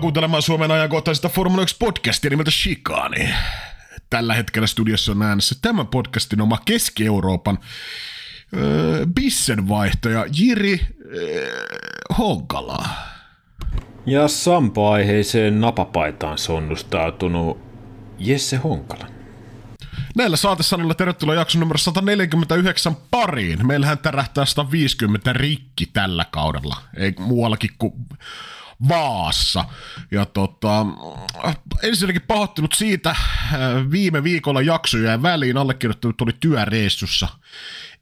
Tervetuloa 0.00 0.12
kuuntelemaan 0.12 0.42
Suomen 0.42 0.70
ajankohtaisesta 0.70 1.28
Formula 1.28 1.62
1 1.62 1.76
podcastia 1.78 2.30
nimeltä 2.30 2.50
Shikani. 2.50 3.34
Tällä 4.10 4.34
hetkellä 4.34 4.66
studiossa 4.66 5.12
on 5.12 5.22
äänessä 5.22 5.54
tämän 5.62 5.86
podcastin 5.86 6.40
oma 6.40 6.58
Keski-Euroopan 6.64 7.58
öö, 8.56 9.06
bissenvaihtaja 9.14 10.24
Jiri 10.38 10.80
öö, 11.14 11.50
Honkala. 12.18 12.84
Ja 14.06 14.28
Sampo-aiheiseen 14.28 15.60
napapaitaan 15.60 16.38
sonnustautunut 16.38 17.58
Jesse 18.18 18.56
Honkala. 18.56 19.06
Näillä 20.16 20.36
saatesanoilla 20.36 20.94
tervetuloa 20.94 21.34
jakson 21.34 21.60
numero 21.60 21.78
149 21.78 22.96
pariin. 23.10 23.66
Meillähän 23.66 23.98
tärähtää 23.98 24.44
150 24.44 25.32
rikki 25.32 25.86
tällä 25.86 26.24
kaudella, 26.30 26.76
ei 26.96 27.14
muuallakin 27.18 27.70
kuin 27.78 27.92
Vaassa. 28.88 29.64
Ja 30.10 30.26
tota, 30.26 30.86
ensinnäkin 31.82 32.22
pahoittelut 32.22 32.72
siitä, 32.72 33.10
äh, 33.10 33.18
viime 33.90 34.24
viikolla 34.24 34.62
jaksoja 34.62 35.22
väliin 35.22 35.56
allekirjoittanut 35.56 36.20
oli 36.20 36.32
työreissussa 36.40 37.28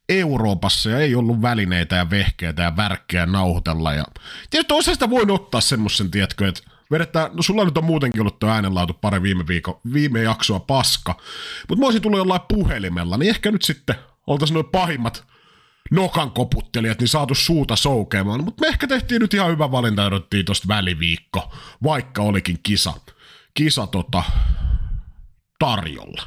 Euroopassa 0.09 0.91
ja 0.91 0.98
ei 0.98 1.14
ollut 1.14 1.42
välineitä 1.42 1.96
ja 1.96 2.10
vehkeitä 2.10 2.62
ja 2.62 2.77
värkkejä 2.77 3.27
nauhoitella. 3.27 3.95
Ja 3.95 4.04
tietysti 4.51 4.74
osa 4.74 4.92
sitä 4.92 5.10
voin 5.10 5.30
ottaa 5.30 5.60
semmoisen, 5.60 6.10
tiedätkö, 6.10 6.48
että 6.48 6.62
vedetään, 6.90 7.30
no 7.34 7.42
sulla 7.42 7.65
nyt 7.65 7.79
on 7.79 7.84
muutenkin 7.84 8.20
ollut 8.20 8.38
tuo 8.38 8.51
äänenlaatu 8.51 8.92
pari 8.92 9.23
viime, 9.23 9.46
viikko, 9.46 9.80
viime 9.93 10.23
jaksoa 10.23 10.60
paska, 10.60 11.15
mutta 11.68 11.80
mä 11.80 11.87
olisin 11.87 12.02
tullut 12.02 12.18
jollain 12.18 12.40
puhelimella, 12.49 13.16
niin 13.16 13.30
ehkä 13.30 13.51
nyt 13.51 13.62
sitten 13.62 13.96
oltaisiin 14.26 14.54
noin 14.54 14.66
pahimmat 14.66 15.24
nokan 15.90 16.30
koputtelijat, 16.30 16.98
niin 16.98 17.09
saatu 17.09 17.34
suuta 17.34 17.76
soukeamaan. 17.76 18.45
Mutta 18.45 18.60
me 18.60 18.68
ehkä 18.68 18.87
tehtiin 18.87 19.21
nyt 19.21 19.34
ihan 19.34 19.51
hyvä 19.51 19.71
valinta 19.71 20.07
odottiin 20.07 20.45
tosta 20.45 20.68
väliviikko, 20.68 21.52
vaikka 21.82 22.23
olikin 22.23 22.59
kisa, 22.62 22.93
kisa 23.54 23.87
tota, 23.87 24.23
tarjolla. 25.59 26.23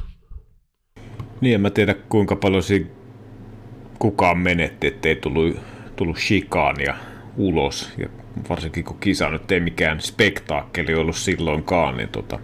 Niin, 1.42 1.56
en 1.56 1.62
mä 1.62 1.70
tiedä 1.70 1.94
kuinka 1.94 2.36
paljon 2.36 2.64
siinä 2.64 2.90
kukaan 4.00 4.38
menetti, 4.38 4.88
ettei 4.88 5.16
tullut, 5.16 5.58
tullut 5.96 6.20
shikaania 6.20 6.96
ulos. 7.38 7.90
Ja 7.98 8.08
varsinkin 8.50 8.84
kun 8.84 9.00
kisa 9.00 9.30
nyt 9.30 9.52
ei 9.52 9.60
mikään 9.60 10.02
spektaakkeli 10.02 10.94
ollut 10.94 11.16
silloinkaan, 11.16 11.98
niin 11.98 12.10
tota, 12.10 12.40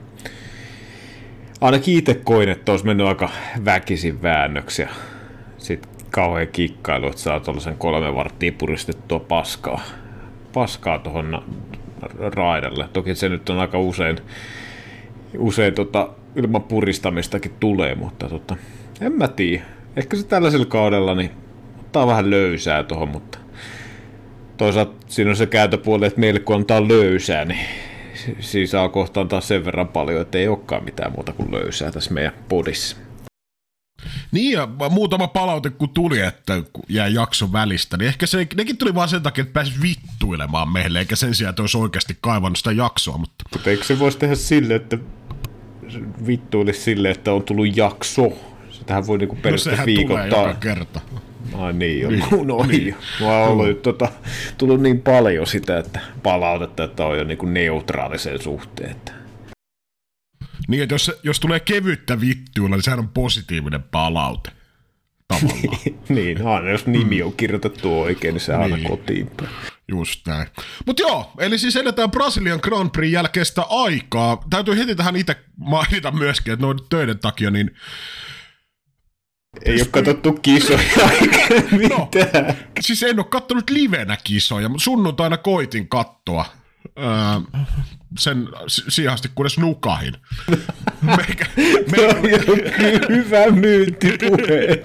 ainakin 1.62 1.98
itse 1.98 2.14
koin, 2.14 2.50
että 2.50 2.72
olisi 2.72 2.86
mennyt 2.86 3.08
aika 3.08 3.30
väkisin 3.66 4.22
väännöksi 4.22 4.82
ja 4.82 4.88
sitten 5.58 5.97
kauhean 6.12 6.48
kikkailu, 6.48 7.08
että 7.08 7.22
saa 7.22 7.40
tuollaisen 7.40 7.78
kolme 7.78 8.16
varttia 8.16 8.52
puristettua 8.52 9.20
paskaa, 9.20 9.82
paskaa 10.54 11.00
tuohon 11.00 11.44
raidalle. 12.36 12.90
Toki 12.94 13.16
se 13.16 13.30
nyt 13.30 13.50
on 13.50 13.60
aika 13.60 13.80
usein, 13.80 14.18
usein 15.38 15.74
tota, 15.74 16.10
ilman 16.36 16.64
puristamistakin 16.64 17.52
tulee, 17.60 17.96
mutta 17.96 18.30
tota, 18.30 18.56
en 19.02 19.12
mä 19.12 19.28
tiedä. 19.28 19.64
Ehkä 19.96 20.18
se 20.18 20.28
tällaisella 20.28 20.66
kaudella 20.66 21.16
niin 21.16 21.32
ottaa 21.80 22.08
vähän 22.08 22.30
löysää 22.30 22.84
tuohon, 22.84 23.10
mutta 23.10 23.38
toisaalta 24.58 24.96
siinä 25.08 25.30
on 25.30 25.36
se 25.36 25.46
käytöpuoli, 25.46 26.06
että 26.06 26.20
meille 26.20 26.40
kun 26.40 26.56
antaa 26.56 26.88
löysää, 26.88 27.46
niin 27.46 27.60
siinä 28.40 28.68
saa 28.68 28.90
kohtaan 28.90 29.28
taas 29.28 29.48
sen 29.48 29.66
verran 29.66 29.88
paljon, 29.88 30.22
että 30.22 30.38
ei 30.38 30.48
olekaan 30.48 30.84
mitään 30.84 31.12
muuta 31.12 31.34
kuin 31.34 31.52
löysää 31.52 31.92
tässä 31.92 32.14
meidän 32.14 32.34
podissa. 32.50 32.98
Niin 34.32 34.52
ja 34.52 34.68
muutama 34.90 35.28
palaute 35.28 35.70
kun 35.70 35.90
tuli, 35.90 36.20
että 36.20 36.62
kun 36.74 36.84
jäi 36.90 37.14
jakson 37.14 37.54
välistä, 37.54 37.98
niin 37.98 38.08
ehkä 38.08 38.26
se, 38.26 38.48
nekin 38.56 38.78
tuli 38.78 38.96
vaan 38.96 39.10
sen 39.10 39.24
takia, 39.24 39.42
että 39.42 39.54
pääsi 39.54 39.74
vittuilemaan 39.82 40.70
meille, 40.70 41.00
eikä 41.00 41.16
sen 41.16 41.36
sijaan, 41.36 41.50
että 41.50 41.64
olisi 41.64 41.78
oikeasti 41.78 42.18
kaivannut 42.22 42.58
sitä 42.58 42.72
jaksoa. 42.72 43.18
Mutta, 43.18 43.46
mutta 43.54 43.70
eikö 43.70 43.84
se 43.84 44.00
voisi 44.00 44.18
tehdä 44.18 44.36
sille, 44.36 44.76
että 44.76 44.98
vittuilisi 46.28 46.82
sille, 46.82 47.12
että 47.12 47.34
on 47.34 47.44
tullut 47.44 47.78
jakso? 47.78 48.34
Sitähän 48.72 49.08
voi 49.08 49.18
niinku 49.18 49.36
periaatteessa 49.36 49.82
no, 49.82 49.86
viikoittaa. 49.86 50.30
Tulee 50.30 50.48
joka 50.48 50.60
kerta. 50.60 51.02
Ai 51.54 51.74
niin, 51.74 52.02
jo. 52.02 52.10
Niin, 52.10 52.48
no 52.48 52.64
niin. 52.64 52.96
Mä 53.22 53.38
on 53.38 53.50
ollut 53.50 53.82
tota, 53.82 54.08
tullut 54.58 54.82
niin 54.82 55.02
paljon 55.02 55.48
sitä, 55.48 55.80
että 55.80 56.00
palautetta, 56.24 56.84
että 56.84 57.06
on 57.06 57.18
jo 57.18 57.24
niinku 57.24 57.46
neutraalisen 57.46 58.42
suhteen. 58.42 58.92
Että 58.92 59.12
niin, 60.68 60.84
että 60.84 60.96
jos, 60.96 61.12
jos 61.24 61.40
tulee 61.40 61.60
kevyttä 61.60 62.22
vittuilla, 62.22 62.76
niin 62.76 62.84
sehän 62.84 63.00
on 63.00 63.10
positiivinen 63.10 63.84
palaute. 63.84 64.52
niin, 66.10 66.48
aina 66.48 66.70
jos 66.70 66.88
nimi 66.88 67.22
on 67.22 67.34
kirjoitettu 67.34 68.02
oikein, 68.02 68.34
niin 68.34 68.42
se 68.42 68.58
niin. 68.58 68.74
aina 68.74 68.90
kotiin 68.90 69.32
Just 69.88 70.28
näin. 70.28 70.48
Mutta 70.86 71.02
joo, 71.02 71.32
eli 71.38 71.58
siis 71.58 71.76
edetään 71.76 72.12
Brasilian 72.12 72.60
Grand 72.64 72.90
Prix 72.90 73.12
jälkeistä 73.12 73.62
aikaa. 73.70 74.44
Täytyy 74.50 74.78
heti 74.78 74.96
tähän 74.96 75.16
itse 75.16 75.36
mainita 75.58 76.12
myöskin, 76.12 76.54
että 76.54 76.66
noin 76.66 76.78
töiden 76.90 77.20
takia 77.20 77.52
niin 77.52 77.72
ei 79.66 79.82
ole 79.82 79.88
katsottu 79.92 80.34
kisoja. 80.34 80.80
No, 81.90 82.10
siis 82.80 83.04
en 83.04 83.20
ole 83.20 83.26
katsonut 83.30 83.70
livenä 83.70 84.18
kisoja, 84.24 84.70
mutta 84.70 84.84
sunnuntaina 84.84 85.38
koitin 85.38 85.88
kattoa 85.88 86.46
öö, 86.98 87.62
sen 88.20 88.50
sijasti, 88.88 89.32
kunnes 89.36 89.58
nukahin. 89.58 90.14
Meikä, 91.18 91.46
meikä... 91.92 92.52
hyvä 93.10 93.52
myyntipuhe. 93.52 94.84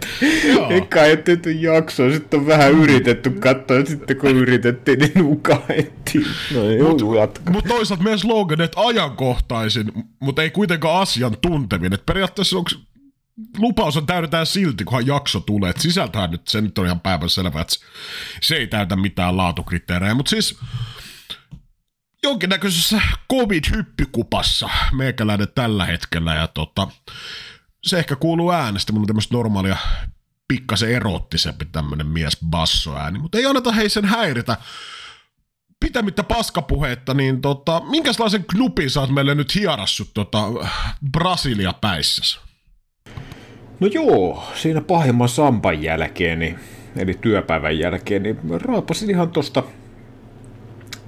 Eikä 0.70 1.04
ei 1.04 1.16
tehty 1.16 1.52
jaksoa, 1.52 2.10
sitten 2.10 2.40
on 2.40 2.46
vähän 2.46 2.72
yritetty 2.72 3.30
katsoa, 3.30 3.76
ja 3.76 3.86
sitten 3.86 4.16
kun 4.16 4.30
yritettiin, 4.30 4.98
niin 4.98 5.12
nukahettiin. 5.14 6.26
No 6.54 6.60
Mutta 6.88 7.50
mut 7.50 7.64
toisaalta 7.64 8.04
meidän 8.04 8.18
slogan, 8.18 8.60
että 8.60 8.80
ajankohtaisin, 8.80 9.92
mutta 10.20 10.42
ei 10.42 10.50
kuitenkaan 10.50 11.02
asiantuntevin. 11.02 11.92
Et 11.92 12.06
periaatteessa 12.06 12.56
onko 12.56 12.70
lupaus 13.58 13.96
on 13.96 14.06
täydetään 14.06 14.46
silti, 14.46 14.84
kunhan 14.84 15.06
jakso 15.06 15.40
tulee. 15.40 15.70
Et 15.70 15.80
sisältöhän 15.80 16.30
nyt, 16.30 16.48
se 16.48 16.60
nyt 16.60 16.78
on 16.78 16.86
ihan 16.86 17.00
päivän 17.00 17.30
selvä, 17.30 17.60
että 17.60 17.74
se 18.40 18.56
ei 18.56 18.66
täytä 18.66 18.96
mitään 18.96 19.36
laatukriteerejä. 19.36 20.14
Mutta 20.14 20.30
siis 20.30 20.58
jonkinnäköisessä 22.22 23.00
covid-hyppykupassa 23.32 24.68
meikäläinen 24.92 25.48
tällä 25.54 25.84
hetkellä. 25.84 26.34
Ja 26.34 26.48
tota, 26.48 26.88
se 27.82 27.98
ehkä 27.98 28.16
kuuluu 28.16 28.52
äänestä, 28.52 28.92
on 28.96 29.06
tämmöistä 29.06 29.34
normaalia 29.34 29.76
pikkasen 30.48 30.90
erottisempi 30.90 31.64
tämmönen 31.64 32.06
mies 32.06 32.38
bassoääni, 32.50 33.18
mutta 33.18 33.38
ei 33.38 33.46
anneta 33.46 33.72
hei 33.72 33.88
sen 33.88 34.04
häiritä. 34.04 34.56
Pitämättä 35.80 36.22
paskapuheetta, 36.22 37.14
niin 37.14 37.40
tota, 37.40 37.82
minkälaisen 37.90 38.44
knupin 38.44 38.90
sä 38.90 39.00
oot 39.00 39.10
meille 39.10 39.34
nyt 39.34 39.54
hierassut 39.54 40.10
tota 40.14 40.38
Brasilia 41.12 41.72
päissäsi? 41.80 42.38
No 43.80 43.86
joo, 43.86 44.44
siinä 44.54 44.80
pahimman 44.80 45.28
sampan 45.28 45.82
jälkeen, 45.82 46.38
niin, 46.38 46.58
eli 46.96 47.14
työpäivän 47.20 47.78
jälkeen, 47.78 48.22
niin 48.22 48.38
raapasin 48.60 49.10
ihan 49.10 49.30
tosta 49.30 49.62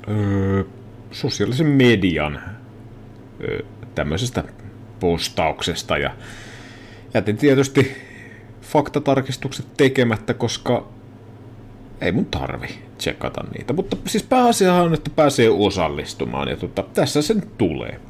öö, 0.08 0.64
sosiaalisen 1.14 1.66
median 1.66 2.41
tämmöisestä 3.94 4.44
postauksesta 5.00 5.98
ja 5.98 6.10
jätin 7.14 7.36
tietysti 7.36 7.97
faktatarkistukset 8.62 9.66
tekemättä, 9.76 10.34
koska 10.34 10.88
ei 12.00 12.12
mun 12.12 12.26
tarvi 12.26 12.69
tsekata 12.98 13.44
niitä. 13.58 13.72
Mutta 13.72 13.97
siis 14.06 14.22
pääasia 14.22 14.75
on, 14.75 14.94
että 14.94 15.10
pääsee 15.16 15.50
osallistumaan 15.50 16.48
ja 16.48 16.56
tota, 16.56 16.84
tässä 16.94 17.22
sen 17.22 17.43
tulee. 17.58 18.00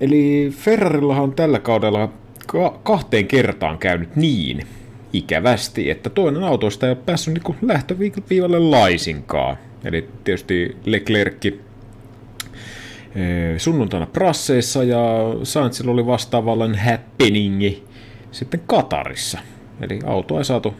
Eli 0.00 0.52
Ferrarillahan 0.56 1.22
on 1.22 1.32
tällä 1.32 1.58
kaudella 1.58 2.12
ka- 2.46 2.80
kahteen 2.82 3.26
kertaan 3.26 3.78
käynyt 3.78 4.16
niin 4.16 4.66
ikävästi, 5.12 5.90
että 5.90 6.10
toinen 6.10 6.44
autoista 6.44 6.86
ei 6.86 6.92
ole 6.92 6.98
päässyt 7.06 7.34
niin 7.34 7.56
lähtöviivalle 7.62 8.58
laisinkaan. 8.58 9.56
Eli 9.84 10.08
tietysti 10.24 10.76
Leclerc 10.84 11.34
sunnuntaina 13.58 14.06
Prasseissa 14.06 14.84
ja 14.84 15.00
Sainzilla 15.42 15.92
oli 15.92 16.06
vastaavallan 16.06 16.74
happeningi 16.74 17.84
sitten 18.30 18.62
Katarissa. 18.66 19.38
Eli 19.80 20.00
auto 20.04 20.38
ei 20.38 20.44
saatu, 20.44 20.74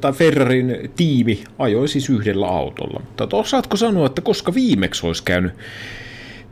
tai 0.00 0.12
Ferrarin 0.12 0.92
tiimi 0.96 1.44
ajoi 1.58 1.88
siis 1.88 2.10
yhdellä 2.10 2.46
autolla. 2.46 3.00
Mutta 3.00 3.36
osaatko 3.36 3.76
sanoa, 3.76 4.06
että 4.06 4.22
koska 4.22 4.54
viimeksi 4.54 5.06
olisi 5.06 5.22
käynyt 5.22 5.52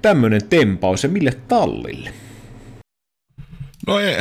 tämmöinen 0.02 0.49
tempaus 0.49 1.02
ja 1.02 1.08
mille 1.08 1.32
tallille? 1.49 2.11
No 3.87 3.99
ei, 3.99 4.17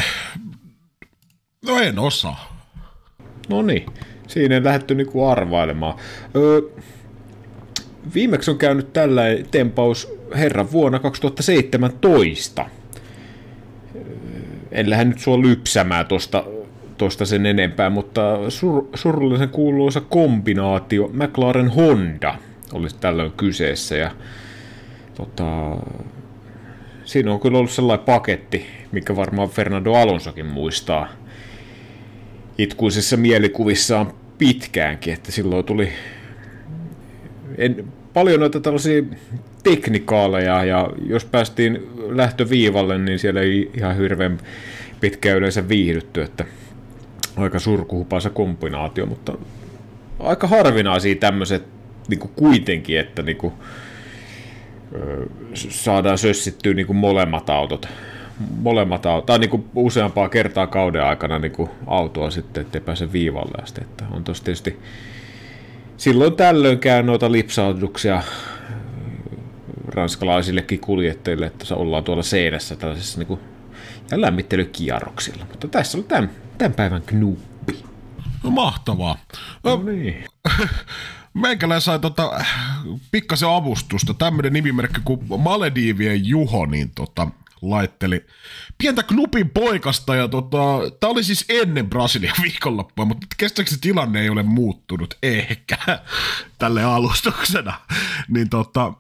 no 1.66 1.80
en 1.80 2.00
osaa. 2.00 2.68
No 3.50 3.62
niin, 3.62 3.86
siinä 4.28 4.56
ei 4.56 4.64
lähdetty 4.64 4.96
niinku 4.96 5.26
arvailemaan. 5.26 6.00
Öö, 6.36 6.62
viimeksi 8.14 8.52
on 8.52 8.58
käynyt 8.58 8.94
tällä 8.94 9.24
tempaus 9.52 10.21
herran 10.36 10.72
vuonna 10.72 11.00
2017. 11.00 12.66
En 14.72 14.90
lähde 14.90 15.06
nyt 15.06 15.20
sua 15.20 15.42
lypsämään 15.42 16.06
tosta, 16.06 16.44
tosta 16.98 17.26
sen 17.26 17.46
enempää, 17.46 17.90
mutta 17.90 18.50
sur, 18.50 18.86
surullisen 18.96 19.50
kuuluisa 19.50 20.02
kombinaatio 20.02 21.10
McLaren 21.14 21.70
Honda 21.70 22.36
olisi 22.74 22.96
tällöin 23.00 23.32
kyseessä. 23.32 23.96
Ja 23.96 24.12
tota, 25.16 25.78
siinä 27.06 27.34
on 27.34 27.40
kyllä 27.40 27.58
ollut 27.58 27.72
sellainen 27.72 28.06
paketti, 28.06 28.66
mikä 28.92 29.16
varmaan 29.16 29.50
Fernando 29.50 29.94
Alonsokin 29.94 30.46
muistaa 30.46 31.08
itkuisissa 32.58 33.18
mielikuvissaan 33.18 34.14
pitkäänkin, 34.38 35.14
että 35.14 35.32
silloin 35.32 35.66
tuli 35.66 35.90
en, 37.58 37.86
paljon 38.14 38.40
noita 38.40 38.60
tällaisia 38.60 39.04
teknikaaleja, 39.64 40.66
ja 40.66 40.90
jos 41.06 41.26
päästiin 41.26 41.88
lähtöviivalle, 42.10 42.98
niin 42.98 43.20
siellä 43.20 43.42
ei 43.42 43.72
ihan 43.78 43.98
hirveän 43.98 44.40
pitkään 45.02 45.38
yleensä 45.38 45.70
viihdytty, 45.70 46.22
että 46.22 46.46
aika 47.38 47.60
surkuhupaisa 47.60 48.30
kombinaatio, 48.30 49.06
mutta 49.06 49.34
aika 50.20 50.48
harvinaisia 50.48 51.16
tämmöiset 51.16 51.64
niin 52.08 52.20
kuitenkin, 52.20 53.00
että 53.00 53.22
niin 53.22 53.38
kuin, 53.38 53.54
saadaan 55.56 56.18
sössittyä 56.18 56.74
niin 56.74 56.88
kuin 56.88 56.98
molemmat 56.98 57.50
autot. 57.50 57.88
Molemmat 58.62 59.06
autot, 59.06 59.26
tai 59.26 59.40
niin 59.40 59.50
kuin 59.50 59.66
useampaa 59.76 60.30
kertaa 60.30 60.68
kauden 60.68 61.04
aikana 61.04 61.40
niin 61.40 61.52
kuin 61.52 61.70
autoa 61.88 62.32
sitten, 62.32 62.62
ettei 62.62 62.82
pääse 62.82 63.12
viivalle 63.12 63.64
asti. 63.64 63.82
Että 63.82 64.06
on 64.12 64.24
tosi 64.24 64.44
tietysti 64.44 64.80
silloin 66.02 66.36
tällöin 66.36 66.80
käy 66.80 67.04
noita 67.04 67.32
lipsautuksia 67.32 68.24
ranskalaisillekin 69.88 70.80
kuljettajille, 70.80 71.46
että 71.46 71.76
ollaan 71.76 72.04
tuolla 72.04 72.24
seinässä 72.24 72.76
tällaisessa 72.76 73.20
niin 73.20 73.28
kuin, 73.28 73.40
ja 74.12 74.22
lämmittelykierroksilla. 74.22 75.46
Mutta 75.50 75.68
tässä 75.68 75.98
on 75.98 76.04
tämän, 76.04 76.30
tämän 76.58 76.74
päivän 76.74 77.02
knuppi. 77.02 77.84
No 78.44 78.50
mahtavaa. 78.50 79.18
No, 79.64 79.84
niin. 79.84 80.26
Meikäläinen 81.34 81.82
sai 81.82 82.00
tota, 82.00 82.46
pikkasen 83.12 83.50
avustusta. 83.50 84.14
Tämmöinen 84.14 84.54
nimimerkki 84.54 85.02
kuin 85.06 85.20
Maledivien 85.38 86.26
Juho, 86.26 86.66
niin 86.66 86.92
tota, 86.96 87.28
laitteli 87.62 88.26
pientä 88.78 89.04
knupin 89.04 89.50
poikasta 89.50 90.16
ja 90.16 90.28
tota, 90.28 90.58
tämä 91.00 91.12
oli 91.12 91.24
siis 91.24 91.46
ennen 91.50 91.90
Brasilian 91.90 92.36
viikonloppua, 92.42 93.06
mutta 93.06 93.28
kestääkö 93.38 93.72
se 93.72 93.78
tilanne 93.82 94.22
ei 94.22 94.30
ole 94.30 94.44
muuttunut 94.44 95.14
ehkä 95.24 95.78
tälle 96.60 96.84
alustuksena. 96.84 97.80
Niin 98.28 98.50
tota, 98.50 98.94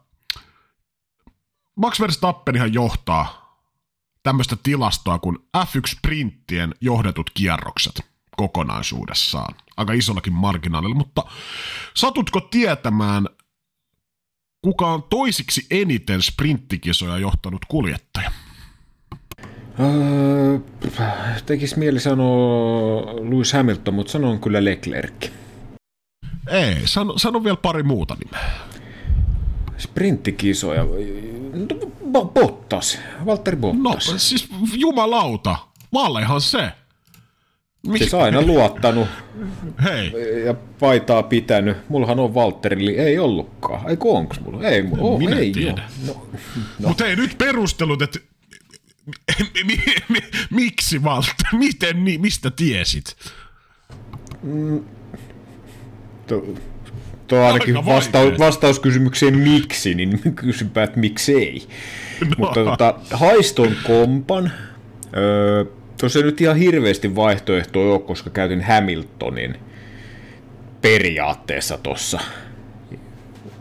Max 1.75 1.99
Verstappenihan 1.99 2.73
johtaa 2.73 3.41
tämmöistä 4.23 4.57
tilastoa 4.63 5.19
kuin 5.19 5.37
F1-printtien 5.57 6.75
johdetut 6.81 7.29
kierrokset 7.33 8.01
kokonaisuudessaan. 8.37 9.55
Aika 9.77 9.93
isollakin 9.93 10.33
marginaalilla, 10.33 10.95
mutta 10.95 11.23
satutko 11.93 12.41
tietämään, 12.41 13.27
kuka 14.61 14.87
on 14.87 15.03
toisiksi 15.03 15.67
eniten 15.71 16.21
sprinttikisoja 16.21 17.17
johtanut 17.17 17.65
kuljettaja? 17.65 18.31
Öö, 19.79 20.59
tekisi 21.45 21.79
mieli 21.79 21.99
sanoa 21.99 23.05
Lewis 23.29 23.53
Hamilton, 23.53 23.93
mutta 23.93 24.11
sanon 24.11 24.39
kyllä 24.39 24.63
Leclerc. 24.65 25.29
Ei, 26.49 26.75
sano, 26.85 27.17
sano 27.17 27.43
vielä 27.43 27.57
pari 27.57 27.83
muuta 27.83 28.17
nimeä. 28.25 28.51
Sprinttikisoja. 29.77 30.85
No, 32.03 32.25
Bottas. 32.25 32.99
Valtteri 33.25 33.57
Bottas. 33.57 34.11
No 34.11 34.17
siis 34.17 34.49
jumalauta. 34.73 35.55
Vallehan 35.93 36.41
se. 36.41 36.71
Mikä? 37.87 37.97
Siis 37.97 38.13
aina 38.13 38.41
luottanut 38.41 39.07
Hei. 39.83 40.11
ja 40.45 40.53
paitaa 40.79 41.23
pitänyt. 41.23 41.77
Mullahan 41.89 42.19
on 42.19 42.33
Valtteri, 42.33 42.97
ei 42.99 43.19
ollutkaan. 43.19 43.89
Ei 43.89 43.97
onks 44.05 44.39
mulla? 44.39 44.67
Ei 44.67 44.83
mulla. 44.83 45.01
Oh, 45.03 45.19
Minä 45.19 45.35
ei 45.35 45.51
tiedän. 45.51 45.85
No, 46.07 46.13
no. 46.79 46.87
Mutta 46.87 47.05
ei 47.05 47.15
nyt 47.15 47.37
perustelut, 47.37 48.01
että 48.01 48.19
miksi 50.49 51.03
Valtteri? 51.03 51.57
Miten, 51.57 52.05
niin, 52.05 52.21
mistä 52.21 52.51
tiesit? 52.51 53.15
Mm, 54.43 54.83
to, 56.27 56.45
to 57.27 57.45
ainakin 57.45 57.75
vasta- 57.75 58.39
vastauskysymykseen 58.39 59.37
miksi, 59.37 59.95
niin 59.95 60.19
kysynpä, 60.35 60.83
että 60.83 60.99
miksei. 60.99 61.67
No. 62.21 62.27
Mutta 62.37 62.63
tota, 62.63 62.99
haiston 63.11 63.75
kompan. 63.87 64.51
Öö, 65.17 65.65
Tuossa 65.99 66.19
ei 66.19 66.25
nyt 66.25 66.41
ihan 66.41 66.55
hirveästi 66.55 67.15
vaihtoehtoja 67.15 67.93
ole, 67.93 67.99
koska 67.99 68.29
käytin 68.29 68.63
Hamiltonin 68.63 69.55
periaatteessa 70.81 71.77
tuossa 71.77 72.19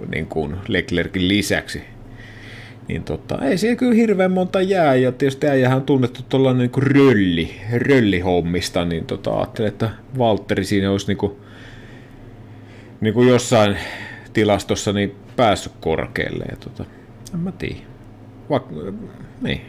niin 0.09 0.27
kuin 0.27 0.57
Leclerkin 0.69 1.29
lisäksi. 1.29 1.83
Niin 2.91 3.05
tota, 3.05 3.39
ei 3.45 3.59
siellä 3.59 3.77
kyllä 3.77 3.95
hirveän 3.95 4.33
monta 4.33 4.61
jää, 4.61 4.95
ja 4.95 5.13
tietysti 5.13 5.47
äijähän 5.47 5.77
on 5.77 5.83
tunnettu 5.85 6.21
tuolla 6.29 6.53
niin 6.55 6.71
kuin 6.71 6.83
rölli, 6.83 7.51
röllihommista, 7.73 8.85
niin 8.85 9.05
tota, 9.05 9.37
ajattelin, 9.37 9.69
että 9.69 9.91
Valtteri 10.19 10.65
siinä 10.65 10.91
olisi 10.91 11.07
niin 11.07 11.19
kuin, 11.19 11.33
niin 13.01 13.15
kuin 13.15 13.29
jossain 13.29 13.77
tilastossa 14.33 14.93
niin 14.93 15.15
päässyt 15.37 15.73
korkealle, 15.81 16.45
ja 16.51 16.57
tota, 16.57 16.85
en 17.35 17.41
mä 17.41 17.53
tiedä. 17.53 17.81
Vaikka, 18.51 18.71
niin, 19.43 19.61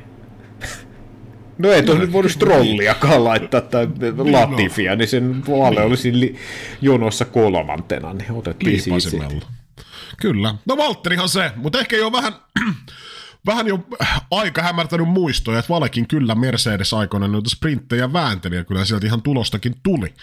No 1.57 1.71
ei 1.71 1.83
tuossa 1.83 2.03
nyt 2.03 2.13
voinut 2.13 2.31
strolliakaan 2.31 3.23
laittaa 3.23 3.62
tai 3.62 3.88
Latifia, 4.31 4.95
niin 4.95 5.07
sen 5.07 5.41
puolelle 5.45 5.79
niin. 5.79 5.89
olisi 5.89 6.19
li- 6.19 6.35
jonossa 6.81 7.25
kolmantena, 7.25 8.13
niin 8.13 8.31
otettiin 8.31 8.81
siitä. 8.81 9.35
Kyllä. 10.17 10.55
No 10.65 10.77
Valtterihan 10.77 11.29
se, 11.29 11.51
mutta 11.55 11.79
ehkä 11.79 11.97
jo 11.97 12.11
vähän, 12.11 12.35
vähän 13.45 13.67
jo 13.67 13.79
aika 14.31 14.61
hämärtänyt 14.61 15.07
muistoja, 15.07 15.59
että 15.59 15.73
Valekin 15.73 16.07
kyllä 16.07 16.35
Mercedes 16.35 16.93
aikoina 16.93 17.27
noita 17.27 17.49
sprinttejä 17.49 18.13
väänteli 18.13 18.55
ja 18.55 18.63
kyllä 18.63 18.85
sieltä 18.85 19.05
ihan 19.05 19.21
tulostakin 19.21 19.75
tuli. 19.83 20.13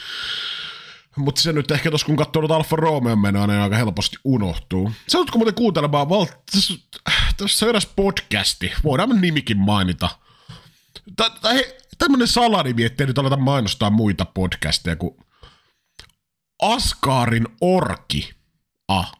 Mutta 1.16 1.40
se 1.40 1.52
nyt 1.52 1.70
ehkä 1.70 1.90
tuossa 1.90 2.06
kun 2.06 2.16
katsoo 2.16 2.42
noita 2.42 2.56
Alfa 2.56 2.76
Romeo 2.76 3.16
menoa, 3.16 3.46
niin 3.46 3.60
aika 3.60 3.76
helposti 3.76 4.16
unohtuu. 4.24 4.92
Saatko 5.08 5.38
muuten 5.38 5.54
kuuntelemaan, 5.54 6.08
Val... 6.08 6.26
tässä 7.36 7.66
on 7.66 7.70
eräs 7.70 7.86
podcasti, 7.96 8.72
voidaan 8.84 9.20
nimikin 9.20 9.58
mainita– 9.58 10.08
tämmöinen 11.98 12.28
salanimi, 12.28 12.84
ettei 12.84 13.06
nyt 13.06 13.18
aleta 13.18 13.36
mainostaa 13.36 13.90
muita 13.90 14.24
podcasteja 14.24 14.96
kuin 14.96 15.16
Askaarin 16.62 17.46
orki. 17.60 18.30
Ah. 18.88 19.12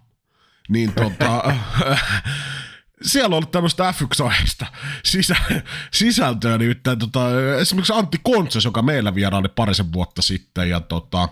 Niin 0.69 0.93
tota, 0.93 1.43
siellä 3.03 3.27
on 3.27 3.37
ollut 3.37 3.51
tämmöistä 3.51 3.93
f 3.93 4.03
1 4.03 4.23
sisä, 5.05 5.37
sisältöä, 5.93 6.59
niin 6.59 6.77
tota, 6.99 7.21
esimerkiksi 7.61 7.93
Antti 7.93 8.19
Kontses, 8.23 8.65
joka 8.65 8.83
meillä 8.83 9.15
vieraili 9.15 9.49
parisen 9.49 9.93
vuotta 9.93 10.23
sitten, 10.23 10.71
ja 10.71 10.81
tota, 10.81 11.29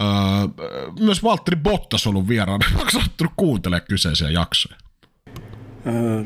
öö, 0.00 0.06
myös 0.98 1.22
Valtteri 1.22 1.56
Bottas 1.56 2.06
on 2.06 2.10
ollut 2.10 2.28
vieraana. 2.28 2.66
Onko 2.78 2.90
sattunut 2.90 3.32
kuuntelemaan 3.36 3.86
kyseisiä 3.88 4.30
jaksoja? 4.30 4.76
Öö, 5.86 6.24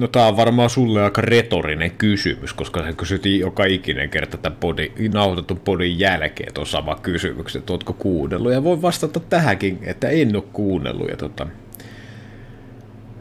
No 0.00 0.08
tämä 0.08 0.26
on 0.26 0.36
varmaan 0.36 0.70
sulle 0.70 1.02
aika 1.02 1.20
retorinen 1.20 1.90
kysymys, 1.90 2.52
koska 2.52 2.82
se 2.82 2.92
kysyttiin 2.92 3.40
joka 3.40 3.64
ikinen 3.64 4.10
kerta 4.10 4.36
tämän 4.36 4.58
podi, 4.60 4.92
nauhoitetun 5.12 5.60
podin 5.60 5.98
jälkeen 5.98 6.54
tuon 6.54 6.66
sama 6.66 6.94
kysymys, 6.94 7.56
että 7.56 7.72
ootko 7.72 7.92
kuunnellut. 7.92 8.52
Ja 8.52 8.64
voin 8.64 8.82
vastata 8.82 9.20
tähänkin, 9.20 9.78
että 9.82 10.08
en 10.08 10.36
ole 10.36 10.44
kuunnellut. 10.52 11.08
Ja 11.08 11.16
tota, 11.16 11.46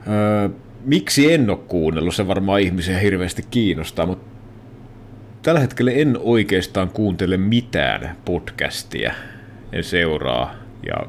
öö, 0.07 0.49
miksi 0.85 1.33
en 1.33 1.49
ole 1.49 1.57
kuunnellut, 1.67 2.15
se 2.15 2.27
varmaan 2.27 2.61
ihmisiä 2.61 2.99
hirveästi 2.99 3.45
kiinnostaa, 3.51 4.05
mutta 4.05 4.31
tällä 5.41 5.59
hetkellä 5.59 5.91
en 5.91 6.17
oikeastaan 6.19 6.89
kuuntele 6.89 7.37
mitään 7.37 8.15
podcastia, 8.25 9.13
en 9.71 9.83
seuraa. 9.83 10.55
Ja 10.87 11.07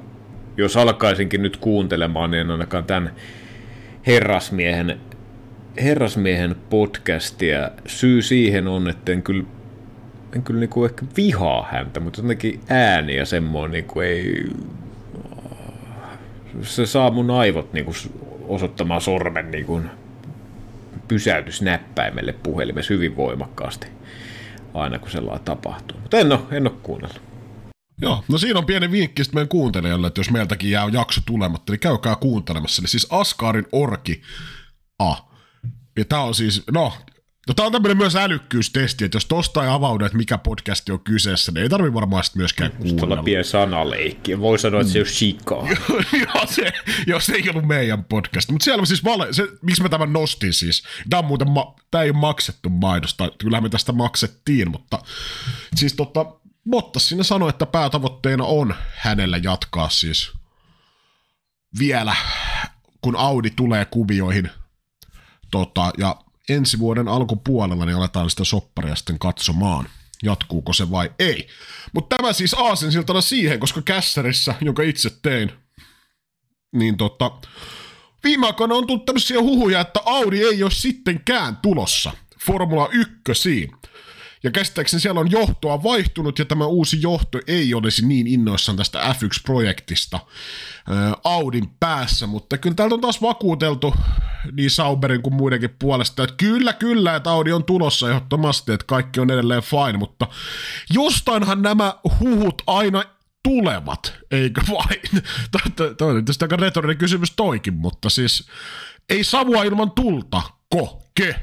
jos 0.56 0.76
alkaisinkin 0.76 1.42
nyt 1.42 1.56
kuuntelemaan, 1.56 2.30
niin 2.30 2.40
en 2.40 2.50
ainakaan 2.50 2.84
tämän 2.84 3.12
herrasmiehen 4.06 5.00
herrasmiehen 5.76 6.56
podcastia. 6.70 7.70
Syy 7.86 8.22
siihen 8.22 8.68
on, 8.68 8.88
että 8.88 9.12
en 9.12 9.22
kyllä, 9.22 9.44
en 10.36 10.42
kyllä 10.42 10.60
niinku 10.60 10.84
ehkä 10.84 11.06
vihaa 11.16 11.68
häntä, 11.72 12.00
mutta 12.00 12.22
jotenkin 12.22 12.60
ääni 12.68 13.16
ja 13.16 13.26
semmoinen 13.26 13.72
niinku 13.72 14.00
ei... 14.00 14.50
Se 16.62 16.86
saa 16.86 17.10
mun 17.10 17.30
aivot 17.30 17.72
niinku 17.72 17.92
osoittamaan 18.48 19.00
sormen 19.00 19.50
niinku 19.50 19.80
pysäytysnäppäimelle 21.08 22.32
puhelimessa 22.32 22.94
hyvin 22.94 23.16
voimakkaasti 23.16 23.86
aina 24.74 24.98
kun 24.98 25.10
sellainen 25.10 25.44
tapahtuu. 25.44 25.98
Mutta 26.00 26.18
en 26.18 26.32
ole, 26.32 26.40
en 26.50 26.66
ole 26.66 26.76
kuunnellut. 26.82 27.22
Joo, 28.00 28.24
no 28.28 28.38
siinä 28.38 28.58
on 28.58 28.66
pieni 28.66 28.90
vinkki 28.90 29.22
meidän 29.34 29.48
kuuntelijoille, 29.48 30.06
että 30.06 30.20
jos 30.20 30.30
meiltäkin 30.30 30.70
jää 30.70 30.88
jakso 30.92 31.20
tulematta, 31.26 31.72
niin 31.72 31.80
käykää 31.80 32.16
kuuntelemassa. 32.16 32.82
Eli 32.82 32.88
siis 32.88 33.06
Askarin 33.10 33.66
orki 33.72 34.22
A 34.98 35.31
ja 35.96 36.04
tämä 36.04 36.22
on 36.22 36.34
siis, 36.34 36.62
no, 36.70 36.92
No, 37.48 37.54
tämä 37.54 37.66
on 37.66 37.72
tämmöinen 37.72 37.96
myös 37.96 38.16
älykkyystesti, 38.16 39.04
että 39.04 39.16
jos 39.16 39.26
tosta 39.26 39.62
ei 39.64 39.70
avaudu, 39.70 40.04
että 40.04 40.18
mikä 40.18 40.38
podcasti 40.38 40.92
on 40.92 41.00
kyseessä, 41.00 41.52
niin 41.52 41.62
ei 41.62 41.68
tarvi 41.68 41.94
varmaan 41.94 42.24
sitten 42.24 42.40
myöskään 42.40 42.70
kuunnella. 42.70 42.98
Tuolla 42.98 43.22
pieni 43.22 43.44
sanaleikki. 43.44 44.40
Voi 44.40 44.58
sanoa, 44.58 44.80
että 44.80 44.92
se 44.92 45.00
on 45.00 45.06
chikaa. 45.06 45.68
Joo, 46.26 46.46
se, 46.46 46.72
jos 47.06 47.28
ei 47.28 47.50
ollut 47.50 47.66
meidän 47.66 48.04
podcast. 48.04 48.50
Mutta 48.50 48.64
siellä 48.64 48.80
on 48.80 48.86
siis 48.86 49.04
vale, 49.04 49.32
se, 49.32 49.48
miksi 49.62 49.82
mä 49.82 49.88
tämän 49.88 50.12
nostin 50.12 50.52
siis. 50.52 50.82
Tämä 51.10 51.18
on 51.18 51.24
muuten, 51.24 51.50
ma, 51.50 51.74
tämä 51.90 52.04
ei 52.04 52.10
ole 52.10 52.18
maksettu 52.18 52.68
mainosta. 52.68 53.30
Kyllähän 53.38 53.62
me 53.62 53.68
tästä 53.68 53.92
maksettiin, 53.92 54.70
mutta 54.70 54.98
siis 55.74 55.94
tota, 55.94 56.26
Bottas 56.70 57.08
sinne 57.08 57.24
sanoi, 57.24 57.48
että 57.48 57.66
päätavoitteena 57.66 58.44
on 58.44 58.74
hänellä 58.96 59.36
jatkaa 59.36 59.88
siis 59.88 60.32
vielä, 61.78 62.16
kun 63.00 63.16
Audi 63.16 63.50
tulee 63.50 63.84
kuvioihin. 63.84 64.50
Tota, 65.52 65.90
ja 65.98 66.16
ensi 66.48 66.78
vuoden 66.78 67.08
alkupuolella 67.08 67.86
niin 67.86 67.96
aletaan 67.96 68.30
sitä 68.30 68.44
sopparia 68.44 68.94
sitten 68.94 69.18
katsomaan, 69.18 69.88
jatkuuko 70.22 70.72
se 70.72 70.90
vai 70.90 71.10
ei. 71.18 71.48
Mutta 71.92 72.16
tämä 72.16 72.32
siis 72.32 72.54
aasensiltana 72.54 73.20
siihen, 73.20 73.60
koska 73.60 73.82
kässärissä, 73.82 74.54
jonka 74.60 74.82
itse 74.82 75.10
tein, 75.22 75.52
niin 76.72 76.96
tota, 76.96 77.30
viime 78.24 78.46
aikoina 78.46 78.74
on 78.74 78.86
tullut 78.86 79.04
tämmöisiä 79.04 79.40
huhuja, 79.40 79.80
että 79.80 80.00
Audi 80.04 80.44
ei 80.44 80.62
ole 80.62 80.70
sittenkään 80.70 81.56
tulossa 81.56 82.12
Formula 82.46 82.88
1. 82.92 83.70
Ja 84.42 84.50
käsittääkseni 84.50 85.00
siellä 85.00 85.20
on 85.20 85.30
johtoa 85.30 85.82
vaihtunut 85.82 86.38
ja 86.38 86.44
tämä 86.44 86.66
uusi 86.66 87.02
johto 87.02 87.38
ei 87.46 87.74
olisi 87.74 88.06
niin 88.06 88.26
innoissaan 88.26 88.76
tästä 88.76 89.00
F1-projektista 89.00 90.18
Audin 91.24 91.70
päässä, 91.80 92.26
mutta 92.26 92.58
kyllä 92.58 92.74
täältä 92.74 92.94
on 92.94 93.00
taas 93.00 93.22
vakuuteltu 93.22 93.94
niin 94.52 94.70
Sauberin 94.70 95.22
kuin 95.22 95.34
muidenkin 95.34 95.76
puolesta, 95.78 96.24
että 96.24 96.36
kyllä, 96.36 96.72
kyllä, 96.72 97.16
että 97.16 97.30
Audi 97.30 97.52
on 97.52 97.64
tulossa 97.64 98.08
ehdottomasti, 98.08 98.72
että 98.72 98.86
kaikki 98.86 99.20
on 99.20 99.30
edelleen 99.30 99.62
fine, 99.62 99.98
mutta 99.98 100.26
jostainhan 100.94 101.62
nämä 101.62 101.94
huhut 102.20 102.62
aina 102.66 103.04
tulevat, 103.42 104.14
eikö 104.30 104.60
vain? 104.70 105.00
Tämä 105.96 106.10
on 106.10 106.16
tietysti 106.16 106.44
aika 106.44 106.56
retorinen 106.56 106.98
kysymys 106.98 107.32
toikin, 107.36 107.74
mutta 107.74 108.10
siis 108.10 108.48
ei 109.10 109.24
savua 109.24 109.62
ilman 109.62 109.90
tulta, 109.90 110.42
koke? 110.70 111.34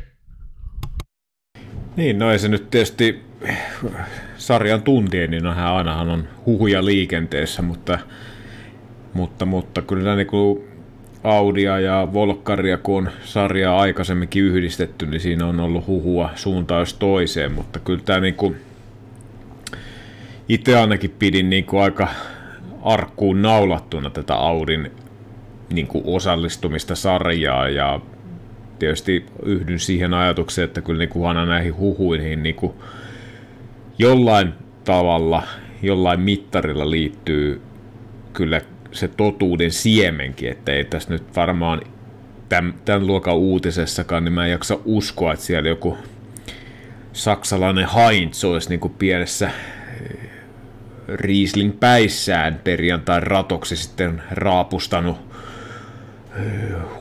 Niin, 1.95 2.19
no 2.19 2.31
ei 2.31 2.39
se 2.39 2.47
nyt 2.47 2.69
tietysti 2.69 3.23
sarjan 4.37 4.83
tuntien, 4.83 5.31
niin 5.31 5.45
ainahan 5.45 6.09
on 6.09 6.27
huhuja 6.45 6.85
liikenteessä, 6.85 7.61
mutta, 7.61 7.99
mutta, 9.13 9.45
mutta 9.45 9.81
kyllä 9.81 10.15
niin 10.15 10.27
Audia 11.23 11.79
ja 11.79 12.07
Volkkaria, 12.13 12.77
kun 12.77 13.07
on 13.07 13.13
sarjaa 13.23 13.79
aikaisemminkin 13.79 14.43
yhdistetty, 14.43 15.05
niin 15.05 15.21
siinä 15.21 15.45
on 15.45 15.59
ollut 15.59 15.87
huhua 15.87 16.29
suuntaan 16.35 16.79
jos 16.79 16.93
toiseen, 16.93 17.51
mutta 17.51 17.79
kyllä 17.79 18.01
tämä 18.05 18.19
niin 18.19 18.35
kuin, 18.35 18.55
itse 20.49 20.77
ainakin 20.77 21.15
pidin 21.19 21.49
niin 21.49 21.65
kuin 21.65 21.83
aika 21.83 22.07
arkkuun 22.81 23.41
naulattuna 23.41 24.09
tätä 24.09 24.35
Audin 24.35 24.91
niin 25.73 25.87
kuin 25.87 26.03
osallistumista 26.07 26.95
sarjaa 26.95 27.69
ja 27.69 27.99
tietysti 28.79 29.25
yhdyn 29.43 29.79
siihen 29.79 30.13
ajatukseen, 30.13 30.65
että 30.65 30.81
kyllä 30.81 30.99
niin 30.99 31.09
kuin 31.09 31.27
aina 31.27 31.45
näihin 31.45 31.77
huhuihin 31.77 32.43
niin 32.43 32.55
kuin 32.55 32.73
jollain 33.97 34.53
tavalla, 34.83 35.43
jollain 35.81 36.19
mittarilla 36.19 36.89
liittyy 36.89 37.61
kyllä 38.33 38.61
se 38.91 39.07
totuuden 39.07 39.71
siemenkin, 39.71 40.49
että 40.49 40.71
ei 40.71 40.85
tässä 40.85 41.09
nyt 41.13 41.35
varmaan 41.35 41.81
tämän, 42.49 42.73
tämän 42.85 43.07
luokan 43.07 43.35
uutisessakaan, 43.35 44.23
niin 44.23 44.33
mä 44.33 44.45
en 44.45 44.51
jaksa 44.51 44.79
uskoa, 44.85 45.33
että 45.33 45.45
siellä 45.45 45.69
joku 45.69 45.97
saksalainen 47.13 47.87
Heinz 47.95 48.43
olisi 48.43 48.69
niin 48.69 48.79
kuin 48.79 48.93
pienessä 48.93 49.45
eh, 49.47 50.29
Riesling 51.07 51.79
päissään 51.79 52.61
perjantai 52.63 53.19
ratoksi 53.19 53.75
sitten 53.75 54.21
raapustanut 54.31 55.29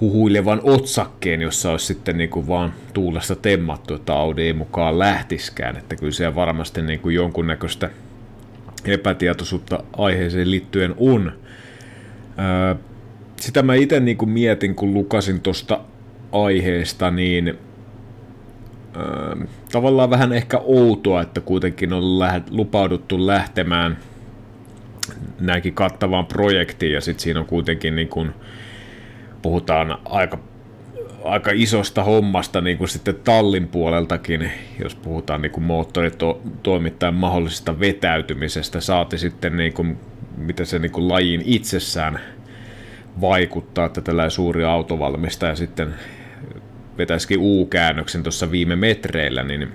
huhuilevan 0.00 0.61
otsakkeen, 0.62 1.42
jossa 1.42 1.71
olisi 1.71 1.87
sitten 1.87 2.18
niin 2.18 2.30
kuin 2.30 2.49
vaan 2.49 2.73
tuulesta 2.92 3.37
temmattu, 3.37 3.95
että 3.95 4.14
Audi 4.14 4.42
ei 4.42 4.52
mukaan 4.52 4.99
lähtiskään. 4.99 5.76
Että 5.76 5.97
kyllä 5.97 6.12
siellä 6.12 6.35
varmasti 6.35 6.83
niin 6.83 7.00
kuin 7.00 7.14
jonkunnäköistä 7.14 7.90
epätietoisuutta 8.85 9.85
aiheeseen 9.97 10.50
liittyen 10.50 10.95
on. 10.99 11.33
Sitä 13.37 13.62
mä 13.62 13.75
itse 13.75 14.00
niin 14.00 14.16
kuin 14.16 14.30
mietin, 14.30 14.75
kun 14.75 14.95
lukasin 14.95 15.40
tuosta 15.40 15.80
aiheesta, 16.33 17.11
niin 17.11 17.59
tavallaan 19.73 20.11
vähän 20.11 20.33
ehkä 20.33 20.59
outoa, 20.59 21.23
että 21.23 21.40
kuitenkin 21.40 21.92
on 21.92 22.04
lupauduttu 22.50 23.26
lähtemään 23.26 23.99
näinkin 25.40 25.75
kattavaan 25.75 26.26
projektiin 26.26 26.92
ja 26.92 27.00
sitten 27.00 27.23
siinä 27.23 27.40
on 27.40 27.47
kuitenkin 27.47 27.97
niin 27.97 28.09
kuin, 28.09 28.30
puhutaan 29.42 29.99
aika, 30.04 30.38
aika 31.25 31.50
isosta 31.54 32.04
hommasta 32.04 32.61
niin 32.61 32.78
kuin 32.78 32.88
sitten 32.88 33.14
tallin 33.25 33.68
puoleltakin, 33.68 34.50
jos 34.83 34.95
puhutaan 34.95 35.42
niin 35.42 35.52
kuin 35.52 35.64
moottoritoimittajan 35.64 37.14
mahdollisesta 37.14 37.80
vetäytymisestä, 37.80 38.80
saati 38.80 39.18
sitten 39.18 39.57
niin 39.57 39.73
kuin, 39.73 39.97
mitä 40.38 40.64
se 40.64 40.78
niin 40.78 40.92
kuin 40.92 41.09
lajin 41.09 41.42
itsessään 41.45 42.21
vaikuttaa, 43.21 43.87
että 43.87 44.00
tällainen 44.00 44.30
suuri 44.30 44.64
autovalmistaja 44.64 45.57
sitten 45.57 45.95
vetäisikin 46.99 47.38
U-käännöksen 47.40 48.23
tuossa 48.23 48.50
viime 48.50 48.76
metreillä, 48.76 49.42
niin 49.42 49.68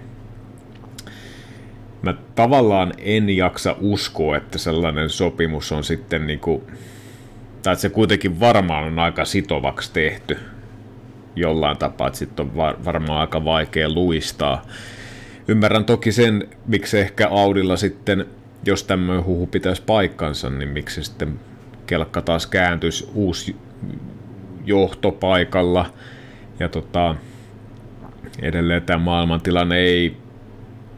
mä 2.02 2.14
tavallaan 2.36 2.94
en 2.98 3.30
jaksa 3.30 3.76
uskoa, 3.82 4.38
että 4.38 4.58
sellainen 4.58 5.10
sopimus 5.10 5.72
on 5.72 5.84
sitten 5.84 6.28
niin 6.28 6.40
kuin 6.40 6.62
tai 7.64 7.74
että 7.74 7.82
se 7.82 7.90
kuitenkin 7.90 8.40
varmaan 8.40 8.84
on 8.84 9.00
aika 9.00 9.26
sitovaksi 9.26 9.94
tehty 9.94 10.38
jollain 11.36 11.78
tapaa, 11.78 12.08
että 12.08 12.20
sitten 12.20 12.46
on 12.46 12.56
var- 12.56 12.86
varmaan 12.86 13.20
aika 13.22 13.46
vaikea 13.46 13.90
luistaa. 13.90 14.66
Ymmärrän 15.48 15.86
toki 15.86 16.12
sen, 16.12 16.48
miksi 16.68 17.00
ehkä 17.00 17.28
Audilla 17.28 17.78
sitten, 17.78 18.26
jos 18.66 18.84
tämmöinen 18.84 19.26
huhu 19.26 19.48
pitäisi 19.48 19.82
paikkansa, 19.86 20.50
niin 20.50 20.70
miksi 20.70 21.04
sitten 21.04 21.40
kelkka 21.88 22.22
taas 22.22 22.48
kääntyisi 22.48 23.10
uusi 23.14 23.56
johtopaikalla. 24.66 25.94
Ja 26.60 26.70
tota, 26.70 27.16
edelleen 28.42 28.82
tämä 28.82 29.00
maailmantilanne 29.00 29.78
ei 29.78 30.18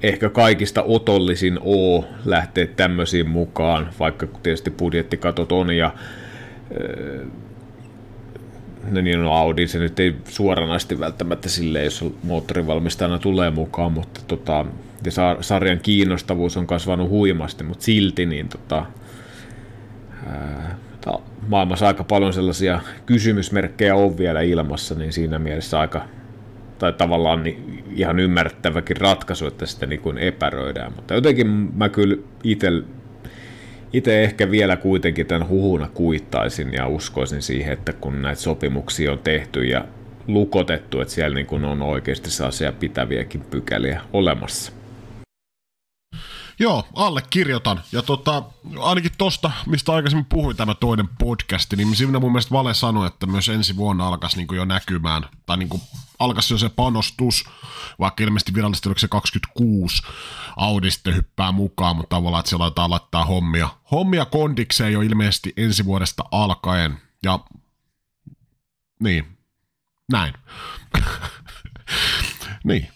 ehkä 0.03 0.29
kaikista 0.29 0.83
otollisin 0.83 1.59
oo 1.61 2.05
lähteä 2.25 2.67
tämmöisiin 2.67 3.29
mukaan, 3.29 3.89
vaikka 3.99 4.27
tietysti 4.43 4.71
budjettikatot 4.71 5.51
on 5.51 5.75
ja 5.75 5.93
no 8.91 9.01
niin, 9.01 9.21
no 9.21 9.33
Audi 9.33 9.67
se 9.67 9.79
nyt 9.79 9.99
ei 9.99 10.15
suoranaisesti 10.25 10.99
välttämättä 10.99 11.49
sille, 11.49 11.83
jos 11.83 12.05
moottorivalmistajana 12.23 13.19
tulee 13.19 13.51
mukaan, 13.51 13.91
mutta 13.91 14.21
tota, 14.27 14.65
ja 15.05 15.37
sarjan 15.41 15.79
kiinnostavuus 15.79 16.57
on 16.57 16.67
kasvanut 16.67 17.09
huimasti, 17.09 17.63
mutta 17.63 17.83
silti 17.83 18.25
niin 18.25 18.49
tota, 18.49 18.85
ää, 20.27 20.77
maailmassa 21.47 21.87
aika 21.87 22.03
paljon 22.03 22.33
sellaisia 22.33 22.81
kysymysmerkkejä 23.05 23.95
on 23.95 24.17
vielä 24.17 24.41
ilmassa, 24.41 24.95
niin 24.95 25.13
siinä 25.13 25.39
mielessä 25.39 25.79
aika, 25.79 26.05
tai 26.79 26.93
tavallaan 26.93 27.43
ihan 27.95 28.19
ymmärrettäväkin 28.19 28.97
ratkaisu, 28.97 29.47
että 29.47 29.65
sitä 29.65 29.85
niin 29.85 30.01
kuin 30.01 30.17
epäröidään, 30.17 30.93
mutta 30.95 31.13
jotenkin 31.13 31.47
mä 31.47 31.89
kyllä 31.89 32.17
itse 32.43 32.71
itse 33.93 34.23
ehkä 34.23 34.51
vielä 34.51 34.77
kuitenkin 34.77 35.25
tämän 35.25 35.47
huhuna 35.47 35.89
kuittaisin 35.93 36.73
ja 36.73 36.87
uskoisin 36.87 37.41
siihen, 37.41 37.73
että 37.73 37.93
kun 37.93 38.21
näitä 38.21 38.41
sopimuksia 38.41 39.11
on 39.11 39.19
tehty 39.19 39.63
ja 39.63 39.85
lukotettu, 40.27 41.01
että 41.01 41.13
siellä 41.13 41.35
niin 41.35 41.47
kuin 41.47 41.65
on 41.65 41.81
oikeasti 41.81 42.29
sellaisia 42.29 42.71
pitäviäkin 42.71 43.41
pykäliä 43.41 44.01
olemassa. 44.13 44.71
Joo, 46.59 46.87
allekirjoitan. 46.93 47.81
Ja 47.91 48.01
tota, 48.01 48.43
ainakin 48.79 49.11
tosta, 49.17 49.51
mistä 49.65 49.91
aikaisemmin 49.93 50.25
puhuin 50.25 50.57
tämä 50.57 50.75
toinen 50.75 51.07
podcast, 51.19 51.73
niin 51.73 51.95
siinä 51.95 52.19
mun 52.19 52.31
mielestä 52.31 52.51
Vale 52.51 52.73
sanoi, 52.73 53.07
että 53.07 53.25
myös 53.25 53.49
ensi 53.49 53.75
vuonna 53.75 54.07
alkaisi 54.07 54.37
niin 54.37 54.47
jo 54.55 54.65
näkymään, 54.65 55.23
tai 55.45 55.57
niin 55.57 55.69
alkaisi 56.19 56.53
jo 56.53 56.57
se 56.57 56.69
panostus, 56.69 57.45
vaikka 57.99 58.23
ilmeisesti 58.23 58.53
virallisesti 58.53 58.89
oliko 58.89 58.99
se 58.99 59.07
26, 59.07 60.01
Audi 60.57 60.91
sitten 60.91 61.15
hyppää 61.15 61.51
mukaan, 61.51 61.95
mutta 61.95 62.15
tavallaan, 62.15 62.39
että 62.39 62.49
se 62.49 62.57
laitetaan 62.57 62.89
laittaa 62.89 63.25
hommia. 63.25 63.69
Hommia 63.91 64.25
kondikseen 64.25 64.93
jo 64.93 65.01
ilmeisesti 65.01 65.53
ensi 65.57 65.85
vuodesta 65.85 66.23
alkaen, 66.31 66.97
ja 67.23 67.39
niin, 68.99 69.37
näin. 70.11 70.33
niin. 72.63 72.94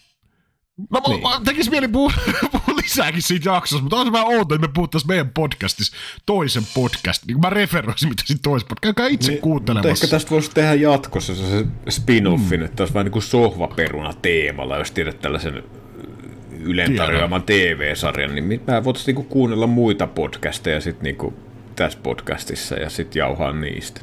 No 0.90 1.02
niin. 1.08 1.44
tekisi 1.44 1.70
mieli 1.70 1.88
puhua, 1.88 2.12
puhua 2.52 2.76
lisääkin 2.82 3.22
siitä 3.22 3.50
jaksossa, 3.50 3.82
mutta 3.82 3.96
on 3.96 4.06
se 4.06 4.12
vähän 4.12 4.26
outo, 4.26 4.54
että 4.54 4.66
me 4.66 4.72
puhuttaisiin 4.74 5.08
meidän 5.08 5.30
podcastissa 5.30 5.96
toisen 6.26 6.62
podcastin. 6.74 7.26
Niin 7.26 7.40
mä 7.40 7.50
referoisin, 7.50 8.08
mitä 8.08 8.22
siinä 8.26 8.40
toisessa 8.42 8.68
podcastissa. 8.68 8.94
Käykää 8.94 9.14
itse 9.14 9.30
niin, 9.30 9.40
kuuntelemassa. 9.40 9.90
Ehkä 9.90 10.06
tästä 10.06 10.30
voisi 10.30 10.50
tehdä 10.54 10.74
jatkossa 10.74 11.34
se 11.34 11.66
spin-offin, 11.90 12.58
mm. 12.58 12.64
että 12.64 12.82
olisi 12.82 12.94
vähän 12.94 13.04
niin 13.04 13.12
kuin 13.12 13.22
sohvaperuna 13.22 14.12
teemalla, 14.22 14.78
jos 14.78 14.90
tiedät 14.90 15.20
tällaisen 15.20 15.62
Ylen 16.60 16.96
tarjoaman 16.96 17.42
TV-sarjan, 17.42 18.34
niin 18.34 18.62
mä 18.66 18.84
voitaisiin 18.84 19.06
niinku 19.06 19.32
kuunnella 19.32 19.66
muita 19.66 20.06
podcasteja 20.06 20.80
sit 20.80 21.02
niinku 21.02 21.34
tässä 21.76 21.98
podcastissa 22.02 22.74
ja 22.74 22.90
sitten 22.90 23.20
jauhaa 23.20 23.52
niistä. 23.52 24.00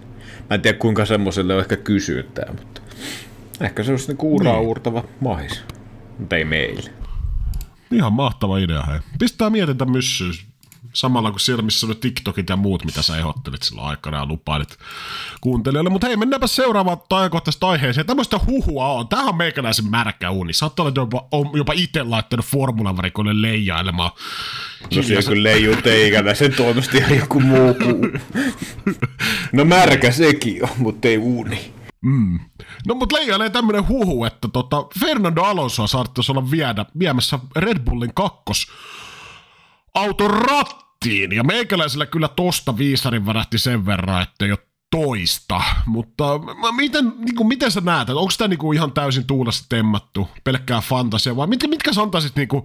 Mä 0.50 0.56
en 0.56 0.62
tiedä 0.62 0.78
kuinka 0.78 1.06
semmoiselle 1.06 1.54
on 1.54 1.60
ehkä 1.60 1.76
kysyntää, 1.76 2.54
mutta 2.58 2.82
ehkä 3.62 3.84
se 3.84 3.92
olisi 3.92 4.08
niinku 4.08 4.36
uraa 4.36 4.54
niin. 4.54 4.68
uurtava 4.68 5.04
mahis. 5.20 5.64
Mutta 6.20 6.36
ei 6.36 6.46
meille. 6.46 6.94
Ihan 7.92 8.14
mahtava 8.14 8.58
idea, 8.58 8.84
hei. 8.84 9.00
Pistää 9.20 9.50
mietintä 9.50 9.86
myssyä 9.86 10.32
samalla 10.94 11.32
kuin 11.32 11.40
siellä, 11.40 11.62
missä 11.62 11.88
oli 11.88 11.96
TikTokit 11.96 12.50
ja 12.50 12.56
muut, 12.56 12.86
mitä 12.86 13.02
sä 13.02 13.18
ehdottelit 13.18 13.64
silloin 13.64 13.88
aikana 13.88 14.18
ja 14.18 14.26
lupailit 14.26 14.78
kuuntelijoille. 15.42 15.90
Mutta 15.90 16.08
hei, 16.08 16.18
mennäänpä 16.18 16.48
seuraavaan 16.48 16.98
ajankohtaisesta 17.10 17.70
aiheeseen. 17.70 18.08
Tämmöistä 18.08 18.40
huhua 18.48 18.88
on. 18.88 19.08
Tähän 19.08 19.28
on 19.28 19.38
meikäläisen 19.38 19.90
märkä 19.90 20.32
uni. 20.32 20.54
Sä 20.54 20.66
oot 20.66 20.96
jopa, 20.96 21.28
jopa 21.54 21.74
itse 21.74 22.04
laittanut 22.04 22.46
formulavarikoille 22.46 23.42
leijailemaan. 23.42 24.12
No 24.96 25.04
siellä 25.04 25.30
kyllä 25.30 25.44
leijuu 25.44 25.76
teikäläisen 25.76 26.54
toimesta 26.54 26.98
ihan 26.98 27.18
joku 27.18 27.40
muu 27.40 27.76
No 29.52 29.66
märkä 29.66 30.12
sekin 30.12 30.64
on, 30.64 30.70
mutta 30.78 31.08
ei 31.08 31.18
uuni. 31.18 31.77
Mm. 32.02 32.40
No 32.88 32.96
mutta 32.96 33.16
leijailee 33.16 33.50
tämmönen 33.50 33.88
huhu, 33.88 34.26
että 34.26 34.48
tota 34.48 34.86
Fernando 35.00 35.44
Alonso 35.44 35.88
saattaisi 35.88 36.32
olla 36.32 36.52
viedä, 36.52 36.86
viemässä 37.00 37.40
Red 37.56 37.80
Bullin 37.80 38.14
kakkos 38.14 38.68
auton 39.94 40.30
rattiin. 40.30 41.32
Ja 41.32 41.44
meikäläisellä 41.44 42.06
kyllä 42.06 42.28
tosta 42.28 42.78
viisarin 42.78 43.26
värähti 43.26 43.58
sen 43.58 43.86
verran, 43.86 44.22
että 44.22 44.46
ole 44.46 44.68
toista. 44.92 45.62
Mutta 45.86 46.24
miten, 46.76 47.14
niin 47.18 47.36
kuin, 47.36 47.48
miten 47.48 47.72
sä 47.72 47.82
näet, 47.82 48.10
onko 48.10 48.34
tämä 48.38 48.48
niin 48.48 48.74
ihan 48.74 48.92
täysin 48.92 49.28
tuulesta 49.28 49.66
temmattu, 49.70 50.30
pelkkää 50.44 50.82
fantasia, 50.82 51.36
vai 51.36 51.48
mitkä, 51.48 51.68
mitkä 51.68 51.94
sä 51.94 52.02
antaisit 52.02 52.36
niin 52.36 52.48
kuin, 52.48 52.64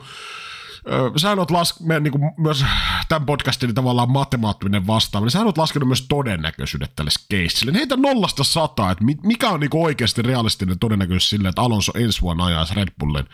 Sä 1.17 1.31
oot 1.33 1.51
las, 1.51 1.81
me, 1.81 2.01
niin 2.01 2.13
kuin 2.13 2.33
myös 2.37 2.65
tämän 3.09 3.27
podcastin 3.27 3.75
tavallaan 3.75 4.11
matemaattinen 4.11 4.87
vastaava, 4.87 5.25
niin 5.25 5.31
sä 5.31 5.41
oot 5.43 5.59
laskenut 5.59 5.89
myös 5.89 6.07
todennäköisyydet 6.09 6.97
tälle 6.97 7.11
keissille. 7.29 7.73
Heitä 7.75 7.97
nollasta 7.97 8.45
sataa, 8.45 8.91
että 8.91 9.05
mikä 9.23 9.49
on 9.51 9.61
niin 9.61 9.71
kuin 9.71 9.85
oikeasti 9.85 10.23
realistinen 10.23 10.79
todennäköisyys 10.79 11.31
sille, 11.31 11.49
että 11.49 11.63
Alonso 11.63 11.93
ensi 11.95 12.21
vuonna 12.21 12.45
ajaisi 12.45 12.75
Red 12.75 12.89
Bullin 12.99 13.27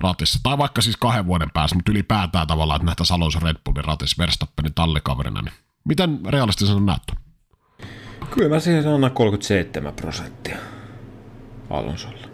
ratissa. 0.00 0.38
Tai 0.42 0.58
vaikka 0.58 0.82
siis 0.82 0.96
kahden 0.96 1.26
vuoden 1.26 1.50
päässä, 1.50 1.76
mutta 1.76 1.92
ylipäätään 1.92 2.46
tavallaan, 2.46 2.76
että 2.76 2.86
nähtäisiin 2.86 3.14
Alonso 3.14 3.40
Red 3.40 3.56
Bullin 3.64 3.84
ratissa 3.84 4.22
Verstappenin 4.22 4.74
tallikaverina. 4.74 5.42
Niin 5.42 5.54
miten 5.84 6.20
realistisena 6.26 6.80
näet 6.80 7.02
Kyllä 8.30 8.48
mä 8.48 8.60
siihen 8.60 8.94
annan 8.94 9.10
37 9.10 9.94
prosenttia 9.94 10.58
Alonsolle. 11.70 12.28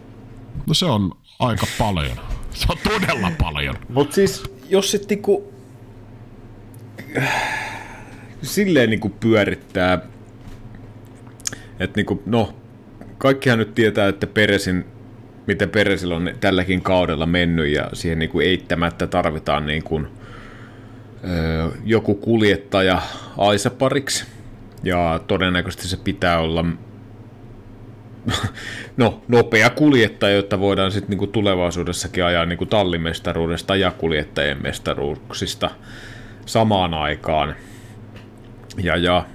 No 0.66 0.74
se 0.74 0.86
on 0.86 1.12
aika 1.38 1.66
paljon. 1.78 2.33
Se 2.54 2.66
on 2.68 2.78
todella 2.84 3.32
paljon. 3.42 3.74
Mut 3.88 4.12
siis, 4.12 4.42
jos 4.68 4.90
sit 4.90 5.08
niinku... 5.08 5.52
Silleen 8.42 8.90
niinku 8.90 9.08
pyörittää... 9.08 9.98
Että 11.80 11.96
niinku, 11.96 12.22
no, 12.26 12.54
kaikkihan 13.18 13.58
nyt 13.58 13.74
tietää, 13.74 14.08
että 14.08 14.26
Peresin, 14.26 14.84
miten 15.46 15.70
Peresillä 15.70 16.16
on 16.16 16.30
tälläkin 16.40 16.82
kaudella 16.82 17.26
mennyt 17.26 17.68
ja 17.68 17.90
siihen 17.92 18.18
niinku 18.18 18.40
eittämättä 18.40 19.06
tarvitaan 19.06 19.66
niinku, 19.66 20.02
öö, 21.24 21.68
joku 21.84 22.14
kuljettaja 22.14 23.02
aisapariksi. 23.38 24.24
Ja 24.82 25.20
todennäköisesti 25.26 25.88
se 25.88 25.96
pitää 25.96 26.38
olla 26.38 26.64
no, 28.96 29.22
nopea 29.28 29.70
kuljettaja, 29.70 30.36
jotta 30.36 30.60
voidaan 30.60 30.92
sitten 30.92 31.10
niinku 31.10 31.26
tulevaisuudessakin 31.26 32.24
ajaa 32.24 32.46
niinku 32.46 32.66
tallimestaruudesta 32.66 33.76
ja 33.76 33.90
kuljettajien 33.90 34.62
mestaruuksista 34.62 35.70
samaan 36.46 36.94
aikaan. 36.94 37.56
Ja, 38.82 38.96
ja 38.96 39.26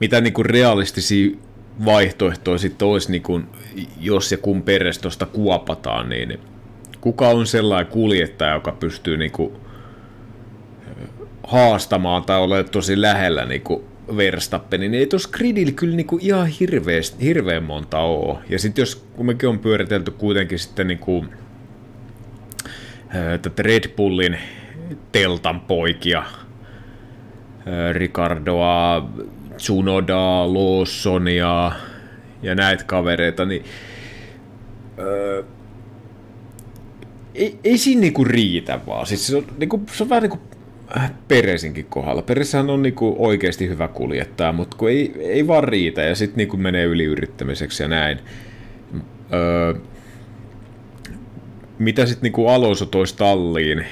mitä 0.00 0.20
niinku 0.20 0.42
realistisia 0.42 1.36
vaihtoehtoja 1.84 2.58
sitten 2.58 2.88
olisi, 2.88 3.10
niinku, 3.10 3.40
jos 4.00 4.32
ja 4.32 4.38
kun 4.38 4.62
perestosta 4.62 5.26
kuopataan, 5.26 6.08
niin 6.08 6.40
kuka 7.00 7.28
on 7.28 7.46
sellainen 7.46 7.92
kuljettaja, 7.92 8.54
joka 8.54 8.72
pystyy 8.72 9.16
niinku 9.16 9.60
haastamaan 11.46 12.24
tai 12.24 12.40
olemaan 12.40 12.70
tosi 12.70 13.00
lähellä 13.00 13.44
niinku 13.44 13.84
Verstappenin, 14.16 14.90
niin 14.90 15.00
ei 15.00 15.06
tuossa 15.06 15.28
gridillä 15.32 15.72
kyllä 15.72 15.96
niinku 15.96 16.18
ihan 16.22 16.46
hirveästi, 16.46 17.24
hirveän 17.24 17.62
monta 17.62 17.98
oo. 17.98 18.40
Ja 18.48 18.58
sitten 18.58 18.82
jos, 18.82 19.06
mekin 19.22 19.48
on 19.48 19.58
pyöritelty 19.58 20.10
kuitenkin 20.10 20.58
sitten 20.58 20.86
niinku, 20.86 21.24
tätä 23.42 23.62
Red 23.62 23.88
Bullin 23.88 24.38
teltan 25.12 25.60
poikia, 25.60 26.22
Ricardoa, 27.92 29.10
Tsunodaa, 29.56 30.54
Lawsonia 30.54 31.72
ja 32.42 32.54
näitä 32.54 32.84
kavereita, 32.84 33.44
niin 33.44 33.64
ei, 37.34 37.58
ei 37.64 37.78
siinä 37.78 38.00
niinku 38.00 38.24
riitä 38.24 38.80
vaan. 38.86 39.06
Siis 39.06 39.26
se, 39.26 39.36
on, 39.36 39.46
niinku, 39.58 39.82
se 39.92 40.02
on 40.02 40.08
vähän 40.08 40.22
niinku 40.22 40.38
Peresinkin 41.28 41.86
kohdalla. 41.88 42.22
Peressähän 42.22 42.70
on 42.70 42.82
niinku 42.82 43.16
oikeasti 43.18 43.68
hyvä 43.68 43.88
kuljettaja, 43.88 44.52
mutta 44.52 44.76
kun 44.76 44.90
ei, 44.90 45.12
ei 45.18 45.46
vaan 45.46 45.64
riitä 45.64 46.02
ja 46.02 46.14
sitten 46.14 46.36
niinku 46.36 46.56
menee 46.56 46.84
yliyrittämiseksi 46.84 47.82
ja 47.82 47.88
näin. 47.88 48.18
Öö, 49.32 49.74
mitä 51.78 52.06
sitten 52.06 52.22
niinku 52.22 52.48
Alonso 52.48 52.86
toisi 52.86 53.16
talliin, 53.16 53.86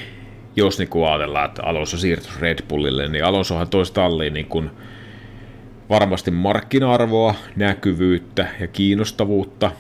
jos 0.57 0.78
niinku 0.78 1.04
ajatellaan, 1.04 1.48
että 1.48 1.62
Alonso 1.62 1.96
siirtyisi 1.96 2.40
Red 2.40 2.59
Bullille, 2.68 3.09
niin 3.09 3.24
Alonsohan 3.24 3.68
toisi 3.68 3.92
talliin 3.92 4.35
niinku 4.35 4.64
varmasti 5.88 6.30
markkina-arvoa, 6.30 7.35
näkyvyyttä 7.57 8.46
ja 8.61 8.66
kiinnostavuutta. 8.66 9.70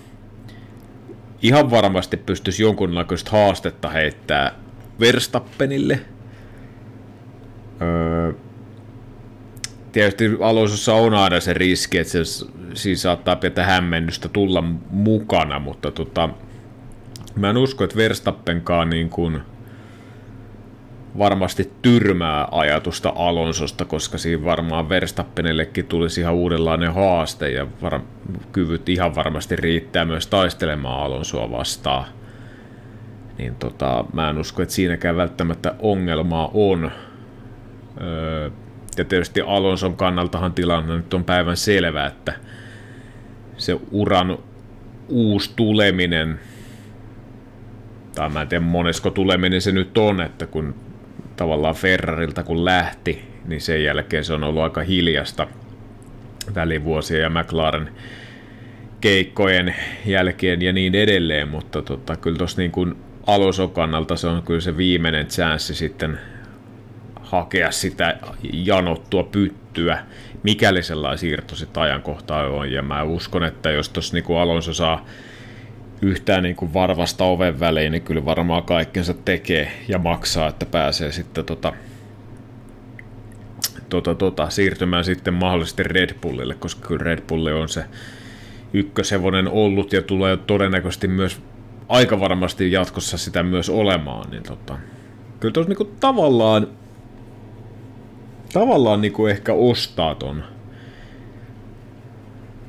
Ihan 1.42 1.70
varmasti 1.70 2.16
pystyisi 2.16 2.62
jonkunnäköistä 2.62 3.30
haastetta 3.30 3.88
heittää 3.88 4.54
Verstappenille– 5.00 6.00
Tietysti 9.92 10.36
alussa 10.40 10.94
on 10.94 11.14
aina 11.14 11.40
se 11.40 11.52
riski, 11.52 11.98
että 11.98 12.10
se, 12.12 12.46
siinä 12.74 12.96
saattaa 12.96 13.36
pientä 13.36 13.64
hämmennystä 13.64 14.28
tulla 14.28 14.64
mukana, 14.90 15.58
mutta 15.58 15.90
tota, 15.90 16.28
mä 17.36 17.50
en 17.50 17.56
usko, 17.56 17.84
että 17.84 17.96
Verstappenkaan 17.96 18.90
niin 18.90 19.10
kuin 19.10 19.40
varmasti 21.18 21.72
tyrmää 21.82 22.48
ajatusta 22.50 23.12
Alonsosta, 23.16 23.84
koska 23.84 24.18
siinä 24.18 24.44
varmaan 24.44 24.88
Verstappenillekin 24.88 25.86
tulisi 25.86 26.20
ihan 26.20 26.34
uudenlainen 26.34 26.94
haaste 26.94 27.50
ja 27.50 27.66
var- 27.82 28.00
kyvyt 28.52 28.88
ihan 28.88 29.14
varmasti 29.14 29.56
riittää 29.56 30.04
myös 30.04 30.26
taistelemaan 30.26 31.02
Alonsoa 31.04 31.50
vastaan. 31.50 32.04
Niin 33.38 33.54
tota, 33.54 34.04
mä 34.12 34.30
en 34.30 34.38
usko, 34.38 34.62
että 34.62 34.74
siinäkään 34.74 35.16
välttämättä 35.16 35.74
ongelmaa 35.78 36.50
on. 36.54 36.90
Ja 38.98 39.04
tietysti 39.04 39.40
Alonson 39.40 39.96
kannaltahan 39.96 40.52
tilanne 40.52 40.96
nyt 40.96 41.14
on 41.14 41.24
päivän 41.24 41.56
selvä, 41.56 42.06
että 42.06 42.34
se 43.56 43.80
uran 43.90 44.38
uusi 45.08 45.52
tuleminen, 45.56 46.40
tai 48.14 48.28
mä 48.28 48.42
en 48.42 48.48
tiedä 48.48 48.64
monesko 48.64 49.10
tuleminen 49.10 49.60
se 49.60 49.72
nyt 49.72 49.98
on, 49.98 50.20
että 50.20 50.46
kun 50.46 50.74
tavallaan 51.36 51.74
Ferrarilta 51.74 52.42
kun 52.42 52.64
lähti, 52.64 53.24
niin 53.46 53.60
sen 53.60 53.84
jälkeen 53.84 54.24
se 54.24 54.32
on 54.32 54.44
ollut 54.44 54.62
aika 54.62 54.80
hiljasta 54.80 55.46
välivuosia 56.54 57.18
ja 57.18 57.30
McLaren 57.30 57.90
keikkojen 59.00 59.74
jälkeen 60.06 60.62
ja 60.62 60.72
niin 60.72 60.94
edelleen, 60.94 61.48
mutta 61.48 61.82
tota, 61.82 62.16
kyllä 62.16 62.38
tuossa 62.38 62.60
niin 62.60 62.70
kuin 62.70 62.96
Alonso 63.26 63.68
kannalta 63.68 64.16
se 64.16 64.26
on 64.26 64.42
kyllä 64.42 64.60
se 64.60 64.76
viimeinen 64.76 65.26
chanssi 65.26 65.74
sitten 65.74 66.18
hakea 67.34 67.70
sitä 67.70 68.16
janottua 68.52 69.22
pyttyä, 69.22 69.98
mikäli 70.42 70.82
sellainen 70.82 71.18
siirto 71.18 71.56
sitten 71.56 71.82
ajankohtaa 71.82 72.46
on. 72.46 72.72
Ja 72.72 72.82
mä 72.82 73.02
uskon, 73.02 73.44
että 73.44 73.70
jos 73.70 73.88
tuossa 73.88 74.14
niin 74.16 74.38
Alonso 74.40 74.74
saa 74.74 75.04
yhtään 76.02 76.42
niin 76.42 76.56
kuin 76.56 76.74
varvasta 76.74 77.24
oven 77.24 77.60
väliin, 77.60 77.92
niin 77.92 78.02
kyllä 78.02 78.24
varmaan 78.24 78.62
kaikkensa 78.62 79.14
tekee 79.14 79.72
ja 79.88 79.98
maksaa, 79.98 80.48
että 80.48 80.66
pääsee 80.66 81.12
sitten 81.12 81.44
tota, 81.44 81.72
tota, 83.88 84.14
tota, 84.14 84.50
siirtymään 84.50 85.04
sitten 85.04 85.34
mahdollisesti 85.34 85.82
Red 85.82 86.14
Bullille, 86.20 86.54
koska 86.54 86.88
kyllä 86.88 87.04
Red 87.04 87.20
Bulli 87.20 87.52
on 87.52 87.68
se 87.68 87.84
ykköshevonen 88.72 89.48
ollut 89.48 89.92
ja 89.92 90.02
tulee 90.02 90.36
todennäköisesti 90.36 91.08
myös 91.08 91.40
aika 91.88 92.20
varmasti 92.20 92.72
jatkossa 92.72 93.18
sitä 93.18 93.42
myös 93.42 93.70
olemaan, 93.70 94.30
niin 94.30 94.42
tota, 94.42 94.78
kyllä 95.40 95.52
tuossa 95.52 95.68
niinku 95.68 95.84
tavallaan, 96.00 96.66
tavallaan 98.54 99.00
niinku 99.00 99.26
ehkä 99.26 99.52
ostaa 99.52 100.14
ton, 100.14 100.44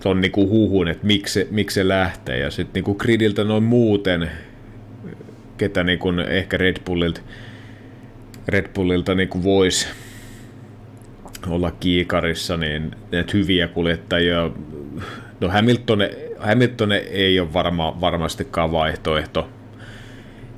ton 0.04 0.22
niinku 0.22 0.50
huhun, 0.50 0.88
että 0.88 1.08
miksi 1.08 1.48
miksi 1.52 1.74
se 1.74 1.88
lähtee. 1.88 2.40
Ja 2.40 2.52
sitten 2.52 2.74
niinku 2.74 2.94
Gridiltä 2.94 3.44
noin 3.44 3.64
muuten, 3.64 4.32
ketä 5.58 5.84
niinku 5.84 6.10
ehkä 6.30 6.58
Red 6.58 6.78
Bullilta, 6.86 7.22
Red 8.48 8.68
Bullilta 8.74 9.16
niinku 9.16 9.44
voisi 9.44 9.88
olla 11.48 11.72
kiikarissa, 11.72 12.58
niin 12.58 12.92
ne 13.12 13.26
hyviä 13.34 13.68
kuljettajia, 13.68 14.52
no 15.42 15.50
Hamilton, 15.50 16.00
Hamilton 16.40 16.92
ei 16.92 17.40
ole 17.40 17.54
varma, 17.54 18.02
varmastikaan 18.02 18.72
vaihtoehto 18.72 19.50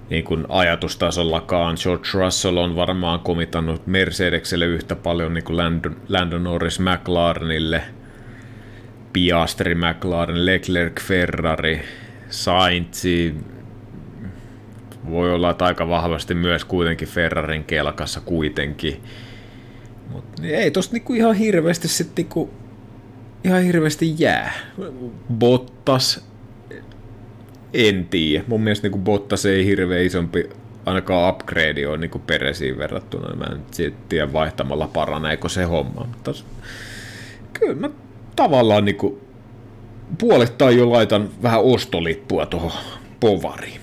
niin 0.10 0.24
kuin 0.24 0.46
ajatustasollakaan. 0.50 1.78
George 1.84 2.08
Russell 2.14 2.58
on 2.58 2.76
varmaan 2.76 3.20
komitannut 3.20 3.88
Mercedekselle 3.88 4.66
yhtä 4.66 4.96
paljon 4.96 5.34
niin 5.34 5.44
kuin 5.44 5.58
Landon, 5.58 5.96
Landon 6.10 6.44
Norris 6.44 6.80
McLarenille, 6.80 7.82
Piastri 9.14 9.76
McLaren, 9.76 10.46
Leclerc 10.46 11.02
Ferrari, 11.02 11.82
Sainz, 12.30 13.06
voi 15.10 15.34
olla 15.34 15.50
että 15.50 15.66
aika 15.66 15.88
vahvasti 15.88 16.34
myös 16.34 16.66
kuitenkin 16.66 17.08
Ferrarin 17.08 17.64
kelkassa 17.64 18.22
kuitenkin. 18.22 19.04
Mut 20.12 20.26
ei 20.44 20.72
tosta 20.72 20.94
niinku 20.94 21.14
ihan 21.14 21.36
hirveästi 21.36 21.88
sit 21.88 22.12
niinku, 22.18 22.54
ihan 23.44 23.64
hirveästi 23.64 24.16
jää. 24.18 24.54
Bottas, 25.34 26.28
en 27.74 28.08
tiedä. 28.10 28.44
Mun 28.48 28.62
mielestä 28.62 28.86
niinku 28.86 29.00
Bottas 29.00 29.46
ei 29.46 29.66
hirveän 29.66 30.06
isompi 30.06 30.50
ainakaan 30.86 31.34
upgrade 31.34 31.88
on 31.88 32.00
niinku 32.00 32.20
Peresiin 32.20 32.78
verrattuna. 32.78 33.36
Mä 33.36 33.46
en 33.46 33.64
tiedä 34.10 34.34
vaihtamalla 34.34 34.88
paraneeko 34.88 35.50
se 35.50 35.64
homma. 35.64 36.06
Mutta 36.06 36.32
kyllä 37.54 37.76
mä 37.76 37.90
tavallaan 38.36 38.86
niinku 38.86 39.22
puolettain 40.18 40.78
jo 40.78 40.92
laitan 40.92 41.30
vähän 41.44 41.62
ostolippua 41.62 42.46
tuohon 42.46 42.72
povariin. 43.20 43.82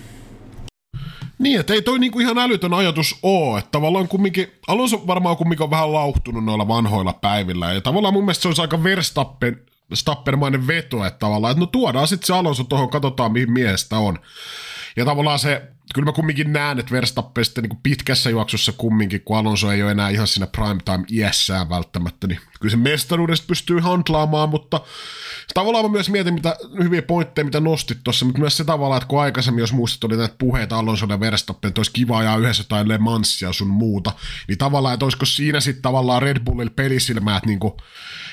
Niin, 1.39 1.61
että 1.61 1.75
ei 1.75 1.83
toi 1.83 1.99
niinku 1.99 2.21
ihan 2.21 2.39
älytön 2.39 2.75
ajatus 2.75 3.19
oo, 3.23 3.59
että 3.59 3.71
tavallaan 3.71 4.09
kumminkin, 4.09 4.53
Alonso 4.69 5.07
varmaan 5.07 5.37
kumminkin 5.37 5.65
on 5.65 5.71
vähän 5.71 5.93
lauhtunut 5.93 6.45
noilla 6.45 6.69
vanhoilla 6.69 7.13
päivillä, 7.13 7.73
ja 7.73 7.81
tavallaan 7.81 8.15
mun 8.15 8.25
mielestä 8.25 8.43
se 8.43 8.49
olisi 8.49 8.63
aika 8.63 8.83
Verstappen, 8.83 9.61
Stappermainen 9.95 10.67
veto, 10.67 11.05
että 11.05 11.19
tavallaan, 11.19 11.51
että 11.51 11.61
no 11.61 11.67
tuodaan 11.67 12.09
sitten 12.09 12.27
se 12.27 12.35
Alonso 12.35 12.65
tuohon, 12.65 12.91
katsotaan 12.91 13.33
mihin 13.33 13.53
miehestä 13.53 13.99
on. 13.99 14.19
Ja 14.97 15.05
tavallaan 15.05 15.39
se, 15.39 15.63
kyllä 15.95 16.07
mä 16.07 16.13
kumminkin 16.13 16.53
näen, 16.53 16.79
että 16.79 16.93
Verstappen 16.93 17.45
sitten 17.45 17.65
niin 17.65 17.81
pitkässä 17.83 18.31
juoksussa 18.31 18.73
kumminkin, 18.73 19.21
kun 19.21 19.37
Alonso 19.37 19.73
ei 19.73 19.83
ole 19.83 19.91
enää 19.91 20.09
ihan 20.09 20.27
siinä 20.27 20.47
primetime 20.47 21.05
iässään 21.11 21.69
välttämättä, 21.69 22.27
niin 22.27 22.41
kyllä 22.65 22.71
se 22.71 22.91
mestaruudesta 22.91 23.47
pystyy 23.47 23.81
handlaamaan, 23.81 24.49
mutta 24.49 24.81
tavallaan 25.55 25.85
mä 25.85 25.89
myös 25.89 26.11
mietin, 26.11 26.35
mitä 26.35 26.57
hyviä 26.83 27.03
pointteja, 27.03 27.45
mitä 27.45 27.61
nostit 27.61 27.99
tuossa, 28.05 28.25
mutta 28.25 28.41
myös 28.41 28.57
se 28.57 28.65
tavallaan, 28.65 28.97
että 28.99 29.09
kun 29.09 29.21
aikaisemmin, 29.21 29.61
jos 29.61 29.73
muistat, 29.73 30.05
oli 30.05 30.17
näitä 30.17 30.35
puheita 30.39 30.79
Alonso 30.79 31.07
ja 31.09 31.21
Verstappen, 31.21 31.69
että 31.69 31.79
olisi 31.79 31.93
kiva 31.93 32.19
ajaa 32.19 32.37
yhdessä 32.37 32.65
tai 32.69 32.89
Le 32.89 32.99
Mansia 32.99 33.53
sun 33.53 33.69
muuta, 33.69 34.13
niin 34.49 34.59
tavallaan, 34.59 34.95
että 34.95 35.07
olisiko 35.07 35.27
siinä 35.27 35.61
sitten 35.61 35.83
tavallaan 35.83 36.23
Red 36.23 36.45
Bullilla 36.45 36.73
pelisilmät 36.77 37.47
niin 37.47 37.61
kuin 37.61 37.75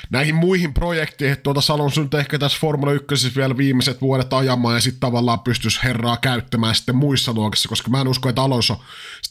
näihin 0.09 0.35
muihin 0.35 0.73
projekteihin, 0.73 1.33
että 1.33 1.43
tuota 1.43 1.61
Salon 1.61 1.91
nyt 1.97 2.13
ehkä 2.13 2.39
tässä 2.39 2.57
Formula 2.61 2.91
1 2.91 3.35
vielä 3.35 3.57
viimeiset 3.57 4.01
vuodet 4.01 4.33
ajamaan 4.33 4.75
ja 4.75 4.81
sitten 4.81 4.99
tavallaan 4.99 5.39
pystyisi 5.39 5.79
herraa 5.83 6.17
käyttämään 6.17 6.75
sitten 6.75 6.95
muissa 6.95 7.33
luokissa, 7.33 7.69
koska 7.69 7.89
mä 7.89 8.01
en 8.01 8.07
usko, 8.07 8.29
että 8.29 8.41
Alonso, 8.41 8.81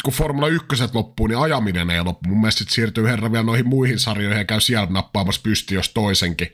sit 0.00 0.04
kun 0.04 0.12
Formula 0.12 0.48
1 0.48 0.66
loppuu, 0.94 1.26
niin 1.26 1.38
ajaminen 1.38 1.90
ei 1.90 2.04
loppu. 2.04 2.28
Mun 2.28 2.40
mielestä 2.40 2.58
sitten 2.58 2.74
siirtyy 2.74 3.04
herra 3.04 3.32
vielä 3.32 3.44
noihin 3.44 3.68
muihin 3.68 3.98
sarjoihin 3.98 4.38
ja 4.38 4.44
käy 4.44 4.60
siellä 4.60 4.86
nappaamassa 4.90 5.40
pysti 5.44 5.74
jos 5.74 5.88
toisenkin. 5.88 6.48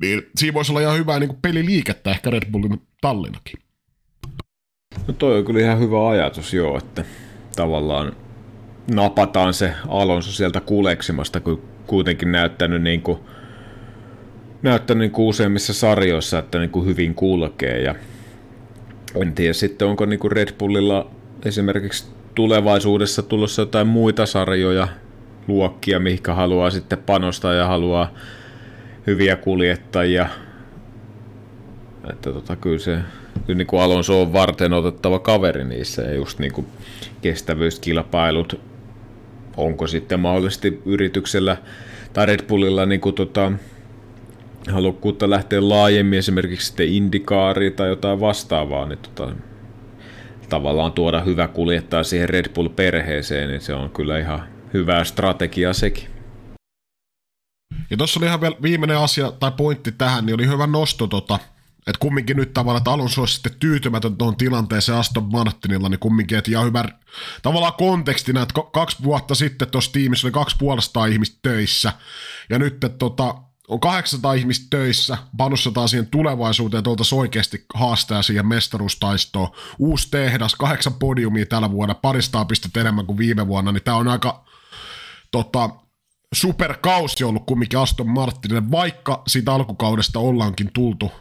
Niin 0.00 0.22
siinä 0.36 0.54
voisi 0.54 0.72
olla 0.72 0.80
ihan 0.80 0.98
hyvää 0.98 1.18
niin 1.18 1.36
peliliikettä 1.42 2.10
ehkä 2.10 2.30
Red 2.30 2.50
Bullin 2.50 2.82
tallinakin. 3.00 3.58
No 5.06 5.14
toi 5.14 5.38
on 5.38 5.44
kyllä 5.44 5.60
ihan 5.60 5.80
hyvä 5.80 6.08
ajatus, 6.08 6.54
joo, 6.54 6.78
että 6.78 7.04
tavallaan 7.56 8.16
napataan 8.90 9.54
se 9.54 9.72
Alonso 9.88 10.32
sieltä 10.32 10.60
kuleksimasta, 10.60 11.40
kun 11.40 11.62
kuitenkin 11.86 12.32
näyttänyt 12.32 12.82
niin 12.82 13.02
kuin 13.02 13.18
näyttänyt 14.62 15.00
niin 15.00 15.12
kuin 15.12 15.26
useimmissa 15.26 15.74
sarjoissa, 15.74 16.38
että 16.38 16.58
niin 16.58 16.70
kuin 16.70 16.86
hyvin 16.86 17.14
kulkee. 17.14 17.82
Ja 17.82 17.94
en 19.14 19.34
tiedä 19.34 19.52
sitten, 19.52 19.88
onko 19.88 20.06
niin 20.06 20.20
kuin 20.20 20.32
Red 20.32 20.52
Bullilla 20.58 21.10
esimerkiksi 21.44 22.15
tulevaisuudessa 22.36 23.22
tulossa 23.22 23.62
jotain 23.62 23.86
muita 23.86 24.26
sarjoja, 24.26 24.88
luokkia, 25.48 26.00
mihinkä 26.00 26.34
haluaa 26.34 26.70
sitten 26.70 26.98
panostaa 26.98 27.54
ja 27.54 27.66
haluaa 27.66 28.14
hyviä 29.06 29.36
kuljettajia. 29.36 30.28
Että 32.10 32.32
tota, 32.32 32.56
kyllä 32.56 32.78
se 32.78 32.98
kyllä 33.46 33.56
niin 33.56 33.66
kuin 33.66 33.82
Alonso 33.82 34.22
on 34.22 34.32
varten 34.32 34.72
otettava 34.72 35.18
kaveri 35.18 35.64
niissä 35.64 36.02
ja 36.02 36.14
just 36.14 36.38
niin 36.38 36.52
kuin 36.52 36.66
kestävyyskilpailut, 37.22 38.60
onko 39.56 39.86
sitten 39.86 40.20
mahdollisesti 40.20 40.82
yrityksellä 40.84 41.56
tai 42.12 42.26
Red 42.26 42.46
Bullilla 42.46 42.86
niin 42.86 43.00
kuin 43.00 43.14
tota, 43.14 43.52
halukkuutta 44.72 45.30
lähteä 45.30 45.68
laajemmin 45.68 46.18
esimerkiksi 46.18 46.66
sitten 46.66 46.88
indikaariin 46.88 47.72
tai 47.72 47.88
jotain 47.88 48.20
vastaavaa, 48.20 48.86
niin 48.86 48.98
tota, 48.98 49.32
tavallaan 50.48 50.92
tuoda 50.92 51.20
hyvä 51.20 51.48
kuljettaja 51.48 52.04
siihen 52.04 52.28
Red 52.28 52.48
Bull-perheeseen, 52.48 53.48
niin 53.48 53.60
se 53.60 53.74
on 53.74 53.90
kyllä 53.90 54.18
ihan 54.18 54.48
hyvää 54.74 55.04
strategiaa 55.04 55.72
sekin. 55.72 56.08
Ja 57.90 57.96
tuossa 57.96 58.20
oli 58.20 58.26
ihan 58.26 58.40
vielä 58.40 58.56
viimeinen 58.62 58.98
asia 58.98 59.32
tai 59.32 59.52
pointti 59.56 59.92
tähän, 59.92 60.26
niin 60.26 60.34
oli 60.34 60.46
hyvä 60.46 60.66
nosto 60.66 61.06
tota, 61.06 61.38
että 61.86 62.00
kumminkin 62.00 62.36
nyt 62.36 62.52
tavallaan, 62.52 62.80
että 62.80 62.90
Alonso 62.90 63.22
olisi 63.22 63.34
sitten 63.34 63.54
tyytymätön 63.60 64.16
tuon 64.16 64.36
tilanteeseen 64.36 64.98
Aston 64.98 65.32
Martinilla, 65.32 65.88
niin 65.88 65.98
kumminkin, 65.98 66.38
että 66.38 66.50
ihan 66.50 66.66
hyvä 66.66 66.84
tavallaan 67.42 67.72
kontekstina, 67.72 68.42
että 68.42 68.54
kaksi 68.72 69.02
vuotta 69.02 69.34
sitten 69.34 69.70
tuossa 69.70 69.92
tiimissä 69.92 70.26
oli 70.26 70.32
kaksi 70.32 70.56
puolesta 70.58 71.06
ihmistä 71.06 71.38
töissä, 71.42 71.92
ja 72.50 72.58
nyt 72.58 72.74
että 72.74 72.88
tota, 72.88 73.34
on 73.68 73.80
800 73.80 74.34
ihmistä 74.34 74.66
töissä, 74.70 75.18
panostetaan 75.36 75.88
siihen 75.88 76.06
tulevaisuuteen, 76.06 76.88
oltaisiin 76.88 77.18
oikeasti 77.18 77.64
haastaja 77.74 78.22
siihen 78.22 78.46
mestaruustaistoon. 78.46 79.48
Uusi 79.78 80.10
tehdas, 80.10 80.54
kahdeksan 80.54 80.94
podiumia 80.94 81.46
tällä 81.46 81.70
vuonna, 81.70 81.94
parista 81.94 82.44
pistettä 82.44 82.80
enemmän 82.80 83.06
kuin 83.06 83.18
viime 83.18 83.46
vuonna, 83.46 83.72
niin 83.72 83.82
tämä 83.82 83.96
on 83.96 84.08
aika 84.08 84.44
tota, 85.30 85.70
superkausi 86.34 87.24
ollut 87.24 87.46
kumminkin 87.46 87.78
Aston 87.78 88.08
Martinille, 88.08 88.70
vaikka 88.70 89.22
siitä 89.26 89.52
alkukaudesta 89.54 90.18
ollaankin 90.18 90.70
tultu 90.72 91.12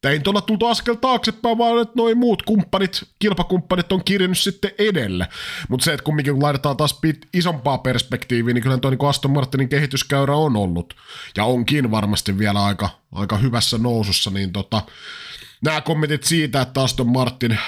tai 0.00 0.12
ei 0.12 0.20
tuolla 0.20 0.40
tultu 0.40 0.66
askel 0.66 0.94
taaksepäin, 0.94 1.58
vaan 1.58 1.82
että 1.82 1.94
noin 1.96 2.18
muut 2.18 2.42
kumppanit, 2.42 3.08
kilpakumppanit 3.18 3.92
on 3.92 4.04
kirjannut 4.04 4.38
sitten 4.38 4.70
edelle. 4.78 5.28
Mutta 5.68 5.84
se, 5.84 5.92
että 5.92 6.04
kumminkin 6.04 6.34
kun 6.34 6.42
laitetaan 6.42 6.76
taas 6.76 7.00
isompaa 7.34 7.78
perspektiiviä, 7.78 8.54
niin 8.54 8.62
kyllä 8.62 8.78
tuo 8.78 8.90
niin 8.90 9.08
Aston 9.08 9.30
Martinin 9.30 9.68
kehityskäyrä 9.68 10.36
on 10.36 10.56
ollut. 10.56 10.96
Ja 11.36 11.44
onkin 11.44 11.90
varmasti 11.90 12.38
vielä 12.38 12.64
aika, 12.64 12.90
aika 13.12 13.36
hyvässä 13.36 13.78
nousussa, 13.78 14.30
niin 14.30 14.52
tota, 14.52 14.82
nämä 15.64 15.80
kommentit 15.80 16.24
siitä, 16.24 16.60
että 16.60 16.82
Aston 16.82 17.08
Martin, 17.08 17.58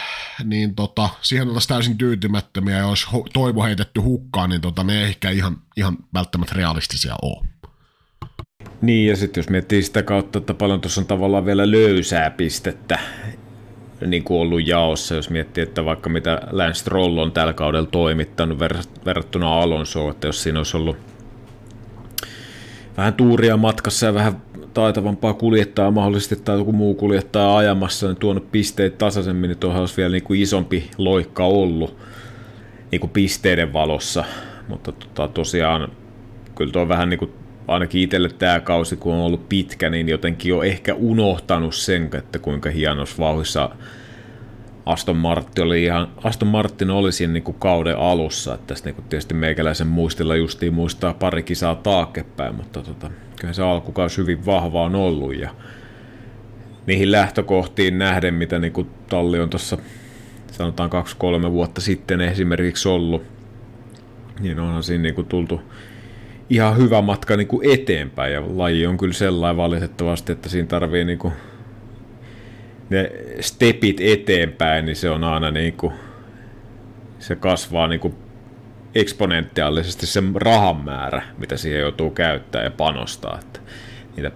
niin 0.45 0.75
tota, 0.75 1.09
siihen 1.23 1.49
oltaisiin 1.49 1.69
täysin 1.69 1.99
tyytymättömiä 1.99 2.77
ja 2.77 2.87
olisi 2.87 3.07
toivo 3.33 3.63
heitetty 3.63 4.01
hukkaan, 4.01 4.51
niin 4.51 4.61
tota, 4.61 4.85
ne 4.85 4.99
ei 4.99 5.05
ehkä 5.05 5.31
ihan, 5.31 5.57
ihan 5.77 5.97
välttämättä 6.15 6.55
realistisia 6.57 7.17
ole. 7.23 7.47
Niin, 8.83 9.09
ja 9.09 9.17
sitten 9.17 9.41
jos 9.41 9.51
miettii 9.51 9.83
sitä 9.83 10.03
kautta, 10.03 10.39
että 10.39 10.55
paljon 10.55 10.81
tuossa 10.81 11.01
on 11.01 11.07
tavallaan 11.07 11.47
vielä 11.47 11.71
löysää 11.71 12.31
pistettä 12.31 12.99
niin 14.07 14.25
kuin 14.25 14.41
ollut 14.41 14.67
jaossa, 14.67 15.15
jos 15.15 15.31
miettii, 15.31 15.63
että 15.63 15.85
vaikka 15.85 16.11
mitä 16.11 16.41
Lance 16.51 16.79
Stroll 16.79 17.19
on 17.19 17.33
tällä 17.33 17.53
kaudella 17.53 17.89
toimittanut 17.93 18.59
verrattuna 19.05 19.61
Alonsoon, 19.61 20.11
että 20.11 20.29
jos 20.29 20.43
siinä 20.43 20.59
olisi 20.59 20.77
ollut 20.77 20.97
vähän 22.97 23.15
tuuria 23.15 23.57
matkassa 23.57 24.07
ja 24.07 24.15
vähän 24.15 24.43
taitavampaa 24.75 25.35
kuljettaa 25.35 25.91
mahdollisesti 25.91 26.37
tai 26.37 26.59
joku 26.59 26.73
muu 26.73 26.95
kuljettaa 26.95 27.57
ajamassa, 27.57 28.07
niin 28.07 28.17
tuonut 28.17 28.53
pisteet 28.53 28.99
tasaisemmin, 28.99 29.49
niin 29.49 29.59
tuohon 29.59 29.81
olisi 29.81 29.97
vielä 29.97 30.13
niin 30.13 30.25
kuin 30.25 30.41
isompi 30.41 30.91
loikka 30.99 31.45
ollut 31.45 31.97
niin 32.91 33.01
kuin 33.01 33.11
pisteiden 33.11 33.73
valossa. 33.73 34.25
Mutta 34.69 34.93
tota, 34.93 35.29
tosiaan 35.29 35.89
kyllä 36.55 36.73
tuo 36.73 36.89
vähän 36.89 37.09
niin 37.09 37.19
kuin 37.19 37.31
ainakin 37.71 38.01
itselle 38.01 38.29
tämä 38.29 38.61
kausi, 38.61 38.97
kun 38.97 39.15
on 39.15 39.21
ollut 39.21 39.49
pitkä, 39.49 39.91
niin 39.91 40.09
jotenkin 40.09 40.55
on 40.55 40.67
ehkä 40.67 40.95
unohtanut 40.95 41.75
sen, 41.75 42.11
että 42.13 42.39
kuinka 42.39 42.71
hienossa 42.71 43.23
vauhissa 43.23 43.71
Aston 44.87 45.17
Martin 45.17 45.65
oli 45.65 45.85
ihan, 45.85 46.09
Aston 46.25 46.49
Martin 46.49 46.91
oli 46.91 47.13
siinä 47.13 47.33
niin 47.33 47.43
kuin 47.43 47.57
kauden 47.59 47.97
alussa, 47.97 48.55
että 48.55 48.67
tästä 48.67 48.89
niin 48.89 48.95
kuin 48.95 49.05
tietysti 49.09 49.35
meikäläisen 49.35 49.87
muistilla 49.87 50.37
justiin 50.37 50.75
muistaa 50.75 51.15
pari 51.15 51.43
kisaa 51.43 51.75
taaksepäin, 51.75 52.55
mutta 52.55 52.83
tota, 52.83 53.11
kyllä 53.41 53.53
se 53.53 53.63
alkukausi 53.63 54.19
hyvin 54.19 54.47
vahva 54.47 54.83
on 54.83 54.95
ollut 54.95 55.39
ja 55.39 55.51
niihin 56.87 57.13
lähtökohtiin 57.13 57.99
nähden, 57.99 58.35
mitä 58.35 58.59
niin 58.59 58.73
kuin 58.73 58.91
talli 59.09 59.41
on 59.41 59.51
tuossa 59.51 59.79
sanotaan 60.53 60.91
kaksi-kolme 60.91 61.53
vuotta 61.53 61.81
sitten 61.81 62.21
esimerkiksi 62.21 62.89
ollut, 62.89 63.23
niin 64.41 64.61
onhan 64.61 64.83
siinä 64.83 65.03
niin 65.03 65.15
kuin 65.15 65.27
tultu 65.27 65.61
ihan 66.51 66.77
hyvä 66.77 67.03
matka 67.03 67.37
niin 67.37 67.47
kuin 67.47 67.71
eteenpäin. 67.73 68.33
Ja 68.33 68.43
laji 68.47 68.87
on 68.87 68.97
kyllä 68.99 69.15
sellainen 69.15 69.57
valitettavasti, 69.57 70.33
että 70.33 70.49
siinä 70.49 70.69
tarvii 70.69 71.05
niin 71.05 71.19
kuin 71.19 71.33
ne 72.91 73.13
stepit 73.41 74.01
eteenpäin, 74.01 74.87
niin 74.87 74.97
se 74.97 75.11
on 75.11 75.25
aina 75.25 75.51
niin 75.51 75.73
kuin, 75.73 75.93
se 77.19 77.37
kasvaa 77.37 77.89
niin 77.89 78.01
kuin 78.01 78.15
eksponentiaalisesti 78.95 80.07
se 80.07 80.23
rahan 80.35 80.77
määrä, 80.77 81.23
mitä 81.39 81.57
siihen 81.57 81.81
joutuu 81.81 82.11
käyttää 82.11 82.65
ja 82.65 82.71
panostaa, 82.71 83.39
että 83.39 83.61
niitä 84.17 84.33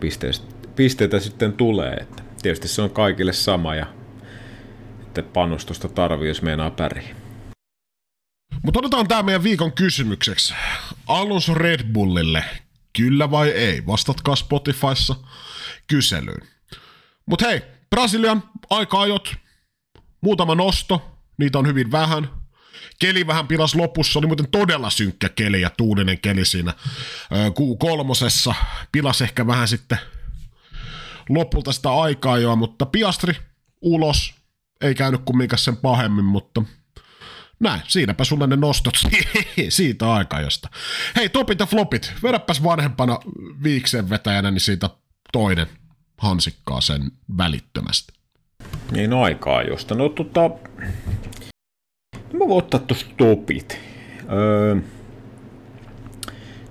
pisteitä 0.76 1.20
sitten 1.20 1.52
tulee. 1.52 1.94
Että 1.94 2.22
tietysti 2.42 2.68
se 2.68 2.82
on 2.82 2.90
kaikille 2.90 3.32
sama 3.32 3.74
ja 3.74 3.86
että 5.06 5.22
panostusta 5.22 5.88
tarvii, 5.88 6.28
jos 6.28 6.42
meinaa 6.42 6.70
pärjää. 6.70 7.23
Mutta 8.62 8.78
otetaan 8.78 9.08
tämä 9.08 9.22
meidän 9.22 9.42
viikon 9.42 9.72
kysymykseksi. 9.72 10.54
Alonso 11.06 11.54
Red 11.54 11.92
Bullille, 11.92 12.44
kyllä 12.96 13.30
vai 13.30 13.48
ei? 13.48 13.86
Vastatkaa 13.86 14.36
Spotifyssa 14.36 15.16
kyselyyn. 15.86 16.48
Mutta 17.26 17.46
hei, 17.46 17.62
Brasilian 17.90 18.42
aika-ajot, 18.70 19.34
muutama 20.20 20.54
nosto, 20.54 21.18
niitä 21.38 21.58
on 21.58 21.66
hyvin 21.66 21.92
vähän. 21.92 22.28
Keli 22.98 23.26
vähän 23.26 23.48
pilas 23.48 23.74
lopussa, 23.74 24.18
oli 24.18 24.26
muuten 24.26 24.50
todella 24.50 24.90
synkkä 24.90 25.28
keli 25.28 25.60
ja 25.60 25.70
tuulinen 25.70 26.20
keli 26.20 26.44
siinä 26.44 26.74
Q3. 27.32 28.54
Pilas 28.92 29.22
ehkä 29.22 29.46
vähän 29.46 29.68
sitten 29.68 29.98
lopulta 31.28 31.72
sitä 31.72 31.94
aikaa 31.94 32.38
jo, 32.38 32.56
mutta 32.56 32.86
Piastri 32.86 33.36
ulos, 33.80 34.34
ei 34.80 34.94
käynyt 34.94 35.20
kumminkaan 35.24 35.58
sen 35.58 35.76
pahemmin, 35.76 36.24
mutta 36.24 36.62
näin, 37.64 37.80
siinäpä 37.88 38.24
sulle 38.24 38.46
ne 38.46 38.56
nostot 38.56 38.94
siitä 39.68 40.12
aikajosta. 40.12 40.68
Hei, 41.16 41.28
topit 41.28 41.60
ja 41.60 41.66
flopit, 41.66 42.12
vedäpäs 42.22 42.62
vanhempana 42.64 43.18
viikseen 43.62 44.10
vetäjänä, 44.10 44.50
niin 44.50 44.60
siitä 44.60 44.90
toinen 45.32 45.66
hansikkaa 46.18 46.80
sen 46.80 47.02
välittömästi. 47.38 48.12
Niin 48.90 49.12
aikaa 49.12 49.62
josta. 49.62 49.94
No 49.94 50.08
tota, 50.08 50.50
mä 52.32 52.38
voin 52.38 52.52
ottaa 52.52 52.80
tuosta 52.80 53.10
topit. 53.16 53.80
Öö, 54.32 54.74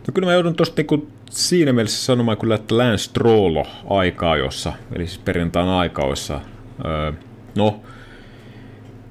no 0.08 0.13
kyllä 0.13 0.25
mä 0.25 0.34
joudun 0.34 0.56
tuosta 0.56 0.75
niinku 0.77 1.12
siinä 1.29 1.73
mielessä 1.73 2.06
sanomaan 2.06 2.38
kyllä, 2.38 2.56
että 2.56 2.77
Lance 2.77 3.03
Stroll 3.03 3.63
aikaa 3.89 4.38
jossa, 4.38 4.73
eli 4.95 5.08
siis 5.08 5.19
perjantain 5.19 5.67
aikaoissa. 5.67 6.41
Öö, 6.86 7.12
no, 7.56 7.84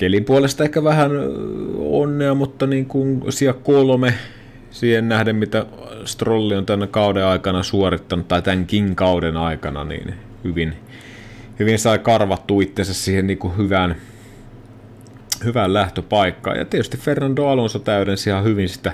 kelin 0.02 0.24
puolesta 0.24 0.64
ehkä 0.64 0.84
vähän 0.84 1.10
onnea, 1.78 2.34
mutta 2.34 2.66
niin 2.66 2.86
kuin 2.86 3.32
siellä 3.32 3.60
kolme 3.62 4.14
siihen 4.70 5.08
nähden, 5.08 5.36
mitä 5.36 5.66
Strolli 6.04 6.56
on 6.56 6.66
tänä 6.66 6.86
kauden 6.86 7.24
aikana 7.24 7.62
suorittanut, 7.62 8.28
tai 8.28 8.42
tämänkin 8.42 8.96
kauden 8.96 9.36
aikana, 9.36 9.84
niin 9.84 10.14
hyvin, 10.44 10.74
hyvin 11.58 11.78
sai 11.78 11.98
karvattu 11.98 12.60
itsensä 12.60 12.94
siihen 12.94 13.26
niin 13.26 13.38
kuin 13.38 13.56
hyvään, 13.56 13.96
hyvään 15.44 15.74
lähtöpaikkaan. 15.74 16.58
Ja 16.58 16.64
tietysti 16.64 16.96
Fernando 16.96 17.46
Alonso 17.46 17.78
täydensi 17.78 18.30
ihan 18.30 18.44
hyvin 18.44 18.68
sitä 18.68 18.92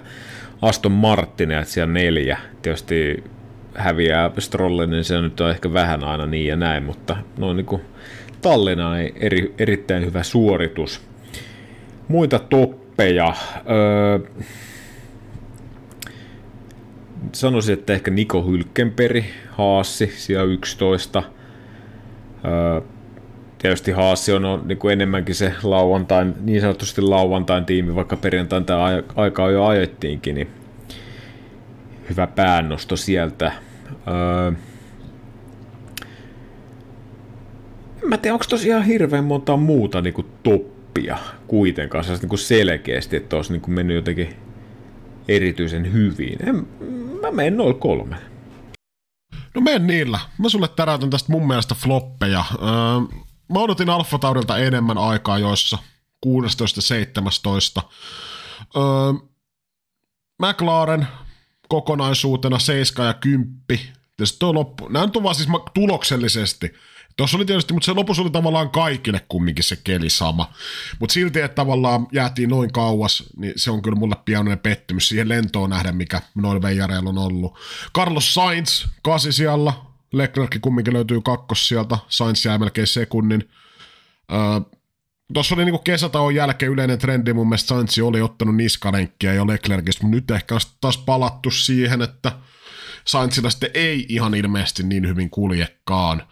Aston 0.62 0.92
Martinia, 0.92 1.61
että 1.61 1.73
siellä 1.73 1.92
neljä. 1.92 2.38
Tietysti 2.62 3.25
häviää 3.75 4.31
Strolle, 4.38 4.87
niin 4.87 5.05
se 5.05 5.21
nyt 5.21 5.40
on 5.40 5.51
ehkä 5.51 5.73
vähän 5.73 6.05
aina 6.05 6.27
niin 6.27 6.47
ja 6.47 6.57
näin, 6.57 6.83
mutta 6.83 7.16
noin 7.38 7.57
niin 7.57 7.66
kuin 7.66 7.83
tallina 8.42 8.94
niin 8.94 9.12
eri, 9.16 9.55
erittäin 9.59 10.07
hyvä 10.07 10.22
suoritus. 10.22 11.01
Muita 12.09 12.38
toppeja. 12.38 13.35
Öö, 13.70 14.18
sanoisin, 17.33 17.72
että 17.72 17.92
ehkä 17.92 18.11
Niko 18.11 18.42
Hylkenperi, 18.42 19.24
Haassi, 19.51 20.12
siellä 20.16 20.44
11. 20.44 21.22
Öö, 22.44 22.81
tietysti 23.59 23.92
Haassi 23.92 24.33
on, 24.33 24.44
on 24.44 24.68
niin 24.68 24.79
kuin 24.79 24.92
enemmänkin 24.92 25.35
se 25.35 25.53
lauantain, 25.62 26.35
niin 26.40 26.61
sanotusti 26.61 27.01
lauantain 27.01 27.64
tiimi, 27.64 27.94
vaikka 27.94 28.16
perjantain 28.16 28.64
tämä 28.64 29.03
aika 29.16 29.51
jo 29.51 29.64
ajettiinkin, 29.64 30.35
niin 30.35 30.51
hyvä 32.11 32.27
päännosto 32.27 32.96
sieltä. 32.96 33.53
Öö, 34.09 34.53
mä 38.09 38.16
tiedä, 38.16 38.35
onko 38.35 38.44
tosiaan 38.49 38.85
hirveän 38.85 39.25
monta 39.25 39.57
muuta 39.57 40.01
niin 40.01 40.14
kuin 40.14 40.27
toppia 40.42 41.18
kuitenkaan, 41.47 42.05
se 42.05 42.12
niin 42.12 42.29
kuin 42.29 42.38
selkeästi, 42.38 43.16
että 43.16 43.37
olisi 43.37 43.53
niin 43.53 43.61
kuin 43.61 43.75
mennyt 43.75 43.97
jotenkin 43.97 44.37
erityisen 45.29 45.92
hyvin. 45.92 46.49
En, 46.49 46.66
mä 47.21 47.31
menen 47.31 47.57
noin 47.57 47.79
kolme. 47.79 48.16
No 49.55 49.61
menen 49.61 49.87
niillä. 49.87 50.21
Mä 50.38 50.49
sulle 50.49 50.68
täräytän 50.68 51.11
tästä 51.11 51.33
mun 51.33 51.47
mielestä 51.47 51.75
floppeja. 51.75 52.44
Öö, 52.53 53.18
mä 53.53 53.59
odotin 53.61 53.90
Alfa 53.90 54.18
Taurilta 54.18 54.59
enemmän 54.59 54.99
aikaa 54.99 55.38
joissa 55.38 55.79
16-17. 56.27 56.31
Öö, 58.77 58.83
McLaren 60.42 61.07
kokonaisuutena 61.68 62.59
7 62.59 63.07
ja 63.07 63.14
10. 63.14 63.49
Tietysti 64.16 64.38
tuo 64.38 64.55
loppu, 64.55 64.88
nämä 64.88 65.09
on 65.25 65.35
siis 65.35 65.49
tuloksellisesti. 65.75 66.75
Tuossa 67.18 67.37
oli 67.37 67.44
tietysti, 67.44 67.72
mutta 67.72 67.87
se 67.87 67.92
lopussa 67.92 68.22
oli 68.22 68.31
tavallaan 68.31 68.70
kaikille 68.70 69.20
kumminkin 69.28 69.64
se 69.64 69.76
keli 69.85 70.11
sama. 70.11 70.52
Mutta 70.98 71.12
silti, 71.12 71.40
että 71.40 71.54
tavallaan 71.54 72.07
jäätiin 72.12 72.50
noin 72.50 72.72
kauas, 72.72 73.24
niin 73.37 73.52
se 73.57 73.70
on 73.70 73.83
kyllä 73.83 73.96
mulle 73.96 74.16
pienoinen 74.24 74.59
pettymys 74.59 75.09
siihen 75.09 75.28
lentoon 75.28 75.70
nähdä, 75.70 75.92
mikä 75.92 76.20
noilla 76.35 76.62
veijareilla 76.62 77.11
on 77.11 77.18
ollut. 77.18 77.59
Carlos 77.96 78.35
Sainz, 78.35 78.87
kasi 79.02 79.33
siellä, 79.33 79.72
Leclerc 80.12 80.61
kumminkin 80.61 80.94
löytyy 80.94 81.20
kakkos 81.20 81.68
sieltä, 81.68 81.98
Sainz 82.09 82.44
jää 82.46 82.59
melkein 82.59 82.87
sekunnin. 82.87 83.48
Öö, 84.33 84.78
Tuossa 85.35 85.54
oli 85.54 85.64
niinku 85.64 85.78
kesätauon 85.78 86.35
jälkeen 86.35 86.72
yleinen 86.72 86.98
trendi, 86.98 87.33
mun 87.33 87.48
mielestä 87.48 87.68
Sainz 87.68 87.98
oli 87.98 88.20
ottanut 88.20 88.57
niskalenkkiä 88.57 89.35
jo 89.35 89.46
Leclercistä, 89.46 90.02
mutta 90.02 90.16
nyt 90.16 90.31
ehkä 90.31 90.54
on 90.54 90.61
taas 90.81 90.98
palattu 90.98 91.50
siihen, 91.50 92.02
että 92.02 92.33
Sainzilla 93.04 93.50
sitten 93.50 93.70
ei 93.74 94.07
ihan 94.09 94.35
ilmeisesti 94.35 94.83
niin 94.83 95.09
hyvin 95.09 95.31
kuljekaan. 95.31 96.22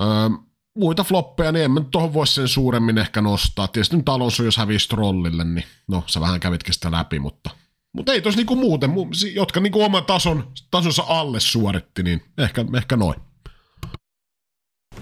Öö, 0.00 0.38
muita 0.78 1.04
floppeja, 1.04 1.52
niin 1.52 1.64
en 1.64 1.70
mä 1.70 1.80
tuohon 1.90 2.14
voi 2.14 2.26
sen 2.26 2.48
suuremmin 2.48 2.98
ehkä 2.98 3.20
nostaa. 3.20 3.68
Tietysti 3.68 3.96
nyt 3.96 4.08
Alonso, 4.08 4.42
jos 4.42 4.56
hävisi 4.56 4.88
trollille, 4.88 5.44
niin 5.44 5.64
no, 5.88 6.02
sä 6.06 6.20
vähän 6.20 6.40
kävitkin 6.40 6.74
sitä 6.74 6.90
läpi, 6.90 7.18
mutta, 7.18 7.50
mutta 7.92 8.12
ei 8.12 8.22
tos 8.22 8.36
niinku 8.36 8.56
muuten, 8.56 8.90
jotka 9.34 9.60
niinku 9.60 9.82
oman 9.82 10.04
tason, 10.04 10.52
tasonsa 10.70 11.04
alle 11.08 11.40
suoritti, 11.40 12.02
niin 12.02 12.22
ehkä, 12.38 12.64
ehkä 12.76 12.96
noin. 12.96 13.20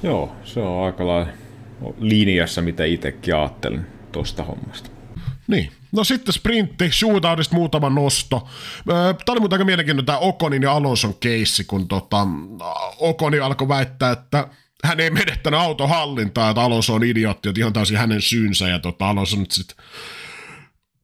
Joo, 0.03 0.33
se 0.45 0.61
on 0.61 0.87
aika 0.87 1.07
lailla 1.07 1.33
linjassa, 1.99 2.63
mitä 2.63 2.85
itsekin 2.85 3.37
ajattelin 3.37 3.87
tuosta 4.13 4.43
hommasta. 4.43 4.91
Niin. 5.49 5.73
No 5.93 6.05
sitten 6.05 6.33
sprintti, 6.33 6.93
shootoutista 6.93 7.55
muutama 7.55 7.91
nosto. 7.91 8.49
Tämä 8.87 9.15
oli 9.29 9.41
muuten 9.41 9.57
aika 9.57 9.65
mielenkiintoinen 9.65 10.07
tämä 10.07 10.19
Okonin 10.19 10.63
ja 10.63 10.73
Alonson 10.73 11.15
keissi, 11.15 11.65
kun 11.65 11.89
tota, 11.89 12.27
Okoni 12.99 13.39
alkoi 13.39 13.69
väittää, 13.69 14.13
että 14.13 14.49
hän 14.85 15.01
ei 15.01 15.11
menettänyt 15.11 15.61
autohallintaa, 15.61 16.51
että 16.51 16.63
Alonso 16.63 16.95
on 16.95 17.05
idiootti, 17.05 17.49
että 17.49 17.61
ihan 17.61 17.73
täysin 17.73 17.97
hänen 17.97 18.23
syynsä, 18.23 18.69
ja 18.69 18.79
tota, 18.79 19.09
Alonso 19.09 19.37
nyt 19.37 19.51
sitten 19.51 19.77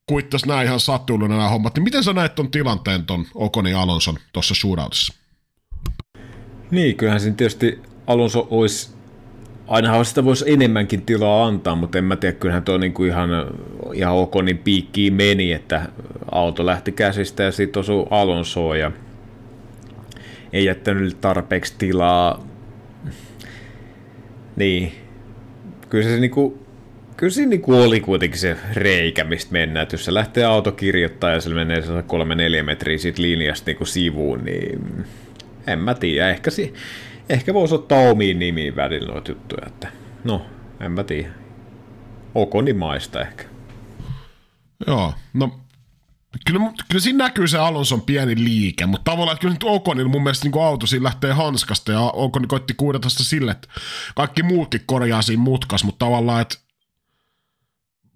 kuittas 0.07 0.47
nämä 0.47 0.63
ihan 0.63 0.81
sattuilluna 0.81 1.37
nämä 1.37 1.49
hommat. 1.49 1.75
Niin 1.75 1.85
miten 1.85 2.05
sä 2.05 2.13
näet 2.13 2.35
ton 2.35 2.51
tilanteen 2.51 3.05
ton 3.05 3.27
Okonin 3.35 3.73
ja 3.73 3.83
Alonson 3.83 4.17
tuossa 4.33 4.55
shootoutissa? 4.55 5.15
Niin, 6.71 6.97
kyllähän 6.97 7.21
siinä 7.21 7.37
tietysti 7.37 7.83
Alonso 8.07 8.49
olisi 8.51 8.91
ainahan 9.67 10.05
sitä 10.05 10.25
voisi 10.25 10.45
enemmänkin 10.53 11.03
tilaa 11.03 11.47
antaa, 11.47 11.75
mutta 11.75 11.99
en 11.99 12.05
mä 12.05 12.17
tiedä, 12.17 12.37
kyllähän 12.37 12.63
tuo 12.63 12.79
niinku 12.79 13.05
ihan, 13.05 13.31
ihan 13.95 14.15
Okonin 14.15 14.59
piikkiin 14.59 15.15
meni, 15.15 15.53
että 15.53 15.89
auto 16.33 16.67
lähti 16.67 16.93
käsistä 16.93 17.43
ja 17.43 17.53
sitten 17.53 17.81
osui 17.81 18.07
Alonsoon 18.11 18.79
ja 18.79 18.93
ei 20.53 20.65
jättänyt 20.65 21.21
tarpeeksi 21.21 21.75
tilaa 21.79 22.48
niin. 24.59 24.93
Kyllä 25.89 26.09
se 26.09 26.17
niinku, 26.21 26.67
kyllä 27.17 27.31
se 27.31 27.47
niinku 27.47 27.75
oli 27.75 28.01
kuitenkin 28.01 28.39
se 28.41 28.57
reikä, 28.75 29.25
mistä 29.25 29.53
mennään. 29.53 29.83
Että 29.83 29.95
jos 29.95 30.05
se 30.05 30.15
lähtee 30.15 30.45
auto 30.45 30.73
kirjoittaa 30.73 31.31
ja 31.31 31.41
se 31.41 31.51
menee 31.51 31.81
3-4 32.61 32.63
metriä 32.63 32.99
siitä 32.99 33.23
linjasta 33.23 33.67
niinku 33.67 33.85
sivuun, 33.85 34.45
niin 34.45 35.05
en 35.67 35.79
mä 35.79 35.95
tiedä. 35.95 36.31
Ehkä, 36.31 36.51
si- 36.51 36.75
ehkä 37.29 37.55
voisi 37.55 37.75
ottaa 37.75 38.11
omiin 38.11 38.39
nimiin 38.39 38.77
välillä 38.77 39.13
noita 39.13 39.31
juttuja. 39.31 39.67
Että, 39.67 39.89
no, 40.25 40.47
en 40.81 40.93
mä 40.93 41.05
tiedä. 41.05 41.29
Okonimaista 42.35 43.21
ehkä. 43.21 43.45
Joo, 44.87 45.13
no 45.35 45.61
Kyllä, 46.47 46.61
kyllä 46.89 47.03
siinä 47.03 47.25
näkyy 47.25 47.49
se 47.49 47.59
Alonson 47.59 48.03
pieni 48.03 48.45
liike, 48.45 48.87
mutta 48.87 49.11
tavallaan 49.11 49.35
että 49.35 49.41
kyllä 49.41 49.55
nyt 49.55 49.65
Okonilla 49.65 50.11
mun 50.11 50.23
mielestä 50.23 50.49
niin 50.49 50.65
auto 50.65 50.87
siinä 50.87 51.05
lähtee 51.05 51.33
hanskasta 51.33 51.93
ja 51.93 52.01
Okoni 52.01 52.47
koitti 52.47 52.75
kuudata 52.75 53.09
sitä 53.09 53.25
sille, 53.25 53.51
että 53.51 53.69
kaikki 54.15 54.43
muutkin 54.43 54.83
korjaa 54.87 55.23
siinä 55.23 55.43
mutkas, 55.43 55.85
mutta 55.85 56.07
tavallaan, 56.07 56.43
että 56.43 56.57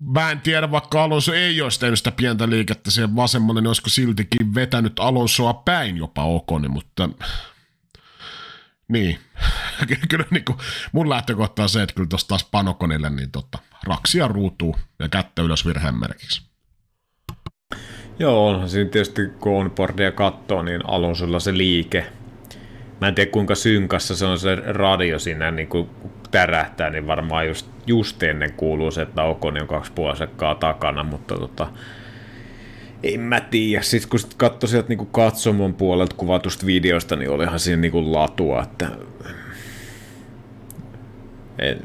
mä 0.00 0.30
en 0.30 0.40
tiedä, 0.40 0.70
vaikka 0.70 1.04
Alonso 1.04 1.32
ei 1.32 1.62
olisi 1.62 1.80
tehnyt 1.80 1.98
sitä 1.98 2.10
pientä 2.10 2.50
liikettä 2.50 2.90
siihen 2.90 3.16
vasemmalle, 3.16 3.60
niin 3.60 3.68
olisiko 3.68 3.90
siltikin 3.90 4.54
vetänyt 4.54 4.98
Alonsoa 4.98 5.54
päin 5.54 5.96
jopa 5.96 6.24
Okoni, 6.24 6.68
mutta 6.68 7.08
niin. 8.88 9.18
kyllä 10.08 10.24
niin 10.30 10.44
kuin, 10.44 10.58
mun 10.92 11.10
lähtökohta 11.10 11.62
on 11.62 11.68
se, 11.68 11.82
että 11.82 11.94
kyllä 11.94 12.08
tuossa 12.08 12.28
taas 12.28 12.44
Panokonille 12.44 13.10
niin 13.10 13.30
tota, 13.30 13.58
raksia 13.84 14.28
ruutuu 14.28 14.76
ja 14.98 15.08
kättä 15.08 15.42
ylös 15.42 15.66
virheen 15.66 15.94
merkiksi. 15.94 16.51
Joo, 18.18 18.48
onhan 18.48 18.68
siinä 18.68 18.90
tietysti 18.90 19.22
kun 19.40 19.60
on 19.60 19.70
boardia 19.70 20.12
katsoo, 20.12 20.62
niin 20.62 20.80
Alonsolla 20.86 21.40
se 21.40 21.56
liike. 21.56 22.06
Mä 23.00 23.08
en 23.08 23.14
tiedä 23.14 23.30
kuinka 23.30 23.54
synkassa 23.54 24.16
se 24.16 24.26
on 24.26 24.38
se 24.38 24.56
radio 24.56 25.18
siinä 25.18 25.50
niin 25.50 25.68
kuin 25.68 25.90
tärähtää, 26.30 26.90
niin 26.90 27.06
varmaan 27.06 27.48
just, 27.48 27.66
just 27.86 28.22
ennen 28.22 28.52
kuuluu 28.52 28.90
se, 28.90 29.02
että 29.02 29.22
Okoni 29.22 29.60
on 29.60 29.66
kaksi 29.66 29.92
puolisekkaa 29.92 30.54
takana, 30.54 31.02
mutta 31.02 31.34
tota, 31.34 31.68
en 33.02 33.20
mä 33.20 33.40
tiedä. 33.40 33.82
Sitten 33.82 34.10
kun 34.10 34.18
sit 34.18 34.34
katsoi 34.34 34.68
sieltä 34.68 34.88
niinku 34.88 35.04
katsomon 35.04 35.74
puolelta 35.74 36.16
kuvatusta 36.16 36.66
videosta, 36.66 37.16
niin 37.16 37.30
olihan 37.30 37.60
siinä 37.60 37.80
niinku 37.80 38.12
latua, 38.12 38.62
että... 38.62 38.88
En... 41.58 41.80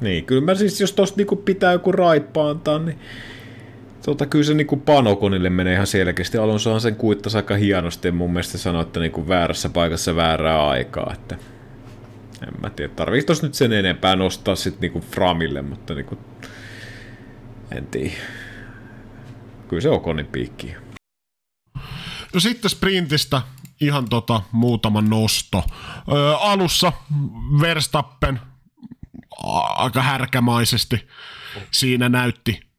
Niin, 0.00 0.24
kyllä 0.24 0.42
mä 0.42 0.54
siis, 0.54 0.80
jos 0.80 0.92
tosta 0.92 1.16
niinku 1.16 1.36
pitää 1.36 1.72
joku 1.72 1.92
raippa 1.92 2.50
antaa, 2.50 2.78
niin 2.78 2.98
tota, 4.04 4.26
kyllä 4.26 4.44
se 4.44 4.54
niinku 4.54 4.76
Panokonille 4.76 5.50
menee 5.50 5.74
ihan 5.74 5.86
selkeästi. 5.86 6.38
Alonsohan 6.38 6.80
sen 6.80 6.96
kuittasi 6.96 7.36
aika 7.36 7.54
hienosti 7.56 8.10
mun 8.10 8.32
mielestä 8.32 8.58
sanoi, 8.58 8.82
että 8.82 9.00
niinku 9.00 9.28
väärässä 9.28 9.68
paikassa 9.68 10.16
väärää 10.16 10.68
aikaa. 10.68 11.12
Että 11.12 11.36
en 12.42 12.60
mä 12.62 12.70
tiedä, 12.70 12.94
tarvitsisi 12.94 13.42
nyt 13.42 13.54
sen 13.54 13.72
enempää 13.72 14.16
nostaa 14.16 14.56
sitten 14.56 14.80
niinku 14.80 15.00
Framille, 15.00 15.62
mutta 15.62 15.94
niinku, 15.94 16.18
en 17.70 17.86
tiedä 17.86 18.14
kyllä 19.68 19.80
se 19.80 19.88
Okonin 19.88 20.26
piikki. 20.26 20.74
No 22.34 22.40
sitten 22.40 22.70
sprintistä 22.70 23.42
ihan 23.80 24.08
tota 24.08 24.42
muutama 24.52 25.00
nosto. 25.00 25.64
Öö, 26.12 26.36
alussa 26.36 26.92
Verstappen 27.60 28.40
aika 29.76 30.02
härkämaisesti 30.02 31.08
siinä 31.70 32.08
näytti 32.08 32.69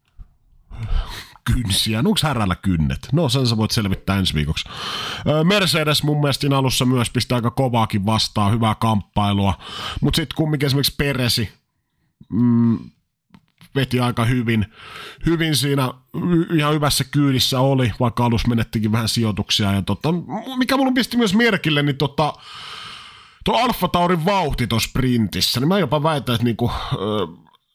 kynsiä. 1.44 2.00
Onko 2.00 2.20
härällä 2.24 2.56
kynnet? 2.56 3.08
No 3.12 3.30
sen 3.30 3.48
sä 3.48 3.58
voit 3.58 3.72
selvittää 3.72 4.18
ensi 4.18 4.34
viikoksi. 4.34 4.70
Mercedes 5.44 6.04
mun 6.04 6.22
mielestä 6.22 6.58
alussa 6.58 6.86
myös 6.86 7.10
pistää 7.10 7.36
aika 7.36 7.52
kovaakin 7.52 8.06
vastaan, 8.06 8.54
hyvää 8.54 8.76
kamppailua. 8.76 9.54
Mutta 10.02 10.16
sitten 10.16 10.36
kumminkin 10.36 10.68
esimerkiksi 10.68 10.96
Peresi 10.98 11.50
mm, 12.30 12.80
veti 13.76 14.00
aika 14.00 14.26
hyvin, 14.26 14.66
hyvin 15.26 15.56
siinä 15.56 15.94
ihan 16.56 16.74
hyvässä 16.74 17.04
kyydissä 17.04 17.60
oli, 17.60 17.92
vaikka 18.00 18.26
alus 18.26 18.48
menettikin 18.48 18.92
vähän 18.92 19.10
sijoituksia. 19.10 19.72
Ja 19.72 19.82
tota, 19.82 20.10
mikä 20.58 20.78
mulla 20.78 20.92
pisti 20.92 21.18
myös 21.18 21.36
merkille, 21.36 21.84
niin 21.84 21.98
tota, 21.98 22.34
tuo 23.46 23.64
Alfa 23.64 23.88
Taurin 23.88 24.26
vauhti 24.26 24.68
tuossa 24.68 24.90
sprintissä, 24.90 25.60
niin 25.60 25.68
mä 25.68 25.80
jopa 25.80 26.04
väitän, 26.04 26.36
että 26.36 26.46
niinku, 26.46 26.72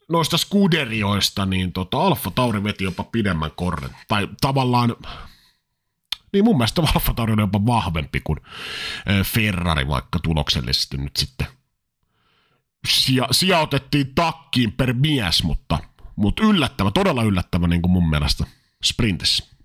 noista 0.08 0.38
skuderioista, 0.38 1.46
niin 1.46 1.72
tota, 1.72 1.98
Alfa 1.98 2.30
Tauri 2.30 2.64
veti 2.64 2.84
jopa 2.84 3.04
pidemmän 3.04 3.50
korren. 3.56 3.90
Tai 4.08 4.28
tavallaan, 4.40 4.96
niin 6.32 6.44
mun 6.44 6.56
mielestä 6.56 6.82
Alfa 6.82 7.14
Tauri 7.14 7.32
on 7.32 7.38
jopa 7.38 7.66
vahvempi 7.66 8.20
kuin 8.24 8.38
Ferrari, 9.24 9.88
vaikka 9.88 10.18
tuloksellisesti 10.22 10.96
nyt 10.96 11.16
sitten 11.16 11.46
sija, 12.88 13.28
sijautettiin 13.30 14.14
takkiin 14.14 14.72
per 14.72 14.92
mies, 14.92 15.42
mutta, 15.42 15.78
mutta 16.16 16.42
yllättävä, 16.42 16.90
todella 16.90 17.22
yllättävä 17.22 17.66
niin 17.66 17.82
kuin 17.82 17.92
mun 17.92 18.10
mielestä 18.10 18.44
sprintissä. 18.84 19.56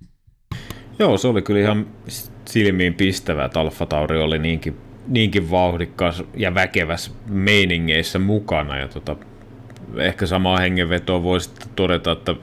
Joo, 0.99 1.17
se 1.17 1.27
oli 1.27 1.41
kyllä 1.41 1.59
ihan 1.59 1.87
silmiin 2.45 2.93
pistävä, 2.93 3.45
että 3.45 3.59
Alfa 3.59 3.85
Tauri 3.85 4.21
oli 4.21 4.39
niinkin, 4.39 4.77
niinkin 5.07 5.51
vauhdikkaas 5.51 6.23
ja 6.37 6.55
väkevässä 6.55 7.11
meiningeissä 7.27 8.19
mukana. 8.19 8.77
Ja 8.77 8.87
tota, 8.87 9.15
ehkä 9.97 10.25
samaa 10.25 10.57
hengenvetoa 10.57 11.23
voisi 11.23 11.49
todeta, 11.75 12.11
että 12.11 12.35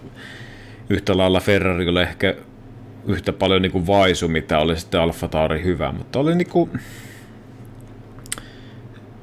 yhtä 0.91 1.17
lailla 1.17 1.41
Ferrari 1.41 1.89
oli 1.89 2.03
ehkä 2.03 2.35
yhtä 3.07 3.33
paljon 3.33 3.63
niin 3.63 3.73
kuin 3.73 3.87
vaisu, 3.87 4.29
mitä 4.29 4.59
oli 4.59 4.77
sitten 4.77 5.01
Alfa 5.01 5.29
Tauri 5.29 5.65
hyvä, 5.65 5.93
mutta 5.93 6.19
oli 6.19 6.35
niin 6.35 6.51
kuin, 6.51 6.71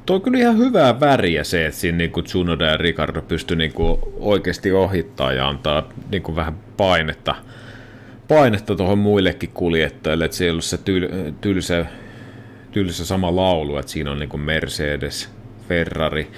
on 0.10 0.22
kyllä 0.22 0.38
ihan 0.38 0.58
hyvää 0.58 1.00
väriä 1.00 1.44
se, 1.44 1.66
että 1.66 1.80
siinä 1.80 1.98
niin 1.98 2.24
Tsunoda 2.24 2.66
ja 2.66 2.78
Ricardo 2.78 3.22
pystyy 3.22 3.58
niin 3.58 3.74
oikeasti 4.20 4.72
ohittaa 4.72 5.34
ja 5.34 5.48
antaa 5.48 5.90
niin 6.12 6.24
kuin 6.24 6.36
vähän 6.36 6.56
painetta 6.78 7.36
painetta 8.28 8.76
tuohon 8.76 8.98
muillekin 8.98 9.50
kuljettajille, 9.54 10.26
että 10.26 10.38
se 10.38 10.44
ei 10.44 10.50
ollut 10.50 10.64
se 10.64 10.78
tyl, 10.78 11.08
tylsä, 11.42 11.86
tylsä 12.72 13.06
sama 13.06 13.36
laulu, 13.36 13.78
että 13.78 13.92
siinä 13.92 14.12
on 14.12 14.20
niin 14.20 14.40
Mercedes, 14.40 15.30
Ferrari, 15.68 16.32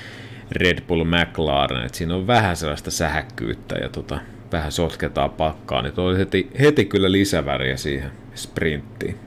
Red 0.51 0.81
Bull, 0.81 1.03
McLaren, 1.03 1.85
että 1.85 1.97
siinä 1.97 2.15
on 2.15 2.27
vähän 2.27 2.57
sellaista 2.57 2.91
sähäkkyyttä 2.91 3.75
ja 3.75 3.89
tota, 3.89 4.19
vähän 4.51 4.71
sotketaan 4.71 5.29
pakkaa, 5.29 5.81
niin 5.81 5.93
tuo 5.93 6.15
heti, 6.15 6.49
heti 6.59 6.85
kyllä 6.85 7.11
lisäväriä 7.11 7.77
siihen 7.77 8.11
sprinttiin. 8.35 9.19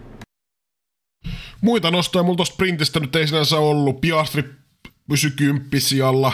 Muita 1.61 1.91
nostoja 1.91 2.23
mulla 2.23 2.37
tuosta 2.37 2.55
sprintistä 2.55 3.01
nyt 3.01 3.17
ei 3.17 3.27
sinänsä 3.27 3.57
ollut. 3.57 4.01
Piastri 4.01 4.45
pysy 5.09 5.31
kymppisialla. 5.31 6.33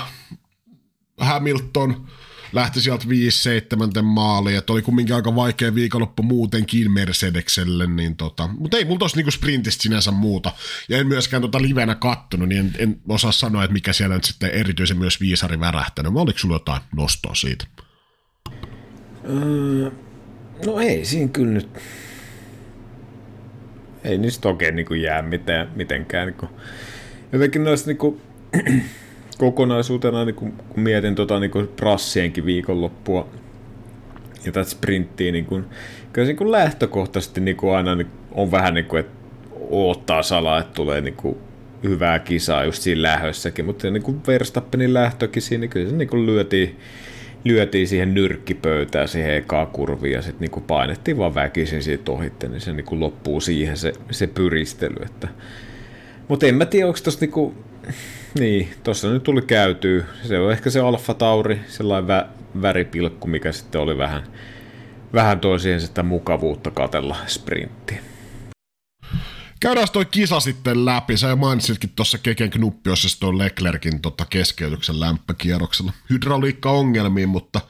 Hamilton 1.19 2.07
lähti 2.53 2.81
sieltä 2.81 3.05
5-7 3.99 4.03
maaliin, 4.03 4.59
että 4.59 4.73
oli 4.73 4.83
kumminkin 4.83 5.15
aika 5.15 5.35
vaikea 5.35 5.75
viikonloppu 5.75 6.23
muutenkin 6.23 6.91
Mercedekselle, 6.91 7.87
niin 7.87 8.17
tota, 8.17 8.49
mutta 8.59 8.77
ei 8.77 8.85
mulla 8.85 8.99
tossa 8.99 9.17
niinku 9.17 9.31
sprintistä 9.31 9.83
sinänsä 9.83 10.11
muuta, 10.11 10.53
ja 10.89 10.99
en 10.99 11.07
myöskään 11.07 11.43
tota 11.43 11.63
livenä 11.63 11.95
kattonut, 11.95 12.49
niin 12.49 12.61
en, 12.61 12.73
en 12.79 13.01
osaa 13.09 13.33
sanoa, 13.33 13.65
että 13.65 13.73
mikä 13.73 13.93
siellä 13.93 14.15
nyt 14.15 14.25
sitten 14.25 14.51
erityisen 14.51 14.99
myös 14.99 15.21
viisari 15.21 15.61
värähtänyt, 15.61 16.15
vai 16.15 16.23
oliko 16.23 16.39
sulla 16.39 16.55
jotain 16.55 16.83
nostoa 16.97 17.35
siitä? 17.35 17.67
Öö, 19.29 19.91
no 20.67 20.81
ei 20.81 21.05
siinä 21.05 21.29
kyllä 21.29 21.53
nyt 21.53 21.69
ei 24.07 24.19
niistä 24.19 24.49
oikein 24.49 24.77
niin 24.77 24.87
kuin 24.87 25.03
jää 25.03 25.25
mitenkään. 25.75 26.27
Niin 26.27 26.39
kuin. 26.39 26.51
Jotenkin 27.33 27.65
noista 27.65 27.91
niin 27.91 27.99
kuin, 27.99 28.21
kokonaisuutena, 29.39 30.25
niin 30.25 30.35
kuin, 30.35 30.53
kun 30.69 30.83
mietin 30.83 31.15
tota, 31.15 31.41
niin 31.41 31.51
kuin 31.51 31.69
prassienkin 31.69 32.47
viikonloppua 32.47 33.29
ja 34.45 34.53
tätä 34.53 34.71
sprinttiä, 34.71 35.33
niin 35.33 35.45
kuin, 35.45 35.65
kyllä 36.13 36.27
niin 36.27 36.37
kuin 36.37 36.53
lähtökohtaisesti 36.53 37.41
niin 37.41 37.57
kuin 37.57 37.77
aina 37.77 37.95
niin 37.95 38.11
on 38.33 38.51
vähän 38.51 38.75
niin 38.75 38.87
kuin, 38.87 39.01
että 39.01 39.17
odottaa 39.71 40.23
salaa, 40.23 40.59
että 40.59 40.75
tulee 40.75 41.01
niin 41.01 41.17
kuin, 41.17 41.37
hyvää 41.83 42.19
kisaa 42.19 42.65
just 42.65 42.83
siinä 42.83 43.03
lähössäkin, 43.03 43.65
mutta 43.65 43.91
niin 43.91 44.03
kuin 44.03 44.21
Verstappenin 44.27 44.95
lähtökin 44.95 45.43
siinä, 45.43 45.61
niin 45.61 45.71
kyllä 45.71 45.91
se 45.91 45.97
niin 45.97 46.09
kuin 46.09 46.27
lyötiin, 46.27 46.77
lyötiin 47.45 47.89
siihen 47.89 48.15
nyrkkipöytään 48.15 49.09
siihen 49.09 49.35
ekaa 49.35 49.67
kurviin 49.67 50.13
ja 50.13 50.23
sitten 50.23 50.41
niinku 50.41 50.61
painettiin 50.61 51.19
vaan 51.19 51.35
väkisin 51.35 51.83
siitä 51.83 52.13
ohitte, 52.13 52.49
niin 52.49 52.61
se 52.61 52.73
niinku 52.73 53.01
loppuu 53.01 53.41
siihen 53.41 53.77
se, 53.77 53.93
se 54.11 54.27
pyristely. 54.27 54.97
Että. 55.03 55.29
Mutta 56.29 56.47
en 56.47 56.55
mä 56.55 56.65
tiedä, 56.67 56.87
onko 56.87 56.99
tossa 57.05 57.21
niinku, 57.21 57.55
niin, 58.39 58.75
tuossa 58.83 59.11
nyt 59.11 59.23
tuli 59.23 59.43
käytyy. 59.43 60.05
Se 60.23 60.39
on 60.39 60.53
ehkä 60.53 60.71
se 60.71 60.81
Alfa 60.81 61.15
Tauri, 61.15 61.61
sellainen 61.69 62.09
vä, 62.09 62.29
väripilkku, 62.63 63.27
mikä 63.27 63.53
sitten 63.53 63.81
oli 63.81 63.99
vähän, 63.99 64.23
vähän 65.13 65.41
toi 65.41 65.61
siihen 65.61 65.81
sitä 65.81 66.03
mukavuutta 66.03 66.71
katella 66.71 67.17
sprinttiin. 67.27 68.01
Käydään 69.61 69.89
toi 69.93 70.05
kisa 70.05 70.41
sitten 70.41 70.85
läpi. 70.85 71.17
Sä 71.17 71.37
mainitsitkin 71.37 71.91
tuossa 71.97 72.19
Keken 72.19 72.51
knuppiossa 72.51 73.21
tuon 73.21 73.39
Leclerkin 73.39 74.03
tota 74.03 74.27
keskeytyksen 74.31 75.01
lämpökierroksella. 75.01 75.93
Hydrauliikka-ongelmiin, 76.11 77.29
mutta 77.29 77.61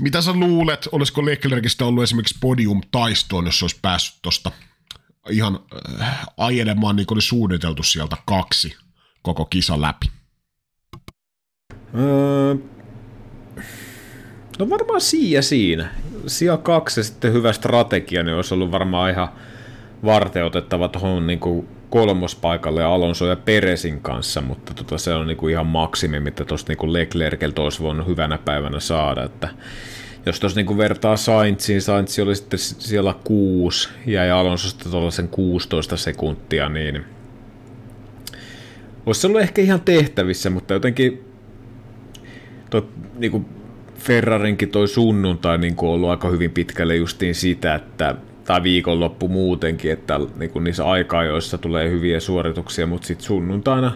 mitä 0.00 0.20
sä 0.22 0.32
luulet, 0.32 0.88
olisiko 0.92 1.26
Leclerkistä 1.26 1.84
ollut 1.84 2.02
esimerkiksi 2.02 2.38
podium-taistoon, 2.40 3.46
jos 3.46 3.62
olisi 3.62 3.78
päässyt 3.82 4.18
tuosta 4.22 4.52
ihan 5.30 5.60
äh, 6.00 6.26
ajelemaan 6.36 6.96
niin 6.96 7.06
kuin 7.06 7.16
oli 7.16 7.22
suunniteltu 7.22 7.82
sieltä 7.82 8.16
kaksi 8.26 8.76
koko 9.26 9.44
kisa 9.44 9.80
läpi? 9.80 10.06
Öö, 11.98 12.54
no 14.58 14.70
varmaan 14.70 15.00
siinä 15.00 15.42
siinä. 15.42 15.88
Sija 16.26 16.56
kaksi 16.56 17.00
ja 17.00 17.04
sitten 17.04 17.32
hyvä 17.32 17.52
strategia, 17.52 18.22
niin 18.22 18.36
olisi 18.36 18.54
ollut 18.54 18.72
varmaan 18.72 19.10
ihan 19.10 19.28
varteutettava 20.04 20.88
tuohon 20.88 21.26
niin 21.26 21.40
kolmospaikalle 21.90 22.84
Alonso 22.84 23.26
ja 23.26 23.36
Peresin 23.36 24.00
kanssa, 24.00 24.40
mutta 24.40 24.74
tota, 24.74 24.98
se 24.98 25.14
on 25.14 25.26
niin 25.26 25.36
kuin 25.36 25.52
ihan 25.52 25.66
maksimi, 25.66 26.20
mitä 26.20 26.44
tuosta 26.44 26.72
niin 26.72 26.92
Leclerceltä 26.92 27.62
olisi 27.62 27.82
voinut 27.82 28.06
hyvänä 28.06 28.38
päivänä 28.38 28.80
saada. 28.80 29.24
Että 29.24 29.48
jos 30.26 30.40
tuossa 30.40 30.60
niin 30.60 30.78
vertaa 30.78 31.16
Saintsiin, 31.16 31.82
Saintsi 31.82 32.22
oli 32.22 32.36
sitten 32.36 32.58
siellä 32.58 33.14
6 33.24 33.88
ja 34.06 34.40
Alonsosta 34.40 34.90
tuollaisen 34.90 35.28
16 35.28 35.96
sekuntia, 35.96 36.68
niin 36.68 37.15
olisi 39.06 39.26
ollut 39.26 39.40
ehkä 39.40 39.62
ihan 39.62 39.80
tehtävissä, 39.80 40.50
mutta 40.50 40.74
jotenkin 40.74 41.24
tuo, 42.70 42.88
niin 43.18 43.30
kuin 43.30 43.46
Ferrarinkin 43.94 44.70
toi 44.70 44.88
sunnuntai 44.88 45.58
niin 45.58 45.74
on 45.78 45.88
ollut 45.88 46.10
aika 46.10 46.28
hyvin 46.28 46.50
pitkälle 46.50 46.96
justiin 46.96 47.34
sitä, 47.34 47.74
että 47.74 48.14
tai 48.44 48.62
viikonloppu 48.62 49.28
muutenkin, 49.28 49.92
että 49.92 50.20
niin 50.36 50.50
kuin 50.50 50.64
niissä 50.64 50.84
aikaa, 50.84 51.24
joissa 51.24 51.58
tulee 51.58 51.90
hyviä 51.90 52.20
suorituksia, 52.20 52.86
mutta 52.86 53.06
sitten 53.06 53.26
sunnuntaina 53.26 53.92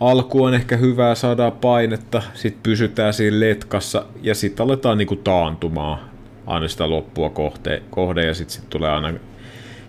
alku 0.00 0.44
on 0.44 0.54
ehkä 0.54 0.76
hyvää, 0.76 1.14
saada 1.14 1.50
painetta, 1.50 2.22
sitten 2.34 2.62
pysytään 2.62 3.14
siinä 3.14 3.40
letkassa 3.40 4.06
ja 4.22 4.34
sitten 4.34 4.64
aletaan 4.64 4.98
niin 4.98 5.08
kuin 5.08 5.20
taantumaan 5.24 5.98
aina 6.46 6.68
sitä 6.68 6.90
loppua 6.90 7.30
kohde, 7.30 7.82
kohde 7.90 8.26
ja 8.26 8.34
sitten 8.34 8.54
sit 8.54 8.70
tulee 8.70 8.90
aina 8.90 9.12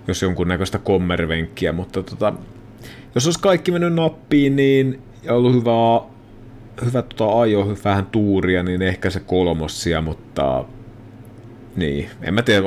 jos 0.07 0.22
jonkunnäköistä 0.22 0.80
kommervenkkiä, 0.80 1.74
mutta 1.74 2.03
tota, 2.03 2.34
jos 3.16 3.26
olisi 3.28 3.39
kaikki 3.39 3.72
mennyt 3.72 3.93
nappiin 3.93 4.55
niin, 4.55 5.01
ja 5.24 5.34
ollut 5.34 5.53
hyvä, 5.53 5.72
hyvä 6.86 7.01
tota, 7.01 7.39
ajo, 7.41 7.78
vähän 7.84 8.05
tuuria, 8.05 8.64
niin 8.64 8.82
ehkä 8.82 9.10
se 9.10 9.20
kolmossia, 9.20 10.01
mutta 10.01 10.66
niin, 11.76 12.10
en 12.22 12.34
mä 12.34 12.41
tiedä, 12.41 12.62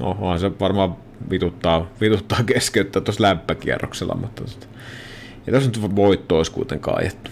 no 0.00 0.16
onhan 0.20 0.40
se 0.40 0.58
varmaan 0.60 0.96
vituttaa, 1.30 1.90
vituttaa 2.00 2.42
keskeyttää 2.52 3.02
tuossa 3.02 3.22
lämpökierroksella, 3.22 4.14
mutta 4.14 4.44
tota, 4.44 4.66
ei 5.46 5.52
tässä 5.52 5.70
nyt 5.70 5.96
voitto 5.96 6.36
olisi 6.36 6.52
kuitenkaan 6.52 6.98
ajettu. 6.98 7.30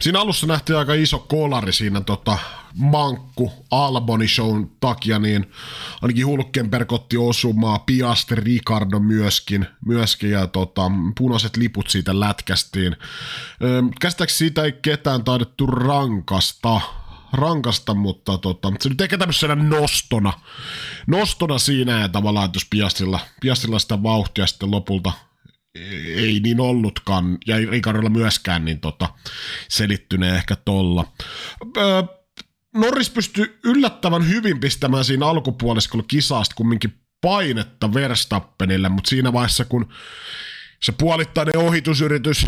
Siinä 0.00 0.20
alussa 0.20 0.46
nähtiin 0.46 0.78
aika 0.78 0.94
iso 0.94 1.18
kolari 1.18 1.72
siinä 1.72 2.00
tota, 2.00 2.38
Mankku 2.74 3.52
Alboni 3.70 4.28
shown 4.28 4.70
takia, 4.80 5.18
niin 5.18 5.50
ainakin 6.02 6.26
Hulkenberg 6.26 6.92
otti 6.92 7.16
osumaa, 7.16 7.78
Piastri, 7.78 8.44
Ricardo 8.44 8.98
myöskin, 8.98 9.66
myöskin 9.86 10.30
ja 10.30 10.46
tota, 10.46 10.82
punaiset 11.18 11.56
liput 11.56 11.88
siitä 11.88 12.20
lätkästiin. 12.20 12.96
Käsittääkseni 14.00 14.38
siitä 14.38 14.64
ei 14.64 14.72
ketään 14.72 15.24
taidettu 15.24 15.66
rankasta, 15.66 16.80
rankasta, 17.32 17.94
mutta 17.94 18.38
tota, 18.38 18.72
se 18.80 18.88
nyt 18.88 19.00
ehkä 19.00 19.18
tämmöisenä 19.18 19.54
nostona, 19.54 20.32
nostona 21.06 21.58
siinä 21.58 22.00
ja 22.00 22.08
tavallaan, 22.08 22.46
että 22.46 22.56
jos 22.56 22.66
Piastrilla, 22.70 23.20
Piastrilla 23.40 23.78
sitä 23.78 24.02
vauhtia 24.02 24.46
sitten 24.46 24.70
lopulta 24.70 25.12
ei 26.16 26.40
niin 26.40 26.60
ollutkaan, 26.60 27.38
ja 27.46 27.56
Ricardolla 27.70 28.10
myöskään, 28.10 28.64
niin 28.64 28.80
tota, 28.80 29.08
selittyneen 29.68 30.34
ehkä 30.34 30.56
tolla. 30.56 31.12
Öö, 31.76 32.02
Norris 32.74 33.10
pystyi 33.10 33.58
yllättävän 33.64 34.28
hyvin 34.28 34.60
pistämään 34.60 35.04
siinä 35.04 35.26
alkupuoliskolla 35.26 36.04
kisasta 36.08 36.54
kumminkin 36.54 36.94
painetta 37.20 37.94
Verstappenille, 37.94 38.88
mutta 38.88 39.08
siinä 39.08 39.32
vaiheessa, 39.32 39.64
kun 39.64 39.92
se 40.82 40.92
puolittainen 40.92 41.58
ohitusyritys 41.58 42.46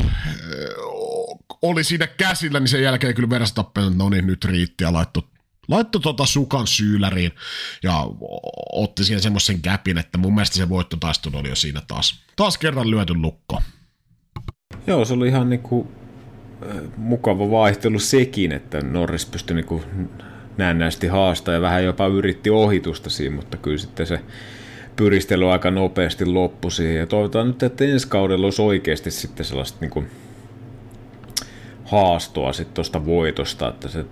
oli 1.63 1.85
siinä 1.85 2.07
käsillä, 2.07 2.61
niin 2.61 2.69
sen 2.69 2.83
jälkeen 2.83 3.15
kyllä 3.15 3.31
Verstappen, 3.31 3.99
no 3.99 4.09
niin, 4.09 4.27
nyt 4.27 4.45
riitti 4.45 4.85
ja 4.85 4.93
laittoi 4.93 5.23
laitto 5.71 5.99
tota 5.99 6.27
sukan 6.27 6.67
syyläriin 6.67 7.33
ja 7.83 8.07
otti 8.73 9.05
siihen 9.05 9.23
semmoisen 9.23 9.61
käpin, 9.61 9.99
että 9.99 10.19
mun 10.19 10.35
mielestä 10.35 10.57
se 10.57 10.69
voittotaistelu 10.69 11.37
oli 11.37 11.49
jo 11.49 11.57
siinä 11.57 11.83
taas, 11.89 12.25
taas 12.37 12.59
kerran 12.59 12.91
lyöty 12.91 13.15
lukko. 13.15 13.63
Joo, 14.87 15.05
se 15.05 15.15
oli 15.15 15.29
ihan 15.29 15.51
niinku 15.51 15.89
mukava 16.97 17.51
vaihtelu 17.51 17.99
sekin, 17.99 18.53
että 18.53 18.81
Norris 18.81 19.27
pystyi 19.27 19.55
niinku 19.55 19.83
näennäisesti 20.57 21.07
haastaa 21.07 21.55
ja 21.55 21.61
vähän 21.61 21.85
jopa 21.85 22.07
yritti 22.07 22.51
ohitusta 22.51 23.11
siinä, 23.11 23.37
mutta 23.37 23.57
kyllä 23.57 23.79
sitten 23.79 24.07
se 24.07 24.21
pyristely 24.97 25.53
aika 25.53 25.71
nopeasti 25.71 26.27
loppui 26.27 26.71
siihen. 26.71 26.97
Ja 26.97 27.07
toivotaan 27.07 27.47
nyt, 27.47 27.63
että 27.63 27.85
ensi 27.85 28.09
kaudella 28.09 28.47
olisi 28.47 28.63
oikeasti 28.63 29.11
sitten 29.11 29.47
sellaista 29.47 29.79
niinku 29.81 30.05
haastoa 31.85 32.53
sitten 32.53 32.75
tuosta 32.75 33.07
voitosta, 33.07 33.69
että 33.69 33.89
se 33.89 34.05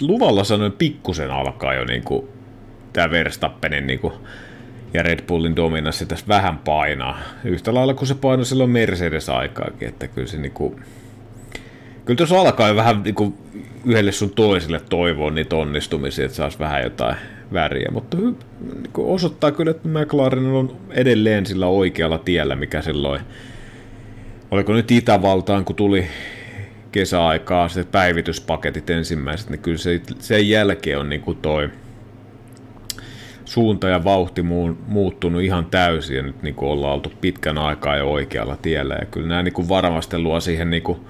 luvalla 0.00 0.44
sanoen 0.44 0.72
pikkusen 0.72 1.30
alkaa 1.30 1.74
jo 1.74 1.84
niinku 1.84 2.28
tämä 2.92 3.10
Verstappenin 3.10 3.86
niinku 3.86 4.12
ja 4.94 5.02
Red 5.02 5.26
Bullin 5.26 5.56
dominanssi 5.56 6.06
tässä 6.06 6.28
vähän 6.28 6.58
painaa. 6.58 7.18
Yhtä 7.44 7.74
lailla 7.74 7.94
kuin 7.94 8.08
se 8.08 8.14
painoi 8.14 8.46
silloin 8.46 8.70
Mercedes-aikaakin, 8.70 9.88
että 9.88 10.08
kyllä 10.08 10.28
se 10.28 10.36
niinku, 10.36 10.80
kyllä 12.04 12.16
tuossa 12.16 12.40
alkaa 12.40 12.68
jo 12.68 12.76
vähän 12.76 13.02
niinku 13.02 13.34
yhdelle 13.84 14.12
sun 14.12 14.30
toiselle 14.30 14.80
toivoa 14.90 15.30
niitä 15.30 15.56
onnistumisia, 15.56 16.24
että 16.24 16.36
saisi 16.36 16.58
vähän 16.58 16.82
jotain 16.82 17.16
väriä, 17.52 17.88
mutta 17.92 18.16
niinku 18.16 19.14
osoittaa 19.14 19.52
kyllä, 19.52 19.70
että 19.70 19.88
McLaren 19.88 20.46
on 20.46 20.76
edelleen 20.90 21.46
sillä 21.46 21.66
oikealla 21.66 22.18
tiellä, 22.18 22.56
mikä 22.56 22.82
silloin, 22.82 23.20
oliko 24.50 24.72
nyt 24.72 24.90
Itävaltaan, 24.90 25.64
kun 25.64 25.76
tuli 25.76 26.06
kesäaikaa 26.94 27.68
se 27.68 27.84
päivityspaketit 27.84 28.90
ensimmäiset, 28.90 29.50
niin 29.50 29.60
kyllä 29.60 29.78
se, 29.78 30.00
sen 30.18 30.48
jälkeen 30.48 30.98
on 30.98 31.08
niinku 31.08 31.34
toi 31.34 31.70
suunta 33.44 33.88
ja 33.88 34.04
vauhti 34.04 34.42
muuttunut 34.86 35.42
ihan 35.42 35.66
täysin 35.66 36.16
ja 36.16 36.22
nyt 36.22 36.42
niinku 36.42 36.70
ollaan 36.70 36.94
oltu 36.94 37.12
pitkän 37.20 37.58
aikaa 37.58 37.96
jo 37.96 38.12
oikealla 38.12 38.56
tiellä 38.56 38.94
ja 38.94 39.06
kyllä 39.06 39.26
nämä 39.26 39.42
niinku 39.42 39.68
varmasti 39.68 40.18
luo 40.18 40.40
siihen 40.40 40.70
niinku 40.70 41.08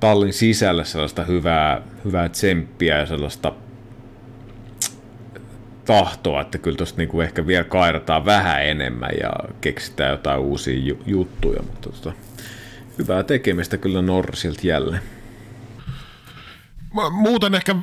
tallin 0.00 0.32
sisälle 0.32 0.84
sellaista 0.84 1.24
hyvää, 1.24 1.82
hyvää 2.04 2.28
tsemppiä 2.28 2.98
ja 2.98 3.06
sellaista 3.06 3.52
tahtoa, 5.84 6.40
että 6.40 6.58
kyllä 6.58 6.76
tuosta 6.76 6.98
niinku 6.98 7.20
ehkä 7.20 7.46
vielä 7.46 7.64
kairataan 7.64 8.24
vähän 8.24 8.64
enemmän 8.64 9.12
ja 9.20 9.30
keksitään 9.60 10.10
jotain 10.10 10.40
uusia 10.40 10.94
juttuja, 11.06 11.62
mutta 11.62 11.90
tota, 11.90 12.12
hyvää 12.98 13.22
tekemistä 13.22 13.76
kyllä 13.76 14.02
Norrisilta 14.02 14.60
jälleen. 14.66 15.15
Muuten 17.10 17.54
ehkä 17.54 17.76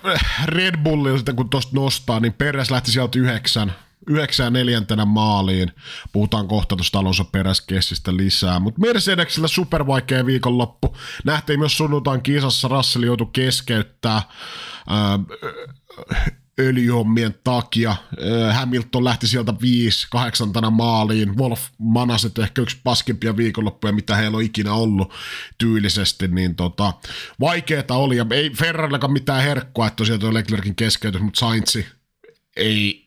Red 0.45 0.78
Bullilta, 0.84 1.34
kun 1.34 1.49
tuosta 1.49 1.72
nostaa, 1.74 2.20
niin 2.20 2.34
Peres 2.34 2.72
lähti 2.72 2.91
sieltä 2.91 3.20
yhdeksän, 3.20 3.76
yhdeksän 4.07 4.53
neljäntenä 4.53 5.05
maaliin. 5.05 5.72
Puhutaan 6.11 6.47
kohta 6.47 6.76
tuosta 6.76 6.99
Alonso 6.99 7.24
peräskessistä 7.24 8.18
lisää. 8.18 8.59
Mutta 8.59 8.82
Mercedesillä 8.82 9.47
supervaikea 9.47 10.26
viikonloppu. 10.26 10.97
Nähtiin 11.24 11.59
myös 11.59 11.78
sunnuntain 11.78 12.22
kisassa, 12.22 12.68
Russell 12.68 13.03
joutui 13.03 13.30
keskeyttää 13.34 14.22
öljyhommien 16.60 17.36
takia. 17.43 17.95
Hamilton 18.54 19.04
lähti 19.04 19.28
sieltä 19.28 19.54
5 19.62 20.08
kahdeksantana 20.12 20.70
maaliin. 20.70 21.38
Wolf 21.38 21.62
manaset 21.78 22.39
ehkä 22.39 22.62
yksi 22.62 22.78
paskimpia 22.84 23.38
viikonloppuja, 23.38 23.93
mitä 23.93 24.16
heillä 24.16 24.38
on 24.38 24.43
ikinä 24.43 24.74
ollut 24.74 25.14
tyylisesti, 25.58 26.28
niin 26.28 26.56
tota, 26.56 26.93
vaikeeta 27.39 27.95
oli. 27.95 28.18
Ja 28.18 28.26
ei 28.32 28.49
Ferrarillakaan 28.49 29.14
mitään 29.14 29.43
herkkua, 29.43 29.88
että 29.88 29.95
tosiaan 29.95 30.20
tuo 30.20 30.34
Leclerkin 30.34 30.76
keskeytys, 30.76 31.22
mutta 31.22 31.39
Sainzi 31.39 31.86
ei, 32.56 33.03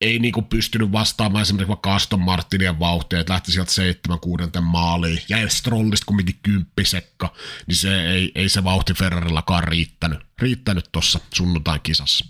ei 0.00 0.18
niinku 0.18 0.42
pystynyt 0.42 0.92
vastaamaan 0.92 1.42
esimerkiksi 1.42 1.68
vaikka 1.68 1.94
Aston 1.94 2.20
Martinien 2.20 2.78
vauhtia, 2.78 3.20
että 3.20 3.32
lähti 3.32 3.52
sieltä 3.52 3.72
seitsemän 3.72 4.20
kuudenten 4.20 4.64
maaliin, 4.64 5.18
ja 5.28 5.48
Strollista 5.48 6.06
kumminkin 6.06 6.38
kymppisekka, 6.42 7.32
niin 7.66 7.76
se 7.76 8.10
ei, 8.10 8.32
ei 8.34 8.48
se 8.48 8.64
vauhti 8.64 8.94
Ferrarillakaan 8.94 9.64
riittänyt, 9.64 10.18
riittänyt 10.38 10.88
tuossa 10.92 11.20
sunnuntain 11.34 11.80
kisassa. 11.82 12.26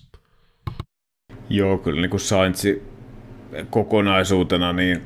Joo, 1.51 1.79
kyllä 1.79 2.01
niin 2.01 2.11
kuin 2.11 2.21
kokonaisuutena 3.71 4.73
niin 4.73 5.03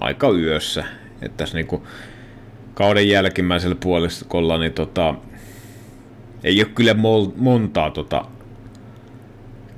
aika 0.00 0.30
yössä, 0.30 0.84
että 1.22 1.36
tässä 1.36 1.56
niin 1.56 1.66
kuin 1.66 1.82
kauden 2.74 3.08
jälkimmäisellä 3.08 3.74
puoliskolla 3.74 4.58
niin 4.58 4.72
tota, 4.72 5.14
ei 6.44 6.62
ole 6.62 6.72
kyllä 6.74 6.94
montaa 7.36 7.90
tota, 7.90 8.24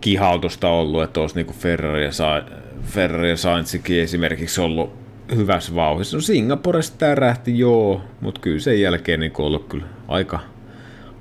kihautusta 0.04 0.68
ollut, 0.68 1.02
että 1.02 1.20
olisi 1.20 1.34
niin 1.34 1.54
Ferrari 1.54 2.04
ja, 2.04 2.12
Sa- 2.12 2.42
Ferrari 2.82 3.30
ja 3.30 3.36
Sainzikin 3.36 4.00
esimerkiksi 4.00 4.60
ollut 4.60 4.92
hyvässä 5.36 5.74
vauhissa. 5.74 6.16
No 6.16 6.20
Singaporesta 6.20 6.98
tämä 6.98 7.14
rähti, 7.14 7.58
joo, 7.58 8.00
mutta 8.20 8.40
kyllä 8.40 8.58
sen 8.58 8.80
jälkeen 8.80 9.20
niin 9.20 9.32
ollut 9.38 9.68
kyllä 9.68 9.84
aika, 10.08 10.40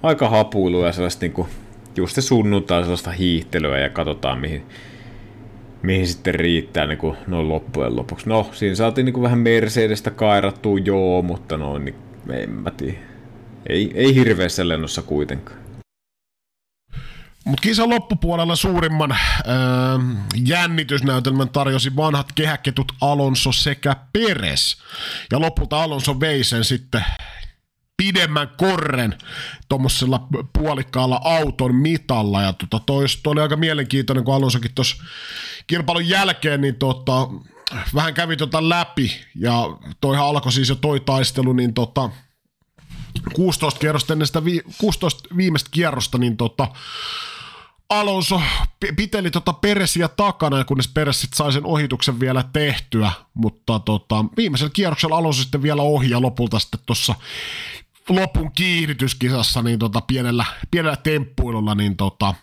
aika 0.03 0.29
hapuilua 0.29 0.85
ja 0.85 0.91
sellaista 0.91 1.25
niin 1.25 1.31
kuin, 1.31 1.47
just 1.95 2.15
se 2.15 2.21
sunnuntai 2.21 2.81
sellaista 2.81 3.11
hiihtelyä 3.11 3.79
ja 3.79 3.89
katsotaan 3.89 4.39
mihin, 4.39 4.63
mihin 5.81 6.07
sitten 6.07 6.35
riittää 6.35 6.87
niin 6.87 6.97
kuin 6.97 7.17
noin 7.27 7.49
loppujen 7.49 7.95
lopuksi. 7.95 8.29
No, 8.29 8.49
siinä 8.51 8.75
saatiin 8.75 9.05
niin 9.05 9.13
kuin 9.13 9.23
vähän 9.23 9.39
Mercedestä 9.39 10.11
kairattua, 10.11 10.79
joo, 10.85 11.21
mutta 11.21 11.57
noin, 11.57 11.85
niin 11.85 11.95
en 12.29 12.49
mä 12.49 12.71
tiedä. 12.71 12.97
Ei, 13.69 13.91
ei 13.95 14.15
hirveässä 14.15 14.67
lennossa 14.67 15.01
kuitenkaan. 15.01 15.62
Mutta 17.43 17.61
kisan 17.61 17.89
loppupuolella 17.89 18.55
suurimman 18.55 19.11
öö, 19.11 19.17
jännitysnäytelmän 20.45 21.49
tarjosi 21.49 21.95
vanhat 21.95 22.31
kehäketut 22.35 22.91
Alonso 23.01 23.51
sekä 23.51 23.95
Peres. 24.13 24.77
Ja 25.31 25.39
lopulta 25.39 25.83
Alonso 25.83 26.19
vei 26.19 26.43
sen 26.43 26.63
sitten 26.63 27.05
pidemmän 27.97 28.47
korren 28.57 29.17
tuommoisella 29.69 30.27
puolikkaalla 30.53 31.21
auton 31.23 31.75
mitalla. 31.75 32.41
Ja 32.41 32.53
tota, 32.53 32.79
toi, 32.85 33.05
toi 33.23 33.31
oli 33.31 33.41
aika 33.41 33.55
mielenkiintoinen, 33.55 34.23
kun 34.23 34.35
Alonsokin 34.35 34.71
tuossa 34.75 35.03
kilpailun 35.67 36.09
jälkeen 36.09 36.61
niin 36.61 36.75
tota, 36.75 37.27
vähän 37.95 38.13
kävi 38.13 38.37
tota 38.37 38.69
läpi. 38.69 39.11
Ja 39.35 39.63
toihan 40.01 40.25
alkoi 40.25 40.51
siis 40.51 40.69
jo 40.69 40.75
toi 40.75 40.99
taistelu, 40.99 41.53
niin 41.53 41.73
tota, 41.73 42.09
16 43.33 43.79
kierrosta 43.79 44.13
ennen 44.13 44.27
sitä 44.27 44.45
vi, 44.45 44.61
16 44.77 45.29
viimeistä 45.37 45.69
kierrosta, 45.73 46.17
niin 46.17 46.37
tota, 46.37 46.67
Alonso 47.89 48.41
piteli 48.95 49.31
tota 49.31 49.53
Peresiä 49.53 50.07
takana, 50.07 50.63
kunnes 50.63 50.87
Peres 50.87 51.21
sit 51.21 51.33
sai 51.33 51.53
sen 51.53 51.65
ohituksen 51.65 52.19
vielä 52.19 52.43
tehtyä, 52.53 53.11
mutta 53.33 53.79
tota, 53.79 54.25
viimeisellä 54.37 54.71
kierroksella 54.73 55.17
Alonso 55.17 55.41
sitten 55.41 55.61
vielä 55.61 55.81
ohi 55.81 56.09
ja 56.09 56.21
lopulta 56.21 56.59
sitten 56.59 56.79
tuossa 56.85 57.15
lopun 58.09 58.51
kiihdytyskisassa 58.51 59.61
niin 59.61 59.79
tota, 59.79 60.01
pienellä, 60.01 60.45
pienellä 60.71 60.95
temppuilulla 60.95 61.75
niin 61.75 61.97
tota, 61.97 62.33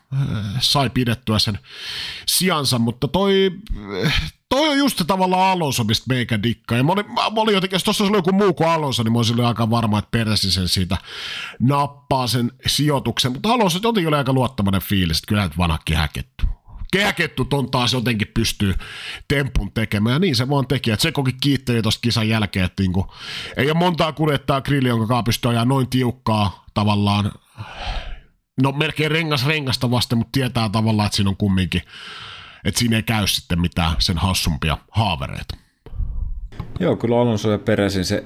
sai 0.61 0.91
pidettyä 0.91 1.39
sen 1.39 1.59
sijansa, 2.27 2.79
mutta 2.79 3.09
toi, 3.09 3.51
toi 4.49 4.69
on 4.69 4.79
just 4.79 5.03
tavallaan 5.07 5.51
Alonso, 5.51 5.85
mistä 5.85 6.05
meikä 6.09 6.43
dikkaa. 6.43 6.79
Ja 6.79 6.85
mä 6.85 6.93
olin, 6.93 7.13
mä 7.13 7.23
olin 7.37 7.55
jotenkin, 7.55 7.75
jos 7.75 7.85
tuossa 7.85 8.05
oli 8.05 8.17
joku 8.17 8.33
muu 8.33 8.55
kuin 8.55 8.69
Alonso, 8.69 9.03
niin 9.03 9.13
mä 9.13 9.19
olisin 9.19 9.41
aika 9.41 9.71
varma, 9.71 9.99
että 9.99 10.11
Peresi 10.11 10.53
sen 10.53 10.69
siitä 10.69 10.99
nappaa 11.61 12.27
sen 12.27 12.53
sijoituksen. 12.67 13.33
Mutta 13.33 13.53
Alonso 13.53 13.79
jotenkin 13.83 14.09
oli 14.09 14.17
aika 14.17 14.33
luottamainen 14.33 14.83
fiilis, 14.83 15.19
että 15.19 15.29
kyllä 15.29 15.51
vanhakki 15.59 15.95
häketty 15.95 16.47
kehäkettu 16.93 17.45
ton 17.45 17.71
taas 17.71 17.93
jotenkin 17.93 18.31
pystyy 18.35 18.75
tempun 19.29 19.73
tekemään, 19.73 20.13
ja 20.13 20.19
niin 20.19 20.37
se 20.37 20.49
vaan 20.49 20.67
teki, 20.67 20.91
se 20.99 21.13
koki 21.13 21.33
kiitteli 21.41 21.83
tuosta 21.83 22.01
kisan 22.01 22.29
jälkeen, 22.29 22.65
että 22.65 22.83
niinku, 22.83 23.15
ei 23.57 23.71
ole 23.71 23.79
montaa 23.79 24.13
kuljettaa 24.13 24.61
grilli, 24.61 24.89
jonka 24.89 25.23
pystyy 25.23 25.51
ajaa 25.51 25.65
noin 25.65 25.89
tiukkaa 25.89 26.65
tavallaan, 26.75 27.33
no 28.63 28.73
melkein 28.73 29.11
rengas 29.11 29.47
rengasta 29.47 29.91
vasten, 29.91 30.19
mutta 30.19 30.33
tietää 30.33 30.69
tavallaan, 30.69 31.07
että 31.07 31.17
siinä 31.17 31.31
on 31.31 31.37
kumminkin, 31.37 31.83
että 32.65 32.79
siinä 32.79 32.97
ei 32.97 33.03
käy 33.03 33.27
sitten 33.27 33.61
mitään 33.61 33.97
sen 33.99 34.19
hassumpia 34.19 34.79
haavereita. 34.91 35.57
Joo, 36.81 36.97
kyllä 36.97 37.21
Alonso 37.21 37.51
ja 37.51 37.59
Peresin 37.59 38.05
se 38.05 38.25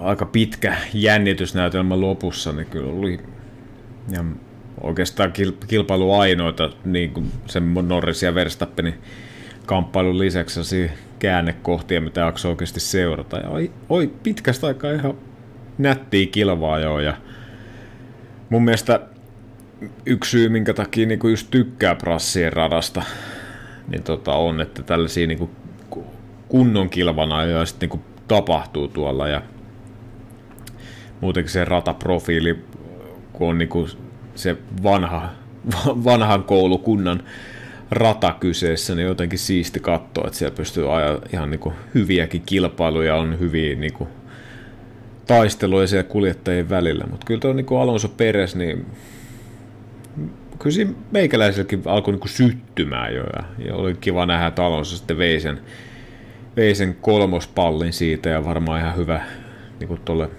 aika 0.00 0.26
pitkä 0.26 0.76
jännitysnäytelmä 0.94 2.00
lopussa, 2.00 2.52
niin 2.52 2.66
kyllä 2.66 2.92
oli 2.92 3.20
ja 4.10 4.24
oikeastaan 4.80 5.32
kilpailu 5.66 6.14
ainoita, 6.14 6.70
niin 6.84 7.10
kuin 7.10 7.32
sen 7.46 7.74
Norris 7.74 8.22
ja 8.22 8.34
Verstappenin 8.34 8.94
kamppailun 9.66 10.18
lisäksi 10.18 10.90
käännekohtia, 11.18 12.00
mitä 12.00 12.20
jakso 12.20 12.48
oikeasti 12.48 12.80
seurata. 12.80 13.36
Ja 13.36 13.48
oi, 13.48 13.72
oi 13.88 14.12
pitkästä 14.22 14.66
aikaa 14.66 14.92
ihan 14.92 15.14
nättiä 15.78 16.26
kilvaa 16.26 16.78
jo. 16.78 16.98
Ja 16.98 17.16
mun 18.50 18.64
mielestä 18.64 19.00
yksi 20.06 20.30
syy, 20.30 20.48
minkä 20.48 20.74
takia 20.74 21.06
niin 21.06 21.18
kuin 21.18 21.30
just 21.30 21.50
tykkää 21.50 21.94
prassien 21.94 22.52
radasta, 22.52 23.02
niin 23.88 24.02
tota 24.02 24.32
on, 24.32 24.60
että 24.60 24.82
tällaisia 24.82 25.26
niin 25.26 25.38
kuin 25.38 25.50
kunnon 26.48 26.90
kilvana 26.90 27.44
ja 27.44 27.64
sitten 27.64 27.88
niin 27.88 28.04
tapahtuu 28.28 28.88
tuolla 28.88 29.28
ja 29.28 29.42
muutenkin 31.20 31.52
se 31.52 31.64
rataprofiili, 31.64 32.64
kun 33.32 33.48
on 33.48 33.58
niin 33.58 33.68
kuin 33.68 33.88
se 34.38 34.56
vanha, 34.82 35.30
vanhan 36.04 36.44
koulukunnan 36.44 37.22
rata 37.90 38.34
kyseessä, 38.40 38.94
niin 38.94 39.06
jotenkin 39.06 39.38
siisti 39.38 39.80
katsoa, 39.80 40.26
että 40.26 40.38
siellä 40.38 40.56
pystyy 40.56 40.96
ajaa 40.96 41.18
ihan 41.32 41.50
niin 41.50 41.60
kuin 41.60 41.74
hyviäkin 41.94 42.42
kilpailuja, 42.46 43.16
on 43.16 43.38
hyviä 43.38 43.74
niin 43.74 43.92
kuin 43.92 44.08
taisteluja 45.26 45.86
siellä 45.86 46.08
kuljettajien 46.08 46.68
välillä, 46.68 47.04
mutta 47.10 47.26
kyllä 47.26 47.40
tuo 47.40 47.52
niin 47.52 47.66
kuin 47.66 47.80
Alonso 47.80 48.08
Peres, 48.08 48.56
niin 48.56 48.86
kyllä 50.58 50.74
siinä 50.74 50.92
meikäläiselläkin 51.10 51.82
alkoi 51.84 52.12
niin 52.12 52.20
kuin 52.20 52.30
syttymään 52.30 53.14
jo, 53.14 53.24
ja, 53.58 53.74
oli 53.74 53.94
kiva 54.00 54.26
nähdä, 54.26 54.46
että 54.46 54.64
Alonso 54.64 54.96
sitten 54.96 55.18
vei 55.18 55.40
sen, 55.40 55.60
vei 56.56 56.74
sen 56.74 56.96
kolmospallin 57.00 57.92
siitä, 57.92 58.28
ja 58.28 58.44
varmaan 58.44 58.80
ihan 58.80 58.96
hyvä 58.96 59.22
niin 59.80 59.88
kuin 59.88 60.00
tolle 60.04 60.30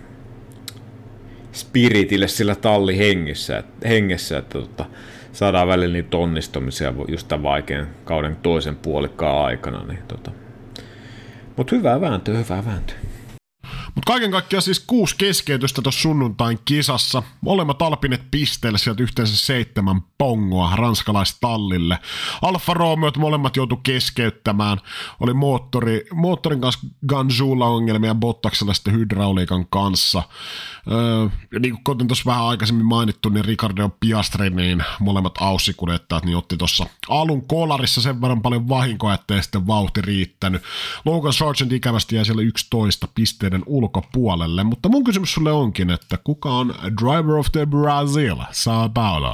spiritille 1.53 2.27
sillä 2.27 2.55
talli 2.55 2.97
hengessä, 2.97 3.63
hengessä 3.83 4.37
että 4.37 4.59
tota, 4.59 4.85
saadaan 5.33 5.67
välillä 5.67 5.93
niitä 5.93 6.17
onnistumisia 6.17 6.93
just 7.07 7.27
tämän 7.27 7.43
vaikean 7.43 7.87
kauden 8.05 8.35
toisen 8.35 8.75
puolikkaan 8.75 9.45
aikana. 9.45 9.83
Niin, 9.83 10.03
tota. 10.07 10.31
Mutta 11.55 11.75
hyvää 11.75 12.01
vääntöä, 12.01 12.37
hyvää 12.37 12.65
vääntöä. 12.65 12.95
Mutta 13.99 14.11
kaiken 14.11 14.31
kaikkiaan 14.31 14.61
siis 14.61 14.83
kuusi 14.87 15.15
keskeytystä 15.17 15.81
tuossa 15.81 16.01
sunnuntain 16.01 16.59
kisassa. 16.65 17.23
Molemmat 17.41 17.81
Alpinet 17.81 18.21
pisteellä 18.31 18.77
sieltä 18.77 19.03
yhteensä 19.03 19.37
seitsemän 19.37 20.01
pongoa 20.17 20.75
ranskalaistallille. 20.75 21.99
Alfa 22.41 22.73
Romeo 22.73 23.11
molemmat 23.17 23.55
joutu 23.55 23.77
keskeyttämään. 23.77 24.77
Oli 25.19 25.33
moottori, 25.33 26.05
moottorin 26.13 26.61
kanssa 26.61 26.87
Ganjulla 27.07 27.67
ongelmia 27.67 28.15
Bottaksella 28.15 28.73
sitten 28.73 28.93
hydrauliikan 28.93 29.65
kanssa. 29.69 30.23
Öö, 30.91 31.27
ja 31.53 31.59
niin 31.59 31.83
kuin 31.83 32.07
tuossa 32.07 32.25
vähän 32.25 32.45
aikaisemmin 32.45 32.85
mainittu, 32.85 33.29
niin 33.29 33.45
Ricardo 33.45 33.89
Piastri, 33.99 34.49
niin 34.49 34.83
molemmat 34.99 35.35
aussikuljettajat, 35.39 36.25
niin 36.25 36.37
otti 36.37 36.57
tuossa 36.57 36.85
alun 37.09 37.47
kolarissa 37.47 38.01
sen 38.01 38.21
verran 38.21 38.41
paljon 38.41 38.69
vahinkoa, 38.69 39.13
ettei 39.13 39.43
sitten 39.43 39.67
vauhti 39.67 40.01
riittänyt. 40.01 40.61
Logan 41.05 41.33
Sargent 41.33 41.73
ikävästi 41.73 42.15
jäi 42.15 42.25
siellä 42.25 42.41
11 42.41 43.07
pisteiden 43.15 43.63
ulkopuolelle, 43.89 44.63
mutta 44.63 44.89
mun 44.89 45.03
kysymys 45.03 45.33
sulle 45.33 45.51
onkin, 45.51 45.89
että 45.89 46.17
kuka 46.23 46.49
on 46.49 46.73
Driver 47.01 47.35
of 47.35 47.47
the 47.51 47.65
Brazil, 47.65 48.35
Sao 48.51 48.89
Paulo? 48.89 49.33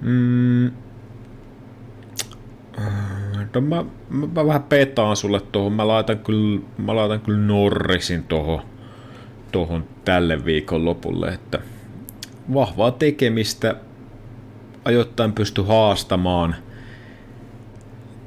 Mm. 0.00 0.70
No 3.54 3.60
mä, 3.60 3.84
mä, 4.10 4.26
mä, 4.34 4.46
vähän 4.46 4.62
petaan 4.62 5.16
sulle 5.16 5.40
tuohon. 5.40 5.72
Mä 5.72 5.88
laitan 5.88 6.18
kyllä, 6.18 6.60
mä 6.78 6.96
laitan 6.96 7.20
kyllä 7.20 7.38
Norrisin 7.38 8.24
tuohon 8.24 8.62
tohon 9.52 9.84
tälle 10.04 10.44
viikon 10.44 10.84
lopulle, 10.84 11.28
että 11.28 11.58
vahvaa 12.54 12.90
tekemistä 12.90 13.76
ajoittain 14.84 15.32
pysty 15.32 15.62
haastamaan. 15.62 16.56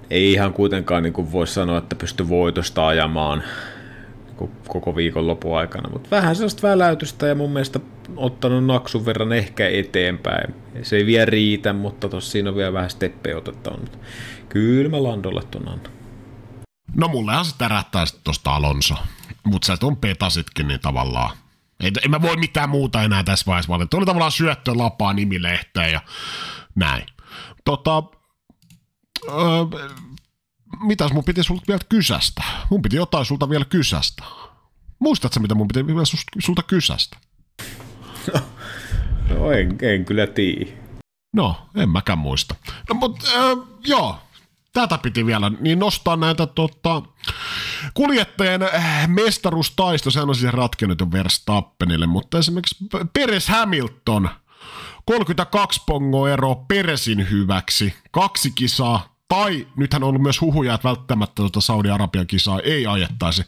Ei 0.09 0.33
ihan 0.33 0.53
kuitenkaan 0.53 1.03
niin 1.03 1.13
kuin 1.13 1.31
voi 1.31 1.47
sanoa, 1.47 1.77
että 1.77 1.95
pysty 1.95 2.29
voitosta 2.29 2.87
ajamaan 2.87 3.43
koko 4.67 4.95
viikon 4.95 5.27
lopun 5.27 5.57
aikana, 5.57 5.89
mutta 5.89 6.09
vähän 6.11 6.35
sellaista 6.35 6.67
väläytystä 6.67 7.27
ja 7.27 7.35
mun 7.35 7.51
mielestä 7.51 7.79
ottanut 8.15 8.65
naksun 8.65 9.05
verran 9.05 9.33
ehkä 9.33 9.69
eteenpäin. 9.69 10.55
Se 10.83 10.95
ei 10.95 11.05
vielä 11.05 11.25
riitä, 11.25 11.73
mutta 11.73 12.09
tossa 12.09 12.31
siinä 12.31 12.49
on 12.49 12.55
vielä 12.55 12.73
vähän 12.73 12.89
steppejä 12.89 13.37
otettava. 13.37 13.77
Mutta 13.77 13.97
kyllä 14.49 14.89
mä 14.89 15.03
Landolle 15.03 15.43
ton. 15.51 15.81
No 16.95 17.07
mullehan 17.07 17.45
se 17.45 17.55
tärähtää 17.57 18.05
sitten 18.05 18.23
tosta 18.23 18.55
Alonso, 18.55 18.95
mutta 19.43 19.65
sä 19.65 19.77
on 19.83 19.97
petasitkin 19.97 20.67
niin 20.67 20.79
tavallaan. 20.79 21.37
Ei, 21.79 21.91
en 22.05 22.11
mä 22.11 22.21
voi 22.21 22.37
mitään 22.37 22.69
muuta 22.69 23.03
enää 23.03 23.23
tässä 23.23 23.45
vaiheessa 23.45 23.73
valita. 23.73 23.97
Oli 23.97 24.05
tavallaan 24.05 24.31
syöttö 24.31 24.71
lapaa 24.75 25.13
nimilehteen 25.13 25.91
ja 25.91 26.01
näin. 26.75 27.05
Tota, 27.65 28.03
öö, 29.29 29.87
mitäs 30.79 31.11
mun 31.13 31.23
piti 31.23 31.43
sulta 31.43 31.63
vielä 31.67 31.81
kysästä? 31.89 32.43
Mun 32.69 32.81
piti 32.81 32.95
jotain 32.95 33.25
sulta 33.25 33.49
vielä 33.49 33.65
kysästä. 33.65 34.23
Muistatko 34.99 35.39
mitä 35.39 35.55
mun 35.55 35.67
piti 35.67 35.87
vielä 35.87 36.01
sulta 36.39 36.63
kysästä? 36.63 37.17
No 39.29 39.51
en, 39.51 39.77
en 39.81 40.05
kyllä 40.05 40.27
tiedä. 40.27 40.71
No, 41.35 41.55
en 41.75 41.89
mäkään 41.89 42.17
muista. 42.17 42.55
No 42.89 42.95
mutta 42.95 43.27
äh, 43.27 43.57
joo, 43.87 44.19
tätä 44.73 44.97
piti 44.97 45.25
vielä, 45.25 45.51
niin 45.59 45.79
nostaa 45.79 46.15
näitä 46.15 46.47
tota, 46.47 47.01
kuljettajien 47.93 48.63
äh, 48.63 49.07
mestaruustaisto, 49.07 50.11
sehän 50.11 50.29
on 50.29 50.35
siis 50.35 50.53
ratkennut 50.53 50.99
jo 50.99 51.11
Verstappenille, 51.11 52.07
mutta 52.07 52.37
esimerkiksi 52.39 52.75
Peres 53.13 53.47
Hamilton, 53.47 54.29
32 55.05 55.81
pongo 55.85 56.27
ero 56.27 56.55
Peresin 56.55 57.29
hyväksi, 57.29 57.93
kaksi 58.11 58.51
kisaa, 58.51 59.16
tai 59.27 59.67
nythän 59.75 60.03
on 60.03 60.09
ollut 60.09 60.21
myös 60.21 60.41
huhuja, 60.41 60.73
että 60.73 60.87
välttämättä 60.87 61.35
tuota 61.35 61.61
Saudi-Arabian 61.61 62.27
kisaa 62.27 62.59
ei 62.59 62.87
ajettaisi 62.87 63.43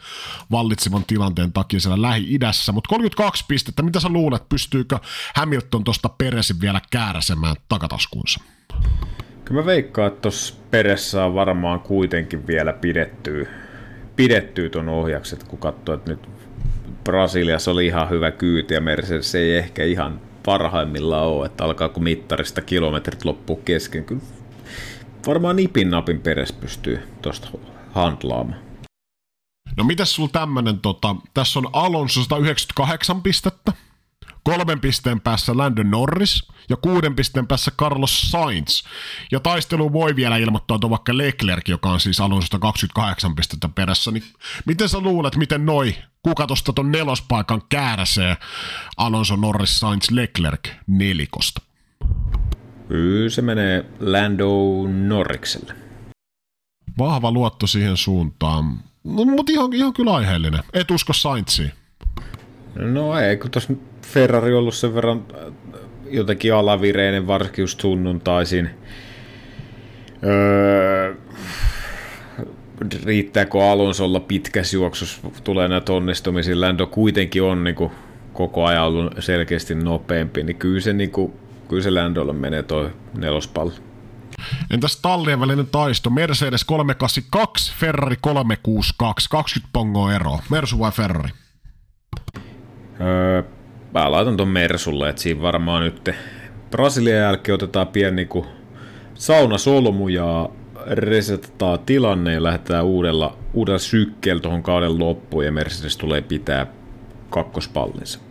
vallitsevan 0.51 1.05
tilanteen 1.05 1.53
takia 1.53 1.79
siellä 1.79 2.01
Lähi-idässä. 2.01 2.71
Mutta 2.71 2.89
32 2.89 3.45
pistettä, 3.47 3.81
mitä 3.81 3.99
sä 3.99 4.09
luulet, 4.09 4.49
pystyykö 4.49 4.99
Hamilton 5.35 5.83
tuosta 5.83 6.09
Peresin 6.09 6.61
vielä 6.61 6.81
kääräsemään 6.91 7.55
takataskuunsa? 7.69 8.39
Kyllä 9.45 9.61
mä 9.61 9.65
veikkaan, 9.65 10.07
että 10.07 10.21
tuossa 10.21 10.55
Peressä 10.71 11.25
on 11.25 11.33
varmaan 11.33 11.79
kuitenkin 11.79 12.47
vielä 12.47 12.73
pidettyy, 12.73 13.47
pidettyy 14.15 14.69
ton 14.69 14.89
ohjakset, 14.89 15.43
kun 15.43 15.59
katsoo, 15.59 15.95
että 15.95 16.11
nyt 16.11 16.29
Brasiliassa 17.03 17.71
oli 17.71 17.85
ihan 17.85 18.09
hyvä 18.09 18.31
kyyti 18.31 18.73
ja 18.73 18.81
Mercedes 18.81 19.35
ei 19.35 19.57
ehkä 19.57 19.83
ihan 19.83 20.21
parhaimmillaan 20.45 21.27
ole, 21.27 21.45
että 21.45 21.63
alkaako 21.63 21.99
mittarista 21.99 22.61
kilometrit 22.61 23.25
loppuu 23.25 23.55
kesken. 23.55 24.05
Kyllä 24.05 24.21
varmaan 25.27 25.55
nipin 25.55 25.89
napin 25.89 26.21
peres 26.21 26.51
pystyy 26.51 26.99
tuosta 27.21 27.47
handlaamaan. 27.91 28.69
No 29.77 29.83
mitäs 29.83 30.15
sulla 30.15 30.29
tämmönen, 30.29 30.79
tota, 30.79 31.15
tässä 31.33 31.59
on 31.59 31.69
Alonso 31.73 32.23
198 32.23 33.21
pistettä, 33.21 33.73
kolmen 34.43 34.79
pisteen 34.79 35.21
päässä 35.21 35.57
Landon 35.57 35.91
Norris 35.91 36.47
ja 36.69 36.77
kuuden 36.77 37.15
pisteen 37.15 37.47
päässä 37.47 37.71
Carlos 37.71 38.31
Sainz. 38.31 38.83
Ja 39.31 39.39
taistelu 39.39 39.93
voi 39.93 40.15
vielä 40.15 40.37
ilmoittautua 40.37 40.89
vaikka 40.89 41.17
Leclerc, 41.17 41.69
joka 41.69 41.89
on 41.89 41.99
siis 41.99 42.19
Alonsosta 42.19 42.59
28 42.59 43.35
pistettä 43.35 43.69
perässä. 43.69 44.11
Niin 44.11 44.23
miten 44.65 44.89
sä 44.89 44.99
luulet, 44.99 45.35
miten 45.35 45.65
noi, 45.65 45.95
kuka 46.23 46.47
tuosta 46.47 46.73
ton 46.73 46.91
nelospaikan 46.91 47.61
kääräsee 47.69 48.37
Alonso 48.97 49.35
Norris 49.35 49.79
Sainz 49.79 50.09
Leclerc 50.11 50.69
nelikosta? 50.87 51.68
Kyllä 52.89 53.29
se 53.29 53.41
menee 53.41 53.85
Lando 53.99 54.47
Norrikselle. 54.87 55.73
Vahva 56.97 57.31
luotto 57.31 57.67
siihen 57.67 57.97
suuntaan. 57.97 58.65
No, 59.03 59.25
mutta 59.25 59.51
ihan, 59.51 59.73
ihan 59.73 59.93
kyllä 59.93 60.13
aiheellinen. 60.13 60.59
Et 60.73 60.91
usko 60.91 61.13
Sainziin. 61.13 61.71
No 62.75 63.19
ei, 63.19 63.37
kun 63.37 63.51
tuossa 63.51 63.73
Ferrari 64.01 64.53
ollut 64.53 64.73
sen 64.73 64.95
verran 64.95 65.25
äh, 65.33 65.53
jotenkin 66.09 66.53
alavireinen, 66.53 67.27
varsinkin 67.27 67.63
just 67.63 67.79
sunnuntaisin. 67.79 68.69
Öö, 70.23 71.15
riittääkö 73.05 73.71
Alonsolla 73.71 74.19
pitkässä 74.19 74.77
juoksussa, 74.77 75.21
tulee 75.43 75.67
näitä 75.67 75.93
onnistumisia. 75.93 76.61
Lando 76.61 76.87
kuitenkin 76.87 77.43
on 77.43 77.63
niin 77.63 77.75
kuin, 77.75 77.91
koko 78.33 78.65
ajan 78.65 78.83
ollut 78.83 79.13
selkeästi 79.19 79.75
nopeampi, 79.75 80.43
niin 80.43 80.57
kyllä 80.57 80.81
se, 80.81 80.93
niin 80.93 81.11
kuin, 81.11 81.33
kyllä 81.69 81.83
se 81.83 81.91
Landolla 81.91 82.33
menee 82.33 82.63
toi 82.63 82.93
nelospallo. 83.17 83.71
Entäs 84.71 84.99
tallien 85.01 85.39
välinen 85.39 85.67
taisto? 85.67 86.09
Mercedes 86.09 86.63
382, 86.63 87.73
Ferrari 87.79 88.15
362, 88.21 89.29
20 89.29 89.69
pongoa 89.73 90.13
eroa. 90.13 90.39
Mersu 90.49 90.79
vai 90.79 90.91
Ferrari? 90.91 91.29
Öö, 93.01 93.43
mä 93.93 94.11
laitan 94.11 94.37
ton 94.37 94.47
Mersulle, 94.47 95.09
että 95.09 95.21
siinä 95.21 95.41
varmaan 95.41 95.83
nyt 95.83 96.09
Brasilian 96.71 97.17
jälkeen 97.17 97.55
otetaan 97.55 97.87
pieni 97.87 98.15
niinku 98.15 98.45
solmu 99.57 100.07
ja 100.07 100.49
resetataan 100.87 101.79
tilanne 101.79 102.33
ja 102.33 102.43
lähdetään 102.43 102.85
uudella, 102.85 103.37
uudella 103.53 103.79
sykkeellä 103.79 104.41
tuohon 104.41 104.63
kauden 104.63 104.99
loppuun 104.99 105.45
ja 105.45 105.51
Mercedes 105.51 105.97
tulee 105.97 106.21
pitää 106.21 106.67
kakkospallinsa. 107.29 108.28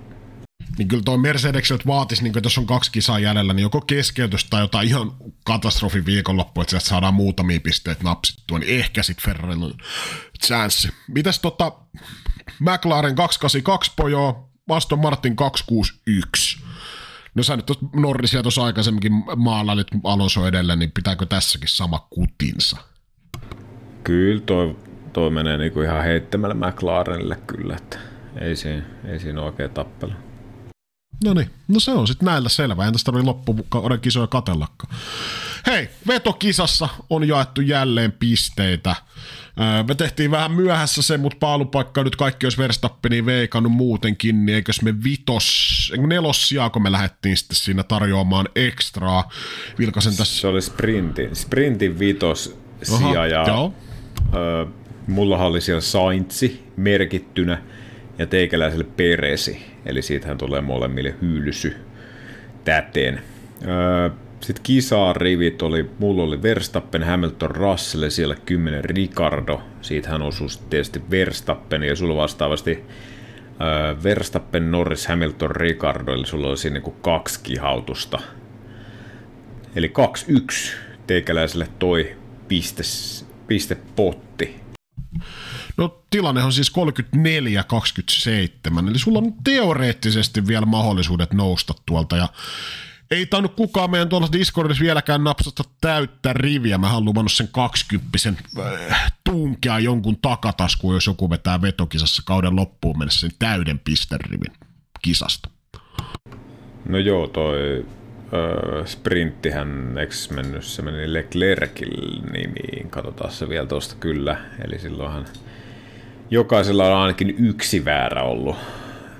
Niin 0.78 0.88
kyllä 0.88 1.02
toi 1.02 1.18
Mercedes 1.18 1.70
nyt 1.70 1.86
vaatisi, 1.86 2.22
niin 2.22 2.32
jos 2.42 2.58
on 2.58 2.66
kaksi 2.66 2.92
kisaa 2.92 3.18
jäljellä, 3.18 3.52
niin 3.52 3.62
joko 3.62 3.80
keskeytys 3.80 4.44
tai 4.44 4.60
jotain 4.60 4.88
ihan 4.88 5.12
katastrofi 5.44 6.04
viikonloppu, 6.04 6.60
että 6.60 6.70
sieltä 6.70 6.86
saadaan 6.86 7.14
muutamia 7.14 7.60
pisteitä 7.60 8.04
napsittua, 8.04 8.58
niin 8.58 8.80
ehkä 8.80 9.02
sitten 9.02 9.24
Ferrarilla 9.24 9.64
on 9.64 9.74
chanssi. 10.44 10.88
Mitäs 11.08 11.38
tota 11.38 11.72
McLaren 12.60 13.14
282 13.14 13.92
pojoa, 13.96 14.48
Aston 14.68 14.98
Martin 14.98 15.36
261. 15.36 16.58
No 17.34 17.42
sä 17.42 17.56
nyt 17.56 17.66
Norrisia 17.96 18.42
tuossa 18.42 18.64
aikaisemminkin 18.64 19.12
maalailit 19.36 19.86
Alonso 20.04 20.46
edellä, 20.46 20.76
niin 20.76 20.92
pitääkö 20.92 21.26
tässäkin 21.26 21.68
sama 21.68 22.06
kutinsa? 22.10 22.76
Kyllä 24.04 24.40
toi, 24.40 24.76
toi 25.12 25.30
menee 25.30 25.58
niinku 25.58 25.80
ihan 25.80 26.04
heittämällä 26.04 26.54
McLarenille 26.54 27.36
kyllä, 27.46 27.76
että 27.76 27.98
ei 28.40 28.56
siinä, 28.56 28.82
ei 29.04 29.18
siinä 29.18 29.42
oikein 29.42 29.70
tappella. 29.70 30.27
No 31.24 31.34
niin, 31.34 31.50
no 31.68 31.80
se 31.80 31.90
on 31.90 32.06
sitten 32.06 32.26
näillä 32.26 32.48
selvä. 32.48 32.86
Entäs 32.86 33.04
tarvii 33.04 33.22
loppukauden 33.22 34.00
kisoja 34.00 34.26
katellakaan. 34.26 34.94
Hei, 35.66 35.88
vetokisassa 36.06 36.88
on 37.10 37.28
jaettu 37.28 37.60
jälleen 37.60 38.12
pisteitä. 38.12 38.96
Me 39.88 39.94
tehtiin 39.94 40.30
vähän 40.30 40.52
myöhässä 40.52 41.02
se, 41.02 41.16
mutta 41.16 41.38
paalupaikka 41.40 42.04
nyt 42.04 42.16
kaikki 42.16 42.46
olisi 42.46 42.58
Verstappeniin 42.58 43.26
veikannut 43.26 43.72
muutenkin, 43.72 44.46
niin 44.46 44.56
eikös 44.56 44.82
me 44.82 44.94
vitos, 45.04 45.92
nelos 46.06 46.54
kun 46.72 46.82
me 46.82 46.92
lähdettiin 46.92 47.36
sitten 47.36 47.56
siinä 47.56 47.82
tarjoamaan 47.82 48.48
ekstraa. 48.56 49.30
Vilkasen 49.78 50.16
tässä. 50.16 50.40
Se 50.40 50.46
oli 50.46 50.62
sprintin, 50.62 51.36
sprintin 51.36 51.98
vitos 51.98 52.58
sija 52.82 53.26
ja 53.26 53.44
joo. 53.48 53.74
Ö, 54.34 54.66
mulla 55.06 55.38
oli 55.38 55.60
siellä 55.60 55.80
Saintsi 55.80 56.72
merkittynä 56.76 57.62
ja 58.18 58.26
teikäläiselle 58.26 58.86
Peresi, 58.96 59.66
eli 59.86 60.02
siitähän 60.02 60.38
tulee 60.38 60.60
molemmille 60.60 61.14
hyylysy 61.22 61.76
täten. 62.64 63.20
Öö, 63.66 64.10
sitten 64.40 64.62
kisaa 64.62 65.12
rivit 65.12 65.62
oli, 65.62 65.90
mulla 65.98 66.22
oli 66.22 66.42
Verstappen, 66.42 67.02
Hamilton, 67.02 67.50
Russell, 67.50 68.08
siellä 68.08 68.36
10 68.46 68.84
Ricardo, 68.84 69.62
siitähän 69.80 70.22
osui 70.22 70.48
tietysti 70.70 71.02
Verstappen, 71.10 71.82
ja 71.82 71.96
sulla 71.96 72.16
vastaavasti 72.16 72.84
öö, 73.60 73.96
Verstappen, 74.02 74.70
Norris, 74.70 75.06
Hamilton, 75.06 75.50
Ricardo, 75.50 76.12
eli 76.12 76.26
sulla 76.26 76.48
oli 76.48 76.56
siinä 76.56 76.80
niin 76.80 76.96
kaksi 77.02 77.40
kihautusta. 77.42 78.20
Eli 79.76 79.92
2-1 80.32 80.72
teikäläiselle 81.06 81.68
toi 81.78 82.16
piste, 82.48 82.82
pistepotti. 83.46 84.60
No 85.78 86.02
tilanne 86.10 86.42
on 86.42 86.52
siis 86.52 86.72
34-27, 86.72 86.74
eli 88.90 88.98
sulla 88.98 89.18
on 89.18 89.32
teoreettisesti 89.44 90.46
vielä 90.46 90.66
mahdollisuudet 90.66 91.32
nousta 91.32 91.74
tuolta 91.86 92.16
ja 92.16 92.28
ei 93.10 93.26
tainnut 93.26 93.54
kukaan 93.54 93.90
meidän 93.90 94.08
tuolla 94.08 94.28
Discordissa 94.32 94.84
vieläkään 94.84 95.24
napsata 95.24 95.62
täyttä 95.80 96.32
riviä. 96.32 96.78
Mä 96.78 96.88
haluan 96.88 97.04
luvannut 97.04 97.32
sen 97.32 97.48
20 97.52 98.08
äh, 98.90 99.12
tunkea 99.24 99.78
jonkun 99.78 100.16
takataskuun, 100.22 100.94
jos 100.94 101.06
joku 101.06 101.30
vetää 101.30 101.62
vetokisassa 101.62 102.22
kauden 102.26 102.56
loppuun 102.56 102.98
mennessä 102.98 103.20
sen 103.20 103.30
täyden 103.38 103.78
pisterivin 103.78 104.52
kisasta. 105.02 105.48
No 106.88 106.98
joo, 106.98 107.26
toi 107.26 107.86
öö, 108.32 108.86
sprinttihän, 108.86 109.98
eikö 109.98 110.14
mennyt, 110.34 110.64
se 110.64 110.82
meni 110.82 111.12
Leclercin 111.12 112.22
nimiin, 112.32 112.90
katsotaan 112.90 113.32
se 113.32 113.48
vielä 113.48 113.66
tuosta 113.66 113.94
kyllä, 113.94 114.40
eli 114.64 114.78
silloinhan 114.78 115.26
jokaisella 116.30 116.86
on 116.86 117.02
ainakin 117.02 117.34
yksi 117.38 117.84
väärä 117.84 118.22
ollut, 118.22 118.56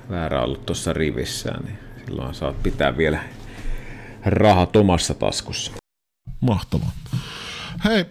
väärä 0.09 0.41
ollut 0.41 0.65
tuossa 0.65 0.93
rivissä, 0.93 1.51
niin 1.63 1.79
silloin 2.05 2.33
saat 2.33 2.63
pitää 2.63 2.97
vielä 2.97 3.23
rahat 4.25 4.75
omassa 4.75 5.13
taskussa. 5.13 5.71
Mahtavaa. 6.41 6.91
Hei, 7.85 8.05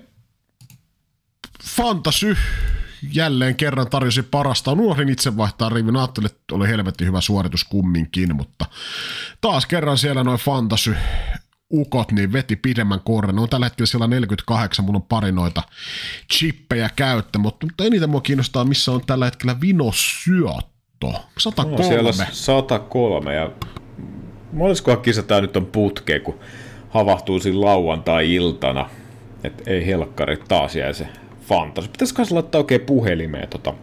Fantasy 1.65 2.37
jälleen 3.13 3.57
kerran 3.57 3.91
tarjosi 3.91 4.23
parasta. 4.23 4.75
Nuorin 4.75 5.09
itse 5.09 5.37
vaihtaa 5.37 5.69
rivin. 5.69 5.97
Ajattelin, 5.97 6.31
että 6.31 6.55
oli 6.55 6.69
helvetti 6.69 7.05
hyvä 7.05 7.21
suoritus 7.21 7.65
kumminkin, 7.65 8.37
mutta 8.37 8.65
taas 9.41 9.67
kerran 9.67 9.99
siellä 9.99 10.25
noin 10.25 10.39
Fantasy 10.39 10.97
ukot 11.73 12.13
niin 12.13 12.33
veti 12.33 12.57
pidemmän 12.57 13.01
korren. 13.05 13.37
No 13.37 13.47
tällä 13.47 13.67
hetkellä 13.67 13.87
siellä 13.87 14.07
48, 14.07 14.85
mun 14.85 14.97
on 14.97 15.03
pari 15.03 15.33
noita 15.33 15.63
chippejä 16.33 16.91
käyttä, 16.97 17.39
mutta, 17.39 17.67
mutta 17.67 17.85
eniten 17.85 18.11
mua 18.11 18.21
kiinnostaa, 18.21 18.65
missä 18.65 18.93
on 18.93 19.01
tällä 19.07 19.25
hetkellä 19.25 19.61
Vino 19.61 19.91
Syotto. 19.95 21.25
103. 21.39 21.77
No, 21.77 21.89
siellä 21.89 22.13
103 22.33 23.35
ja 23.35 23.51
moneskohan 24.53 25.01
kisa 25.01 25.23
tämä 25.23 25.41
nyt 25.41 25.57
on 25.57 25.67
putke, 25.67 26.21
kun 26.21 26.39
havahtuu 26.91 27.41
siinä 27.41 27.61
lauantai-iltana, 27.61 28.91
että 29.45 29.63
ei 29.67 29.87
helkkari 29.87 30.37
taas 30.49 30.77
jäi 30.77 30.95
se 30.95 31.09
fantasi. 31.41 31.91
Pitäisikö 31.91 32.23
laittaa 32.31 32.59
oikein 32.59 32.81
puhelimeen 32.81 33.49
tota 33.49 33.75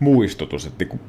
muistutus, 0.00 0.66
että 0.66 0.84
kun 0.84 1.00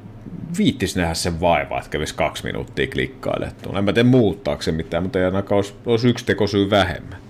viittis 0.58 0.96
nähdä 0.96 1.14
sen 1.14 1.42
vaivaa, 1.42 1.78
että 1.78 1.90
kävisi 1.90 2.16
kaksi 2.16 2.44
minuuttia 2.44 2.88
klikkaille. 2.88 3.52
En 3.78 3.84
mä 3.84 3.94
tee 3.94 4.04
muuttaakseen 4.04 4.76
mitään, 4.76 5.04
mutta 5.04 5.20
ei 5.20 5.26
ainakaan 5.26 5.56
olisi, 5.56 5.74
olisi 5.86 6.08
yksi 6.08 6.26
tekosyy 6.26 6.70
vähemmän. 6.70 7.22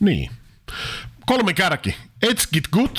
Niin. 0.00 0.30
Kolme 1.26 1.54
kärki. 1.54 1.96
Etskit 2.22 2.64
Good, 2.72 2.96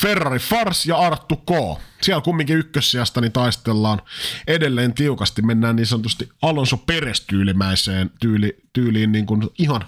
Ferrari 0.00 0.38
Fars 0.38 0.86
ja 0.86 0.96
Arttu 0.96 1.36
K. 1.36 1.80
Siellä 2.02 2.22
kumminkin 2.22 2.56
ykkössijasta 2.56 3.20
niin 3.20 3.32
taistellaan 3.32 4.00
edelleen 4.46 4.94
tiukasti. 4.94 5.42
Mennään 5.42 5.76
niin 5.76 5.86
sanotusti 5.86 6.28
Alonso 6.42 6.76
Peres-tyylimäiseen 6.76 8.10
tyyli, 8.20 8.56
tyyliin 8.72 9.12
niin 9.12 9.26
kuin 9.26 9.42
ihan, 9.58 9.84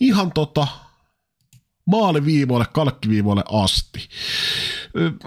ihan 0.00 0.32
tota, 0.32 0.66
maaliviivoille, 1.86 2.66
kalkkiviivoille 2.72 3.44
asti. 3.52 4.08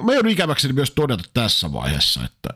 Mä 0.03 0.13
joudun 0.13 0.31
ikäväkseni 0.31 0.73
myös 0.73 0.91
todeta 0.91 1.23
tässä 1.33 1.73
vaiheessa, 1.73 2.25
että 2.25 2.49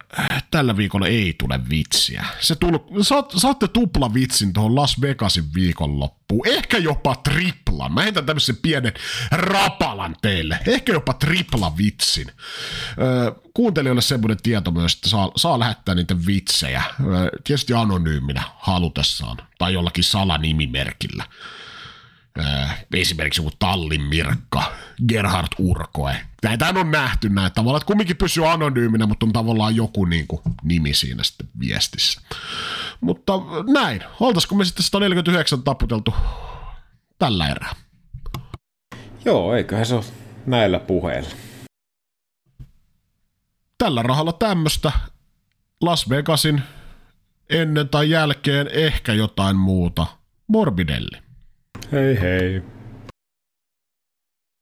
tällä 0.51 0.78
viikolla 0.78 1.07
ei 1.07 1.36
tule 1.39 1.70
vitsiä. 1.70 2.26
Se 2.39 2.55
tull, 2.55 2.78
saat, 3.01 3.34
saatte 3.38 3.68
tupla 3.68 4.14
vitsin 4.14 4.53
tuohon 4.53 4.76
Las 4.76 5.01
Vegasin 5.01 5.53
viikonloppuun. 5.53 6.47
Ehkä 6.47 6.78
jopa 6.78 7.16
tripla. 7.16 7.89
Mä 7.89 8.01
heitän 8.01 8.26
tämmöisen 8.26 8.57
pienen 8.57 8.93
rapalan 9.32 10.16
teille. 10.22 10.60
Ehkä 10.68 10.93
jopa 10.93 11.14
tripla 11.14 11.78
vitsin. 11.78 12.32
kuuntelijoille 13.53 14.01
semmoinen 14.01 14.38
tieto 14.43 14.72
myös, 14.72 14.93
että 14.93 15.10
saa, 15.10 15.32
saa 15.36 15.60
lähettää 15.60 15.95
niitä 15.95 16.16
vitsejä. 16.26 16.84
tietysti 17.43 17.74
anonyyminä 17.74 18.43
halutessaan 18.57 19.38
tai 19.57 19.74
jollakin 19.74 20.03
salanimimerkillä. 20.03 21.24
Äh, 22.39 22.86
esimerkiksi 22.93 23.41
joku 23.41 23.55
Tallin 23.60 24.01
Mirkka, 24.01 24.74
Gerhard 25.07 25.47
Urkoe, 25.57 26.22
näitä 26.44 26.70
on 26.70 26.92
nähty 26.92 27.30
näin 27.30 27.52
tavallaan, 27.52 27.82
että 27.82 27.88
kumminkin 27.88 28.18
pysyy 28.18 28.52
anonyyminä, 28.52 29.06
mutta 29.06 29.26
on 29.26 29.34
tavallaan 29.34 29.76
joku 29.76 30.06
niin 30.06 30.28
kuin, 30.28 30.42
nimi 30.64 30.94
siinä 30.94 31.24
sitten 31.24 31.48
viestissä. 31.60 32.22
Mutta 33.02 33.34
näin, 33.74 34.04
oltaisiko 34.20 34.56
me 34.56 34.66
sitten 34.66 34.84
149 34.84 35.64
taputeltu 35.64 36.14
tällä 37.20 37.50
erää? 37.50 37.76
Joo, 39.26 39.56
eiköhän 39.56 39.86
se 39.86 39.96
ole 39.96 40.04
näillä 40.46 40.80
puheilla. 40.80 41.30
Tällä 43.78 44.04
rahalla 44.04 44.34
tämmöistä 44.34 44.92
Las 45.82 46.10
Vegasin 46.10 46.62
ennen 47.50 47.90
tai 47.90 48.10
jälkeen 48.10 48.70
ehkä 48.72 49.14
jotain 49.14 49.56
muuta. 49.56 50.08
Morbidelli. 50.48 51.18
Hei 51.92 52.22
hei. 52.22 52.79